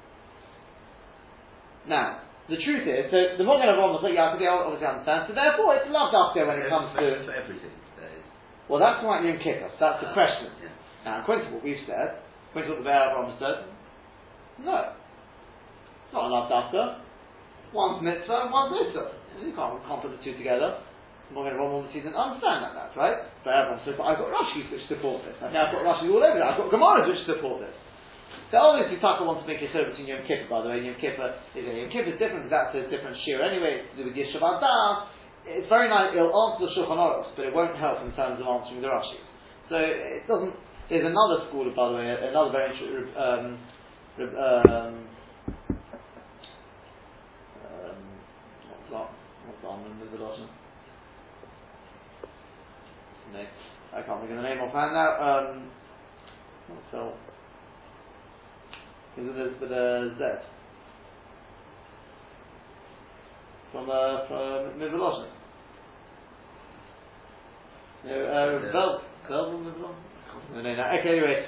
Now, 1.89 2.23
the 2.49 2.57
truth 2.63 2.87
is, 2.87 3.11
so 3.11 3.19
the 3.39 3.45
Mogen 3.45 3.67
Avraham 3.67 3.99
Achok 3.99 4.15
Yaakov, 4.15 4.39
they 4.39 4.47
obviously 4.47 4.87
understand, 4.87 5.27
so 5.27 5.35
therefore 5.35 5.77
it's 5.79 5.91
loved 5.91 6.15
after 6.15 6.47
when 6.47 6.59
it 6.59 6.69
comes 6.71 6.95
to, 6.95 7.27
for 7.27 7.35
everything. 7.35 7.75
Well 8.71 8.79
that's 8.79 9.03
like 9.05 9.27
Yom 9.27 9.39
Kippur, 9.43 9.69
so 9.75 9.79
that's 9.79 10.01
the 10.01 10.11
Uh, 10.11 10.15
question. 10.15 10.49
Yeah. 10.63 10.71
Now, 11.05 11.21
according 11.21 11.51
to 11.51 11.51
what 11.59 11.65
we've 11.67 11.83
said, 11.87 12.23
according 12.51 12.71
to 12.71 12.79
what 12.79 12.81
the 12.83 12.89
Be'er 12.89 13.11
Avraham 13.11 13.35
said, 13.39 13.67
no. 14.63 14.95
It's 16.07 16.15
not 16.15 16.31
loved 16.31 16.53
after. 16.53 17.03
One's 17.75 18.03
mitzvah 18.05 18.47
and 18.47 18.53
one's 18.53 18.71
mitzvah. 18.79 19.11
You 19.43 19.53
can't, 19.57 19.83
can't 19.83 20.03
put 20.03 20.13
the 20.15 20.23
two 20.23 20.37
together. 20.39 20.79
Mogen 21.33 21.57
Avraham 21.57 21.81
obviously 21.81 22.05
didn't 22.05 22.21
understand 22.21 22.61
that, 22.65 22.73
that 22.77 22.91
right? 22.95 23.19
Be'er 23.45 23.65
Avraham 23.65 23.81
said, 23.85 23.97
but 23.97 24.05
I've 24.05 24.21
got 24.21 24.29
Rashi's 24.29 24.69
which 24.69 24.85
support 24.89 25.25
this. 25.25 25.37
Okay, 25.41 25.57
I've 25.57 25.73
got 25.73 25.83
Rashi's 25.83 26.13
all 26.13 26.21
over 26.21 26.37
it. 26.37 26.45
I've 26.45 26.61
got 26.61 26.69
Gemaras 26.69 27.09
which 27.09 27.25
support 27.25 27.65
this. 27.65 27.77
So 28.53 28.61
obviously 28.61 29.01
Tucker 29.01 29.25
wants 29.25 29.45
to 29.45 29.49
make 29.49 29.65
a 29.65 29.69
clear 29.73 29.89
between 29.89 30.13
Yom 30.13 30.29
Kippur, 30.29 30.45
by 30.53 30.61
the 30.61 30.69
way. 30.69 30.85
Yom 30.85 31.01
Kippur 31.01 31.41
is 31.57 31.65
Yom 31.65 31.89
Kippur 31.89 32.13
is 32.13 32.21
different 32.21 32.45
because 32.45 32.53
that's 32.53 32.77
a 32.77 32.85
different 32.93 33.17
shear 33.25 33.41
anyway. 33.41 33.81
It's 33.81 33.97
to 33.97 34.05
do 34.05 34.13
with 34.13 34.17
Yishuv 34.17 34.45
It's 35.49 35.69
very 35.73 35.89
nice. 35.89 36.13
It'll 36.13 36.29
answer 36.29 36.69
the 36.69 36.73
Shulchan 36.77 37.01
Aruch, 37.01 37.33
but 37.33 37.49
it 37.49 37.57
won't 37.57 37.81
help 37.81 38.05
in 38.05 38.13
terms 38.13 38.37
of 38.37 38.45
answering 38.45 38.85
the 38.85 38.93
Rashi. 38.93 39.25
So 39.73 39.81
it 39.81 40.29
doesn't. 40.29 40.53
There's 40.93 41.09
another 41.09 41.49
school, 41.49 41.65
by 41.73 41.89
the 41.89 41.97
way, 41.97 42.13
another 42.13 42.53
very 42.53 42.77
interesting. 42.77 43.09
Um, 43.17 43.57
um, 44.21 45.09
um, 47.65 47.97
what's 48.69 48.93
that? 48.93 49.09
What's 49.49 49.65
that 49.65 50.62
on 53.33 53.39
the 53.39 53.39
Midrash? 53.39 53.53
No, 53.93 53.99
I 53.99 54.03
can't 54.03 54.21
think 54.21 54.31
of 54.31 54.37
the 54.37 54.43
name 54.43 54.59
offhand 54.61 54.93
now. 54.95 55.11
Um, 55.21 55.71
what's 56.69 56.93
that? 56.93 57.13
Is 59.21 59.29
it 59.29 59.35
this 59.37 59.61
with 59.61 59.73
a 59.73 60.15
Z? 60.19 60.25
From 63.73 63.91
uh, 63.91 64.27
from 64.29 64.79
Midrash. 64.79 65.29
No, 68.05 68.13
uh, 68.13 68.73
Vel, 68.73 69.03
Vel 69.29 69.59
Midrash. 69.59 69.97
No, 70.53 70.61
no, 70.63 70.75
no. 70.75 70.85
Okay, 71.01 71.09
anyway, 71.09 71.47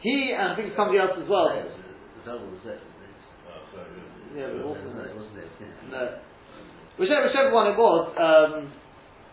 he 0.00 0.32
and 0.36 0.52
I 0.52 0.56
think 0.56 0.72
somebody 0.76 0.98
else 0.98 1.12
as 1.22 1.28
well. 1.28 1.48
Yeah, 1.54 1.60
it 1.60 1.64
was 1.64 1.78
a- 1.78 2.24
That 2.24 2.40
was 2.40 2.60
it. 2.66 2.80
Oh, 3.48 3.60
sorry. 3.72 3.88
Yeah, 4.36 4.46
but 4.48 4.56
No, 4.58 4.68
also 4.68 4.80
no, 4.92 5.04
it 5.04 5.14
wasn't 5.16 5.38
it. 5.38 5.48
Yeah. 5.60 5.90
no. 5.90 6.18
Whichever, 6.98 7.26
whichever 7.26 7.52
one 7.54 7.66
it 7.68 7.76
was. 7.78 8.02
Um, 8.16 8.72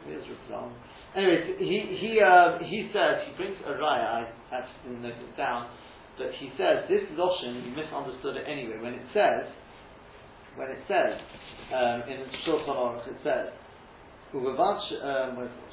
here's 0.06 0.24
Rizal. 0.28 0.72
Anyways, 1.16 1.60
he 1.60 1.98
he 2.00 2.22
uh, 2.24 2.60
he 2.64 2.90
says 2.94 3.28
he 3.28 3.36
brings 3.36 3.58
a 3.68 3.76
raya. 3.76 4.24
I 4.24 4.32
actually 4.52 4.96
didn't 4.96 5.02
note 5.04 5.20
it 5.20 5.36
down, 5.36 5.68
but 6.18 6.32
he 6.40 6.52
says 6.58 6.88
this 6.88 7.04
lotion 7.18 7.68
you 7.68 7.76
misunderstood 7.76 8.38
it 8.38 8.46
anyway. 8.48 8.80
When 8.80 8.94
it 8.94 9.06
says 9.14 9.52
when 10.56 10.72
it 10.72 10.80
says 10.88 11.20
um, 11.76 12.04
in 12.08 12.24
Shulchan 12.48 12.76
Aruch 12.76 13.08
it 13.08 13.20
says 13.24 13.52
Uvavach 14.34 14.80
um, 15.04 15.36
where's 15.36 15.52
the. 15.52 15.72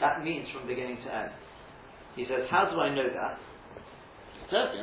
That 0.00 0.22
means 0.22 0.46
from 0.54 0.68
beginning 0.68 0.98
to 1.04 1.14
end. 1.14 1.32
He 2.14 2.24
says, 2.24 2.46
how 2.48 2.70
do 2.70 2.78
I 2.78 2.94
know 2.94 3.08
that? 3.12 3.38
Certainly, 4.48 4.82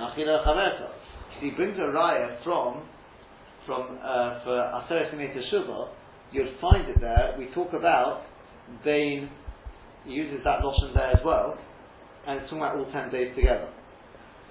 He 1.39 1.51
brings 1.51 1.77
a 1.77 1.81
raya 1.81 2.43
from 2.43 2.83
from 3.65 3.97
uh, 4.03 4.43
for 4.43 4.55
Aseret 4.55 5.13
Yemei 5.13 5.33
Teshuvah, 5.35 5.89
you'll 6.31 6.53
find 6.59 6.89
it 6.89 6.99
there. 6.99 7.35
We 7.37 7.47
talk 7.53 7.73
about 7.73 8.23
Bain 8.83 9.29
uses 10.05 10.39
that 10.43 10.63
lotion 10.63 10.93
there 10.95 11.11
as 11.11 11.19
well, 11.23 11.57
and 12.27 12.39
it's 12.39 12.49
talking 12.49 12.59
about 12.59 12.77
all 12.77 12.91
ten 12.91 13.11
days 13.11 13.35
together. 13.35 13.69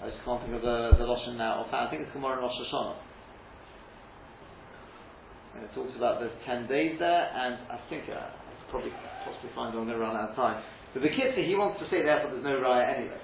I 0.03 0.11
just 0.11 0.25
can't 0.25 0.43
think 0.43 0.55
of 0.55 0.63
the, 0.63 0.99
the 0.99 1.05
lotion 1.05 1.37
now. 1.39 1.65
I 1.71 1.89
think 1.91 2.03
it's 2.03 2.13
Gemara 2.13 2.35
and 2.35 2.43
Rosh 2.43 2.59
Hashanah. 2.59 2.97
and 5.55 5.65
it 5.65 5.71
talks 5.75 5.93
about 5.97 6.21
the 6.21 6.31
ten 6.47 6.67
days 6.67 6.97
there, 6.99 7.29
and 7.31 7.55
I 7.69 7.79
think 7.89 8.09
uh, 8.09 8.17
I 8.17 8.71
probably 8.71 8.93
possibly 9.25 9.51
find 9.55 9.77
I'm 9.77 9.85
going 9.85 9.89
to 9.95 9.99
run 9.99 10.17
out 10.17 10.31
of 10.31 10.37
time. 10.37 10.63
But 10.95 11.03
the 11.03 11.09
Kitzur, 11.09 11.45
he 11.47 11.55
wants 11.55 11.81
to 11.81 11.87
say 11.89 12.03
therefore 12.03 12.33
there's 12.33 12.45
no 12.45 12.61
raya 12.61 12.97
anyway. 12.97 13.21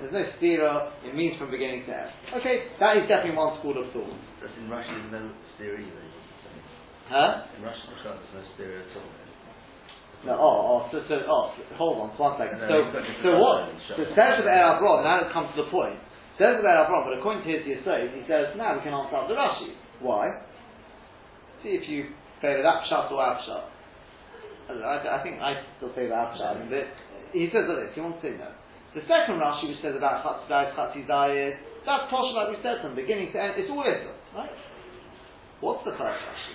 There's 0.00 0.12
no 0.12 0.24
stira, 0.40 0.92
it 1.04 1.14
means 1.14 1.36
from 1.38 1.50
beginning 1.50 1.84
to 1.86 1.92
end. 1.92 2.10
Okay, 2.40 2.72
that 2.80 2.96
is 2.96 3.04
definitely 3.08 3.36
one 3.36 3.58
school 3.60 3.76
of 3.76 3.92
thought. 3.92 4.08
That's 4.40 4.56
in 4.56 4.70
Russian, 4.70 5.12
there's 5.12 5.28
no 5.28 5.32
stereo 5.56 5.84
either. 5.84 6.06
Huh? 7.12 7.44
In 7.56 7.62
Russian, 7.62 7.92
there's 8.00 8.32
no 8.32 8.42
stereo 8.56 8.80
at 8.80 8.96
all. 8.96 9.22
No, 10.22 10.38
oh, 10.38 10.58
oh, 10.70 10.80
so, 10.94 11.02
so, 11.10 11.18
oh, 11.26 11.50
hold 11.74 11.98
on, 11.98 12.14
one 12.14 12.38
second. 12.38 12.62
No, 12.62 12.70
so, 12.70 12.74
you've 12.78 12.94
got 12.94 13.02
different 13.02 13.26
so 13.26 13.42
what? 13.42 13.66
versions, 13.66 13.82
So 13.90 14.02
says 14.14 14.38
of 14.38 14.46
Er 14.46 14.78
Abron, 14.78 15.02
now 15.02 15.18
it's 15.18 15.34
come 15.34 15.50
to 15.50 15.58
the 15.58 15.66
point. 15.66 15.98
Says 16.38 16.62
of 16.62 16.64
Er 16.64 16.78
Abron, 16.86 17.10
but 17.10 17.18
according 17.18 17.42
to 17.42 17.50
his 17.50 17.66
Yisrael, 17.66 18.06
he 18.14 18.22
says, 18.30 18.54
now 18.54 18.78
we 18.78 18.86
can 18.86 18.94
answer 18.94 19.18
up 19.18 19.26
the 19.26 19.34
Rashi. 19.34 19.74
Why? 19.98 20.30
See 21.66 21.74
if 21.74 21.90
you 21.90 22.14
favour 22.38 22.62
that 22.62 22.86
pshat 22.86 23.10
or 23.10 23.18
our. 23.18 23.34
I, 23.34 24.72
I, 24.78 25.18
I 25.18 25.22
think 25.26 25.42
I 25.42 25.58
still 25.76 25.90
favour 25.90 26.14
our 26.14 26.38
pshat, 26.38 26.70
but 26.70 26.86
he 27.34 27.50
says 27.50 27.66
this, 27.66 27.90
he 27.94 28.00
wants 28.00 28.22
to 28.22 28.30
say 28.30 28.38
no. 28.38 28.46
The 28.94 29.00
second 29.08 29.40
Rashi, 29.40 29.72
which 29.72 29.80
says 29.80 29.96
about 29.96 30.20
Chatzidayis, 30.20 30.76
Chatzidayis, 30.76 31.56
that's 31.84 32.10
posh 32.12 32.30
like 32.36 32.52
we 32.52 32.58
said 32.62 32.84
from 32.84 32.94
beginning 32.94 33.32
to 33.32 33.40
end, 33.40 33.54
it's 33.56 33.70
all 33.70 33.82
Israel, 33.82 34.14
right? 34.36 34.52
What's 35.60 35.84
the 35.84 35.92
first 35.92 36.20
Rashi? 36.20 36.54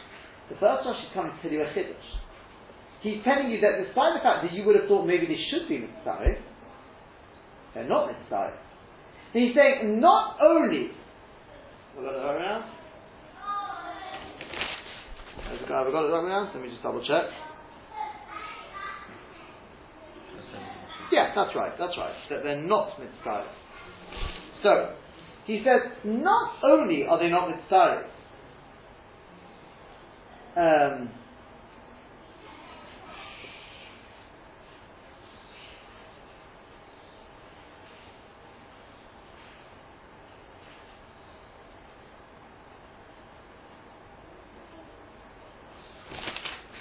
The 0.49 0.57
first 0.61 0.85
Rashi 0.85 1.13
comes 1.13 1.33
to 1.41 1.49
you 1.49 1.61
a 1.61 1.69
Chiddush. 1.73 2.09
He's 3.01 3.23
telling 3.23 3.51
you 3.51 3.61
that 3.61 3.83
despite 3.83 4.13
the 4.17 4.23
fact 4.23 4.45
that 4.45 4.53
you 4.53 4.63
would 4.65 4.75
have 4.75 4.87
thought 4.87 5.05
maybe 5.05 5.25
they 5.25 5.39
should 5.49 5.67
be 5.69 5.79
mitzvah, 5.79 6.37
they're 7.73 7.87
not 7.87 8.07
mitzvah. 8.07 8.53
He's 9.33 9.53
saying 9.53 9.99
not 9.99 10.37
only. 10.41 10.89
We 11.97 12.03
got 12.03 12.13
it 12.13 12.21
right 12.21 12.35
around. 12.35 12.63
Ever 15.47 15.67
got 15.67 15.87
it 15.87 15.91
right 15.91 16.23
around? 16.23 16.53
Let 16.53 16.63
me 16.63 16.69
just 16.69 16.81
double 16.81 17.01
check. 17.01 17.25
That's 20.33 20.49
in 20.53 20.61
Russian. 20.61 20.96
Yeah, 21.11 21.33
that's 21.35 21.55
right. 21.55 21.71
That's 21.79 21.97
right. 21.97 22.13
That 22.29 22.43
they're 22.43 22.61
not 22.61 22.99
mitzvah. 22.99 23.45
So 24.63 24.95
he 25.45 25.63
says 25.63 25.91
not 26.03 26.55
only 26.63 27.05
are 27.05 27.19
they 27.19 27.29
not 27.29 27.49
mitzvah. 27.49 28.03
Um, 30.57 31.09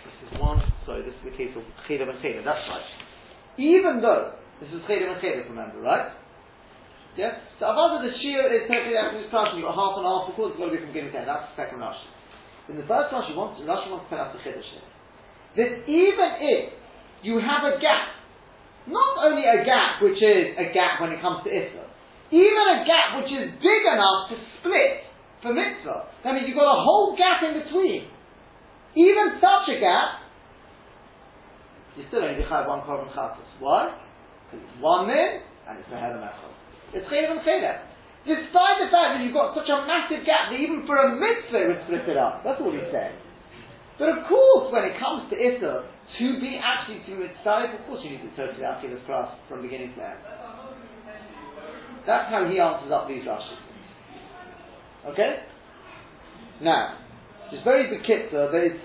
This 0.05 0.33
is 0.33 0.41
one, 0.41 0.63
sorry, 0.87 1.03
this 1.03 1.15
is 1.15 1.25
the 1.31 1.37
case 1.37 1.51
of 1.57 1.63
Chedem 1.89 2.09
and 2.09 2.19
Chedem, 2.21 2.45
that's 2.45 2.59
right. 2.69 2.96
Even 3.57 4.05
though, 4.05 4.37
this 4.61 4.69
is 4.69 4.85
Chedem 4.85 5.17
and 5.17 5.21
Chedem, 5.21 5.49
remember, 5.49 5.81
right? 5.81 6.13
Yeah? 7.17 7.41
So 7.57 7.65
Avada, 7.73 8.05
the 8.05 8.13
Shia 8.13 8.53
is 8.53 8.69
perfectly 8.69 8.97
after 8.97 9.17
this 9.17 9.33
person, 9.33 9.57
you've 9.57 9.65
got 9.65 9.77
half 9.77 9.97
and 9.97 10.05
half, 10.05 10.29
of 10.29 10.37
course 10.37 10.53
it's 10.53 10.61
got 10.61 10.69
to 10.69 10.77
be 10.77 10.81
from 10.85 10.93
beginning 10.93 11.17
to 11.17 11.25
that's 11.25 11.49
the 11.53 11.57
second 11.57 11.81
Rashi. 11.81 12.09
In 12.69 12.77
the 12.77 12.85
first 12.85 13.09
Rashi, 13.09 13.33
wants, 13.33 13.57
Rashi 13.65 13.89
wants 13.89 14.05
to 14.07 14.11
tell 14.13 14.29
us 14.29 14.37
the 14.37 14.41
Chiddush 14.45 14.69
here. 14.69 14.89
That 15.57 15.71
even 15.89 16.31
if 16.45 16.77
you 17.25 17.41
have 17.41 17.65
a 17.65 17.81
gap, 17.81 18.13
not 18.85 19.25
only 19.25 19.49
a 19.49 19.65
gap 19.65 20.05
which 20.05 20.21
is 20.21 20.53
a 20.61 20.69
gap 20.77 21.01
when 21.01 21.17
it 21.17 21.25
comes 21.25 21.41
to 21.45 21.51
Isra, 21.51 21.89
even 22.29 22.65
a 22.77 22.85
gap 22.85 23.17
which 23.17 23.33
is 23.33 23.49
big 23.65 23.83
enough 23.89 24.29
to 24.29 24.37
split 24.61 25.09
for 25.41 25.57
mitzvah, 25.57 26.13
that 26.21 26.37
means 26.37 26.45
you've 26.45 26.61
got 26.61 26.69
a 26.69 26.83
whole 26.85 27.17
gap 27.17 27.41
in 27.41 27.57
between. 27.57 28.13
Even 28.93 29.41
such 29.41 29.73
a 29.73 29.81
gap, 29.81 30.26
you 31.97 32.05
still 32.09 32.23
only 32.23 32.45
have 32.45 32.69
one 32.69 32.85
korban 32.85 33.09
chatos. 33.17 33.49
Why? 33.59 33.89
Because 34.47 34.65
it's 34.65 34.77
one 34.81 35.09
min 35.09 35.41
and 35.69 35.81
it's 35.81 35.89
a 35.91 35.99
head 35.99 36.13
echad. 36.13 36.53
It's 36.93 37.09
Chelev 37.09 37.41
and 37.41 37.43
Chelev. 37.43 37.81
Despite 38.27 38.77
the 38.83 38.91
fact 38.91 39.17
that 39.17 39.21
you've 39.23 39.35
got 39.35 39.55
such 39.55 39.71
a 39.71 39.87
massive 39.87 40.27
gap 40.27 40.51
that 40.51 40.59
even 40.59 40.85
for 40.85 40.99
a 40.99 41.15
mitzvah 41.15 41.63
it 41.63 41.69
would 41.73 41.83
split 41.87 42.07
it 42.11 42.19
up. 42.19 42.43
That's 42.45 42.61
all 42.61 42.75
he's 42.75 42.91
saying. 42.91 43.17
But 43.99 44.13
of 44.13 44.29
course, 44.29 44.73
when 44.75 44.85
it 44.85 45.01
comes 45.01 45.31
to 45.33 45.37
Issa, 45.39 45.89
to 45.89 46.27
be 46.41 46.61
actually 46.61 47.01
to 47.09 47.13
mitzvah, 47.17 47.73
of 47.73 47.83
course 47.87 48.05
you 48.05 48.19
need 48.19 48.25
to 48.29 48.33
totally 48.37 48.67
out 48.67 48.83
this 48.83 49.01
class 49.07 49.33
from 49.49 49.63
beginning 49.63 49.95
to 49.97 50.01
end. 50.05 50.21
That's 52.07 52.31
how 52.31 52.47
he 52.47 52.61
answers 52.61 52.93
up 52.93 53.09
these 53.09 53.25
Rashis. 53.25 53.63
Okay? 55.11 55.43
Now, 56.63 56.99
just 57.51 57.65
very 57.65 57.87
bekitza, 57.87 58.51
there 58.51 58.67
is 58.67 58.79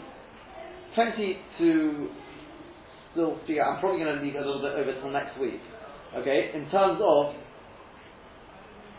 plenty 0.95 1.37
to 1.59 2.09
still 3.11 3.39
figure 3.47 3.63
out. 3.63 3.75
I'm 3.75 3.79
probably 3.79 4.03
going 4.03 4.17
to 4.17 4.23
leave 4.23 4.35
a 4.35 4.43
little 4.43 4.61
bit 4.61 4.73
over 4.75 4.91
till 4.99 5.11
next 5.11 5.39
week. 5.39 5.59
Okay? 6.15 6.51
In 6.53 6.69
terms 6.69 6.99
of, 7.03 7.35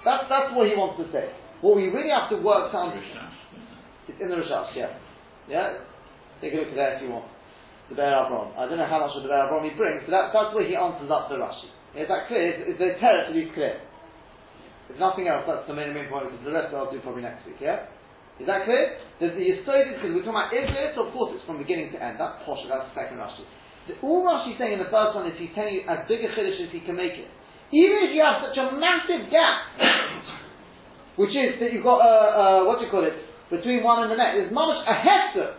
that's, 0.05 0.25
that's 0.29 0.51
what 0.57 0.69
he 0.69 0.75
wants 0.75 1.01
to 1.03 1.07
say. 1.13 1.31
What 1.61 1.77
we 1.77 1.89
really 1.89 2.11
have 2.11 2.31
to 2.31 2.39
work 2.43 2.75
on 2.75 2.99
it's 4.09 4.19
in 4.19 4.29
the 4.29 4.35
Rashash, 4.35 4.75
yeah. 4.75 4.99
Yeah? 5.47 5.79
Take 6.43 6.55
a 6.55 6.57
look 6.59 6.75
at 6.75 6.79
that 6.79 6.91
if 6.99 7.07
you 7.07 7.11
want. 7.15 7.31
The 7.87 7.95
Be'er 7.95 8.11
Avram. 8.11 8.51
I 8.59 8.67
don't 8.67 8.79
know 8.79 8.91
how 8.91 9.07
much 9.07 9.15
of 9.15 9.23
the 9.23 9.31
Be'er 9.31 9.47
Avram 9.47 9.63
he 9.63 9.75
brings, 9.79 10.03
but 10.03 10.11
that, 10.11 10.35
that's 10.35 10.51
where 10.51 10.67
he 10.67 10.75
answers 10.75 11.07
up 11.07 11.31
the 11.31 11.39
Rashi. 11.39 11.71
Is 11.95 12.11
that 12.11 12.27
clear? 12.27 12.67
Is, 12.67 12.75
is 12.75 12.79
the 12.83 12.99
terror 12.99 13.31
to 13.31 13.33
be 13.35 13.47
clear? 13.55 13.79
If 14.91 14.99
nothing 14.99 15.31
else, 15.31 15.47
that's 15.47 15.71
the 15.71 15.77
main, 15.77 15.95
main 15.95 16.11
point, 16.11 16.29
because 16.29 16.43
the 16.43 16.51
rest 16.51 16.75
I'll 16.75 16.91
do 16.91 16.99
probably 17.01 17.23
next 17.23 17.47
week, 17.47 17.63
yeah? 17.63 17.87
Is 18.43 18.47
that 18.51 18.67
clear? 18.67 18.99
There's 19.23 19.39
the 19.39 19.45
Yisod, 19.45 19.95
because 19.95 20.11
we're 20.11 20.27
talking 20.27 20.35
about 20.35 20.51
Israel, 20.51 20.91
so 20.99 21.01
of 21.07 21.11
course 21.15 21.31
it's 21.39 21.47
from 21.47 21.63
beginning 21.63 21.95
to 21.95 21.99
end. 22.03 22.19
That's 22.19 22.43
Posh, 22.43 22.67
that's 22.67 22.91
the 22.91 22.95
second 22.99 23.23
Rashi. 23.23 23.47
All 24.03 24.23
Rashi's 24.23 24.59
saying 24.59 24.79
in 24.79 24.83
the 24.83 24.91
first 24.91 25.15
one 25.19 25.27
is 25.27 25.35
he's 25.39 25.51
telling 25.55 25.75
you 25.75 25.83
as 25.91 26.07
big 26.07 26.23
a 26.23 26.31
Chiddush 26.31 26.59
as 26.63 26.71
he 26.71 26.81
can 26.87 26.95
make 26.95 27.19
it. 27.19 27.27
Even 27.75 27.99
if 28.07 28.15
you 28.15 28.23
have 28.23 28.45
such 28.47 28.55
a 28.55 28.77
massive 28.79 29.27
gap, 29.33 29.75
which 31.21 31.35
is 31.35 31.59
that 31.59 31.73
you've 31.75 31.83
got 31.83 31.99
a, 31.99 32.15
uh, 32.15 32.59
what 32.69 32.79
do 32.79 32.87
you 32.87 32.93
call 32.93 33.03
it, 33.03 33.17
between 33.51 33.83
one 33.83 34.07
and 34.07 34.13
the 34.13 34.17
next, 34.17 34.39
there's 34.39 34.55
much 34.55 34.81
a 34.87 34.95
hester, 34.95 35.59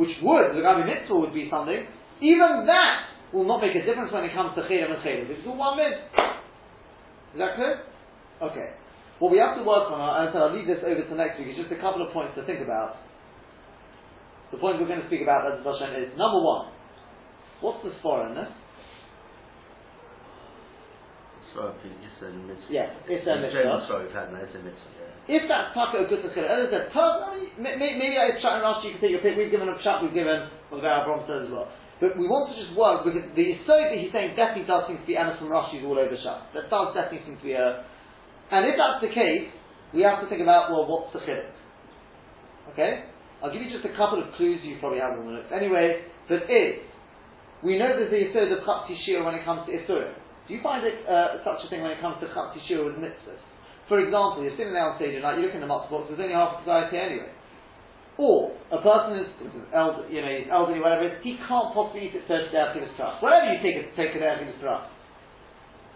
which 0.00 0.14
would, 0.22 0.56
the 0.56 0.64
Gabi 0.64 0.86
Mitzvah 0.86 1.18
would 1.18 1.34
be 1.34 1.50
something, 1.50 1.84
even 2.22 2.64
that 2.66 3.10
will 3.34 3.44
not 3.44 3.60
make 3.60 3.76
a 3.76 3.84
difference 3.84 4.10
when 4.10 4.24
it 4.24 4.32
comes 4.32 4.56
to 4.56 4.64
Chayim 4.64 4.88
and 4.88 5.02
Chayim. 5.04 5.28
It's 5.28 5.44
all 5.44 5.58
one 5.58 5.76
min. 5.76 5.92
Is 7.36 7.38
that 7.38 7.54
clear? 7.54 7.84
Okay. 8.40 8.74
What 9.18 9.34
we 9.34 9.38
have 9.38 9.58
to 9.58 9.66
work 9.66 9.90
on, 9.90 9.98
and 9.98 10.30
I'll 10.32 10.54
leave 10.54 10.66
this 10.66 10.80
over 10.80 11.02
to 11.02 11.14
next 11.14 11.38
week, 11.38 11.50
is 11.52 11.58
just 11.58 11.74
a 11.74 11.80
couple 11.82 12.06
of 12.06 12.14
points 12.14 12.38
to 12.38 12.46
think 12.46 12.62
about. 12.62 13.02
The 14.54 14.58
point 14.58 14.80
we're 14.80 14.88
going 14.88 15.02
to 15.02 15.10
speak 15.10 15.20
about 15.20 15.44
as 15.44 15.60
Hashem 15.60 15.94
is 16.00 16.14
number 16.16 16.40
one, 16.40 16.70
what's 17.60 17.82
the 17.84 17.92
foreignness? 18.02 18.48
Sorry, 21.54 21.72
it's 21.82 22.22
a 22.22 22.28
mitzvah. 22.30 22.70
Yes, 22.70 22.90
it's 23.08 23.26
a 23.26 23.34
mitzvah. 23.40 23.86
Sorry, 23.88 24.06
we've 24.06 24.14
had 24.14 24.30
no, 24.30 24.38
it's 24.38 24.54
a 24.54 24.62
mitzvah, 24.62 24.92
yeah. 25.00 25.08
If 25.28 25.44
that's 25.48 25.74
taka 25.76 26.08
good 26.08 26.24
to 26.24 26.30
as 26.32 26.68
I 26.68 26.68
said, 26.70 26.84
personally, 26.92 27.52
may- 27.60 27.76
may- 27.76 27.96
maybe 27.96 28.16
it's 28.16 28.40
Pshat 28.40 28.60
and 28.60 28.64
Rashi, 28.64 28.88
you 28.88 28.92
can 28.96 29.00
take 29.00 29.12
your 29.12 29.24
pick. 29.24 29.36
We've 29.36 29.50
given 29.52 29.68
a 29.68 29.76
Pshat, 29.80 30.00
we've 30.04 30.14
given 30.16 30.48
what 30.68 30.80
the 30.80 30.88
Abraham 30.88 31.24
says 31.28 31.48
as 31.48 31.52
well. 31.52 31.68
But 32.00 32.14
we 32.16 32.30
want 32.30 32.54
to 32.54 32.56
just 32.56 32.72
work 32.78 33.02
because 33.02 33.26
the 33.34 33.42
Yisod 33.42 33.90
that 33.90 33.98
he's 33.98 34.12
saying 34.14 34.38
definitely 34.38 34.70
does 34.70 34.86
seem 34.86 35.02
to 35.02 35.06
be 35.08 35.18
Anas 35.18 35.36
and 35.42 35.50
Rashi's 35.50 35.82
all 35.82 35.98
over 35.98 36.14
Pshat. 36.14 36.54
That 36.54 36.70
does 36.70 36.94
definitely 36.94 37.26
seem 37.26 37.36
to 37.42 37.44
be 37.44 37.58
a. 37.58 37.84
And 38.54 38.64
if 38.64 38.78
that's 38.78 39.02
the 39.02 39.12
case, 39.12 39.50
we 39.92 40.06
have 40.06 40.22
to 40.22 40.28
think 40.30 40.40
about 40.40 40.70
well, 40.70 40.86
what's 40.86 41.12
the 41.12 41.20
chiddush? 41.26 41.58
Okay, 42.72 43.04
I'll 43.42 43.52
give 43.52 43.60
you 43.60 43.72
just 43.72 43.84
a 43.84 43.92
couple 43.98 44.22
of 44.22 44.32
clues. 44.38 44.60
You 44.62 44.78
probably 44.78 45.00
have 45.00 45.16
them 45.18 45.26
on 45.26 45.42
it 45.42 45.50
anyway. 45.52 46.06
But 46.28 46.46
is 46.48 46.87
we 47.62 47.78
know 47.78 47.90
there's 47.96 48.10
the 48.10 48.22
Yisod 48.22 48.52
of 48.54 48.62
Chatzi 48.62 48.94
Shir 49.06 49.24
when 49.24 49.34
it 49.34 49.44
comes 49.44 49.66
to 49.66 49.72
Isurim. 49.74 50.14
Do 50.46 50.54
you 50.54 50.62
find 50.62 50.86
it 50.86 51.04
uh, 51.04 51.42
such 51.44 51.66
a 51.66 51.68
thing 51.68 51.82
when 51.82 51.90
it 51.90 52.00
comes 52.00 52.16
to 52.22 52.26
Chatzi 52.30 52.62
Shir 52.68 52.84
with 52.84 52.96
mitzvahs? 52.96 53.42
For 53.88 53.98
example, 53.98 54.44
you're 54.44 54.56
sitting 54.56 54.76
there 54.76 54.84
on 54.84 55.00
stage 55.00 55.16
and 55.16 55.24
like, 55.24 55.40
you 55.40 55.48
look 55.48 55.56
in 55.56 55.64
the 55.64 55.70
matzah 55.70 55.88
box, 55.88 56.12
there's 56.12 56.20
only 56.20 56.36
half 56.36 56.60
a 56.60 56.62
society 56.62 56.96
anyway. 57.00 57.32
Or 58.20 58.52
a 58.68 58.82
person 58.82 59.16
is, 59.22 59.30
is 59.46 59.54
elder, 59.72 60.04
you 60.10 60.20
know, 60.20 60.28
he's 60.28 60.50
elderly, 60.50 60.82
whatever 60.82 61.06
it 61.08 61.18
is, 61.18 61.24
he 61.24 61.38
can't 61.38 61.72
possibly 61.72 62.10
eat 62.10 62.14
it 62.18 62.26
Thursday 62.28 62.58
after 62.58 62.84
his 62.84 62.92
trust. 63.00 63.22
Whatever 63.24 63.54
you 63.54 63.58
take 63.64 63.78
it, 63.80 63.94
take 63.96 64.12
it 64.12 64.20
out 64.20 64.42
of 64.42 64.46
his 64.46 64.58
trust. 64.60 64.90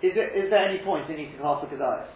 Is, 0.01 0.17
it, 0.17 0.33
is 0.35 0.49
there 0.49 0.65
any 0.65 0.81
point 0.83 1.11
in 1.11 1.21
eating 1.21 1.43
half 1.43 1.61
a 1.63 1.69
kedayas? 1.69 2.09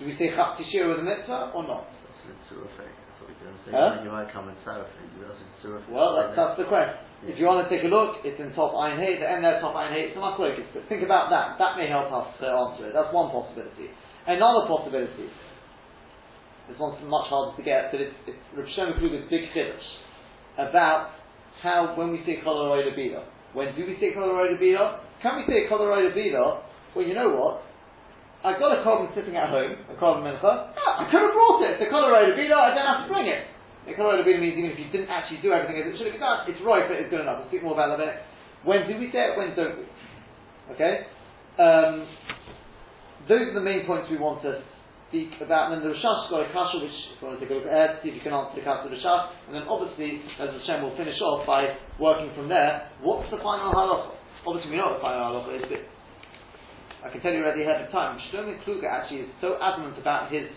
Do 0.00 0.04
we 0.04 0.18
say 0.18 0.34
chap 0.34 0.58
tishir 0.58 0.90
with 0.90 1.00
a 1.00 1.06
mitzvah 1.06 1.54
or 1.54 1.64
not? 1.64 1.86
That's 1.86 2.50
a 2.50 2.66
effect. 2.66 2.92
That's 2.92 3.18
what 3.22 3.28
we're 3.30 3.40
going 3.46 3.56
to 3.56 3.62
say. 3.62 3.72
Huh? 3.72 4.02
You 4.02 4.10
might 4.10 4.28
come 4.34 4.50
in 4.50 4.56
Sarafin, 4.66 5.06
you 5.14 5.22
also 5.22 5.38
mitzvah 5.38 5.84
effect. 5.84 5.92
Well, 5.94 6.10
that's, 6.18 6.34
that's 6.34 6.56
the 6.58 6.66
question. 6.66 7.05
If 7.26 7.42
you 7.42 7.50
want 7.50 7.66
to 7.66 7.70
take 7.70 7.82
a 7.82 7.90
look, 7.90 8.22
it's 8.22 8.38
in 8.38 8.54
top 8.54 8.70
Ein 8.78 9.02
Hay, 9.02 9.18
the 9.18 9.26
end 9.26 9.42
there, 9.42 9.58
top 9.58 9.74
Ein 9.74 9.90
Hay, 9.90 10.14
it's 10.14 10.16
a 10.16 10.22
machlokes, 10.22 10.62
but 10.70 10.86
think 10.86 11.02
about 11.02 11.26
that. 11.34 11.58
That 11.58 11.74
may 11.74 11.90
help 11.90 12.06
us 12.14 12.30
to 12.38 12.46
answer 12.46 12.86
it. 12.86 12.94
That's 12.94 13.10
one 13.10 13.34
possibility. 13.34 13.90
Another 14.30 14.70
possibility, 14.70 15.26
this 16.70 16.78
one's 16.78 17.02
much 17.02 17.26
harder 17.26 17.58
to 17.58 17.62
get, 17.66 17.90
but 17.90 17.98
it's, 17.98 18.14
it's 18.30 18.38
Rav 18.54 18.70
Kluger's 19.02 19.26
big 19.26 19.50
chiddush 19.50 19.86
about 20.54 21.18
how, 21.66 21.98
when 21.98 22.14
we 22.14 22.22
say 22.22 22.38
Colorado 22.46 22.94
Bida, 22.94 23.26
when 23.58 23.74
do 23.74 23.82
we 23.82 23.98
say 23.98 24.14
Colorado 24.14 24.54
Bida? 24.54 25.02
Can 25.18 25.42
we 25.42 25.44
say 25.50 25.66
Colorado 25.66 26.14
Bida? 26.14 26.62
Well, 26.94 27.06
you 27.06 27.14
know 27.14 27.34
what? 27.34 27.66
I've 28.46 28.62
got 28.62 28.78
a 28.78 28.86
carbon 28.86 29.10
sitting 29.18 29.34
at 29.34 29.50
home, 29.50 29.74
a 29.90 29.98
carbon 29.98 30.22
mincha. 30.22 30.70
Yeah, 30.78 31.02
I 31.02 31.10
could 31.10 31.26
have 31.26 31.34
brought 31.34 31.66
it. 31.66 31.82
A 31.82 31.90
Colorado 31.90 32.38
Bida, 32.38 32.54
I 32.54 32.70
don't 32.70 32.86
have 32.86 33.02
to 33.08 33.10
bring 33.10 33.26
it. 33.26 33.50
Nikolai 33.86 34.18
Rabbeinu 34.18 34.42
means 34.42 34.58
even 34.58 34.74
if 34.74 34.78
you 34.82 34.90
didn't 34.90 35.08
actually 35.08 35.38
do 35.38 35.54
everything 35.54 35.78
as 35.78 35.86
it 35.86 35.94
should 35.94 36.10
have 36.10 36.18
been 36.18 36.26
done, 36.26 36.42
it's 36.50 36.58
right, 36.66 36.90
but 36.90 36.98
it's 36.98 37.10
good 37.10 37.22
enough. 37.22 37.38
We'll 37.38 37.50
speak 37.54 37.62
more 37.62 37.78
about 37.78 37.94
that 37.94 38.02
a. 38.02 38.10
When 38.66 38.82
do 38.90 38.98
we 38.98 39.14
say 39.14 39.30
it? 39.30 39.38
When 39.38 39.54
don't 39.54 39.78
we? 39.78 39.86
Okay? 40.74 41.06
Um, 41.62 42.10
those 43.30 43.54
are 43.54 43.56
the 43.56 43.62
main 43.62 43.86
points 43.86 44.10
we 44.10 44.18
want 44.18 44.42
to 44.42 44.58
speak 45.08 45.38
about. 45.38 45.70
And 45.70 45.78
then 45.78 45.82
the 45.86 45.94
Rashash 45.94 46.30
got 46.34 46.42
a 46.42 46.50
kasha, 46.50 46.82
which 46.82 46.90
if 46.90 47.22
you 47.22 47.30
want 47.30 47.38
to 47.38 47.40
take 47.46 47.54
a 47.54 47.58
look 47.62 47.70
at, 47.70 48.02
see 48.02 48.10
if 48.10 48.18
you 48.18 48.24
can 48.26 48.34
answer 48.34 48.58
the 48.58 48.66
kasha 48.66 48.86
of 48.86 48.90
the 48.90 48.98
Rashash. 48.98 49.24
And 49.46 49.54
then 49.54 49.64
obviously, 49.70 50.18
as 50.42 50.50
the 50.50 50.58
Hashem 50.66 50.82
will 50.82 50.98
finish 50.98 51.18
off 51.22 51.46
by 51.46 51.78
working 52.02 52.34
from 52.34 52.50
there, 52.50 52.90
what's 53.06 53.30
the 53.30 53.38
final 53.38 53.70
halacha? 53.70 54.18
Obviously, 54.42 54.74
we 54.74 54.82
know 54.82 54.98
what 54.98 54.98
the 54.98 55.06
final 55.06 55.30
halacha 55.30 55.62
is, 55.62 55.64
but 55.70 55.82
I 57.06 57.14
can 57.14 57.22
tell 57.22 57.30
you 57.30 57.46
already 57.46 57.62
ahead 57.62 57.86
of 57.86 57.94
time, 57.94 58.18
Shlomo 58.34 58.58
Kluger 58.66 58.90
actually 58.90 59.30
is 59.30 59.32
so 59.38 59.54
adamant 59.62 59.94
about 59.94 60.34
his 60.34 60.50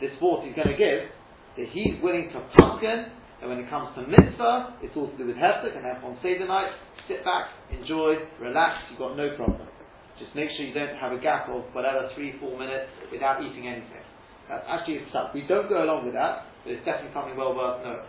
this 0.00 0.16
thought 0.16 0.40
he's 0.48 0.56
going 0.56 0.72
to 0.72 0.80
give 0.80 1.12
that 1.60 1.68
he's 1.68 2.00
willing 2.00 2.32
to 2.32 2.40
pumpkin, 2.56 3.12
and 3.44 3.46
when 3.52 3.60
it 3.60 3.68
comes 3.68 3.92
to 3.94 4.08
mitzvah, 4.08 4.80
it's 4.80 4.96
all 4.96 5.12
to 5.12 5.16
do 5.20 5.28
with 5.28 5.36
hefsek, 5.36 5.76
and 5.76 5.84
therefore 5.84 6.16
on 6.16 6.18
Seder 6.24 6.48
night, 6.48 6.72
sit 7.04 7.20
back, 7.20 7.52
enjoy, 7.68 8.16
relax, 8.40 8.88
you've 8.88 8.98
got 8.98 9.16
no 9.16 9.36
problem. 9.36 9.68
Just 10.16 10.32
make 10.36 10.48
sure 10.56 10.64
you 10.64 10.72
don't 10.72 10.96
have 10.96 11.12
a 11.12 11.20
gap 11.20 11.48
of 11.48 11.64
whatever, 11.72 12.08
three, 12.16 12.36
four 12.40 12.56
minutes 12.56 12.88
without 13.12 13.40
eating 13.44 13.68
anything. 13.68 14.04
That's 14.48 14.64
actually 14.68 15.04
stuff. 15.08 15.32
We 15.32 15.44
don't 15.46 15.68
go 15.68 15.84
along 15.84 16.04
with 16.04 16.16
that, 16.16 16.48
but 16.64 16.76
it's 16.76 16.84
definitely 16.84 17.14
something 17.14 17.36
well 17.36 17.54
worth 17.56 17.84
knowing. 17.84 18.08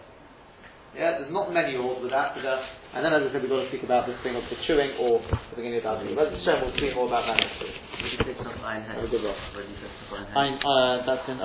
Yeah, 0.91 1.23
there's 1.23 1.31
not 1.31 1.55
many 1.55 1.79
rules 1.79 2.03
with 2.03 2.11
that, 2.11 2.35
but 2.35 2.43
uh, 2.43 2.59
and 2.99 2.99
then 2.99 3.15
as 3.15 3.23
I 3.23 3.31
said, 3.31 3.39
we've 3.39 3.47
got 3.47 3.63
to 3.63 3.71
speak 3.71 3.87
about 3.87 4.03
this 4.03 4.19
thing 4.27 4.35
of 4.35 4.43
the 4.51 4.59
chewing 4.67 4.91
or 4.99 5.23
the 5.23 5.55
beginning 5.55 5.79
of 5.79 6.03
the 6.03 6.11
But 6.11 6.35
Hashem 6.35 6.59
will 6.59 6.75
speak 6.75 6.91
more 6.99 7.07
about 7.07 7.31
that 7.31 7.39
next 7.39 7.63
week. 7.63 7.79
We 8.03 8.07
should 8.11 8.27
take 8.27 8.35
some 8.43 8.51
fine 8.59 8.83
Have 8.83 8.99
a 8.99 9.07
good 9.07 9.23
one. 9.23 9.39
Ready 9.55 9.71
to 9.71 9.87
fine 10.11 10.27
Ein, 10.35 10.59
uh, 10.59 11.07
that's 11.07 11.23
in 11.31 11.39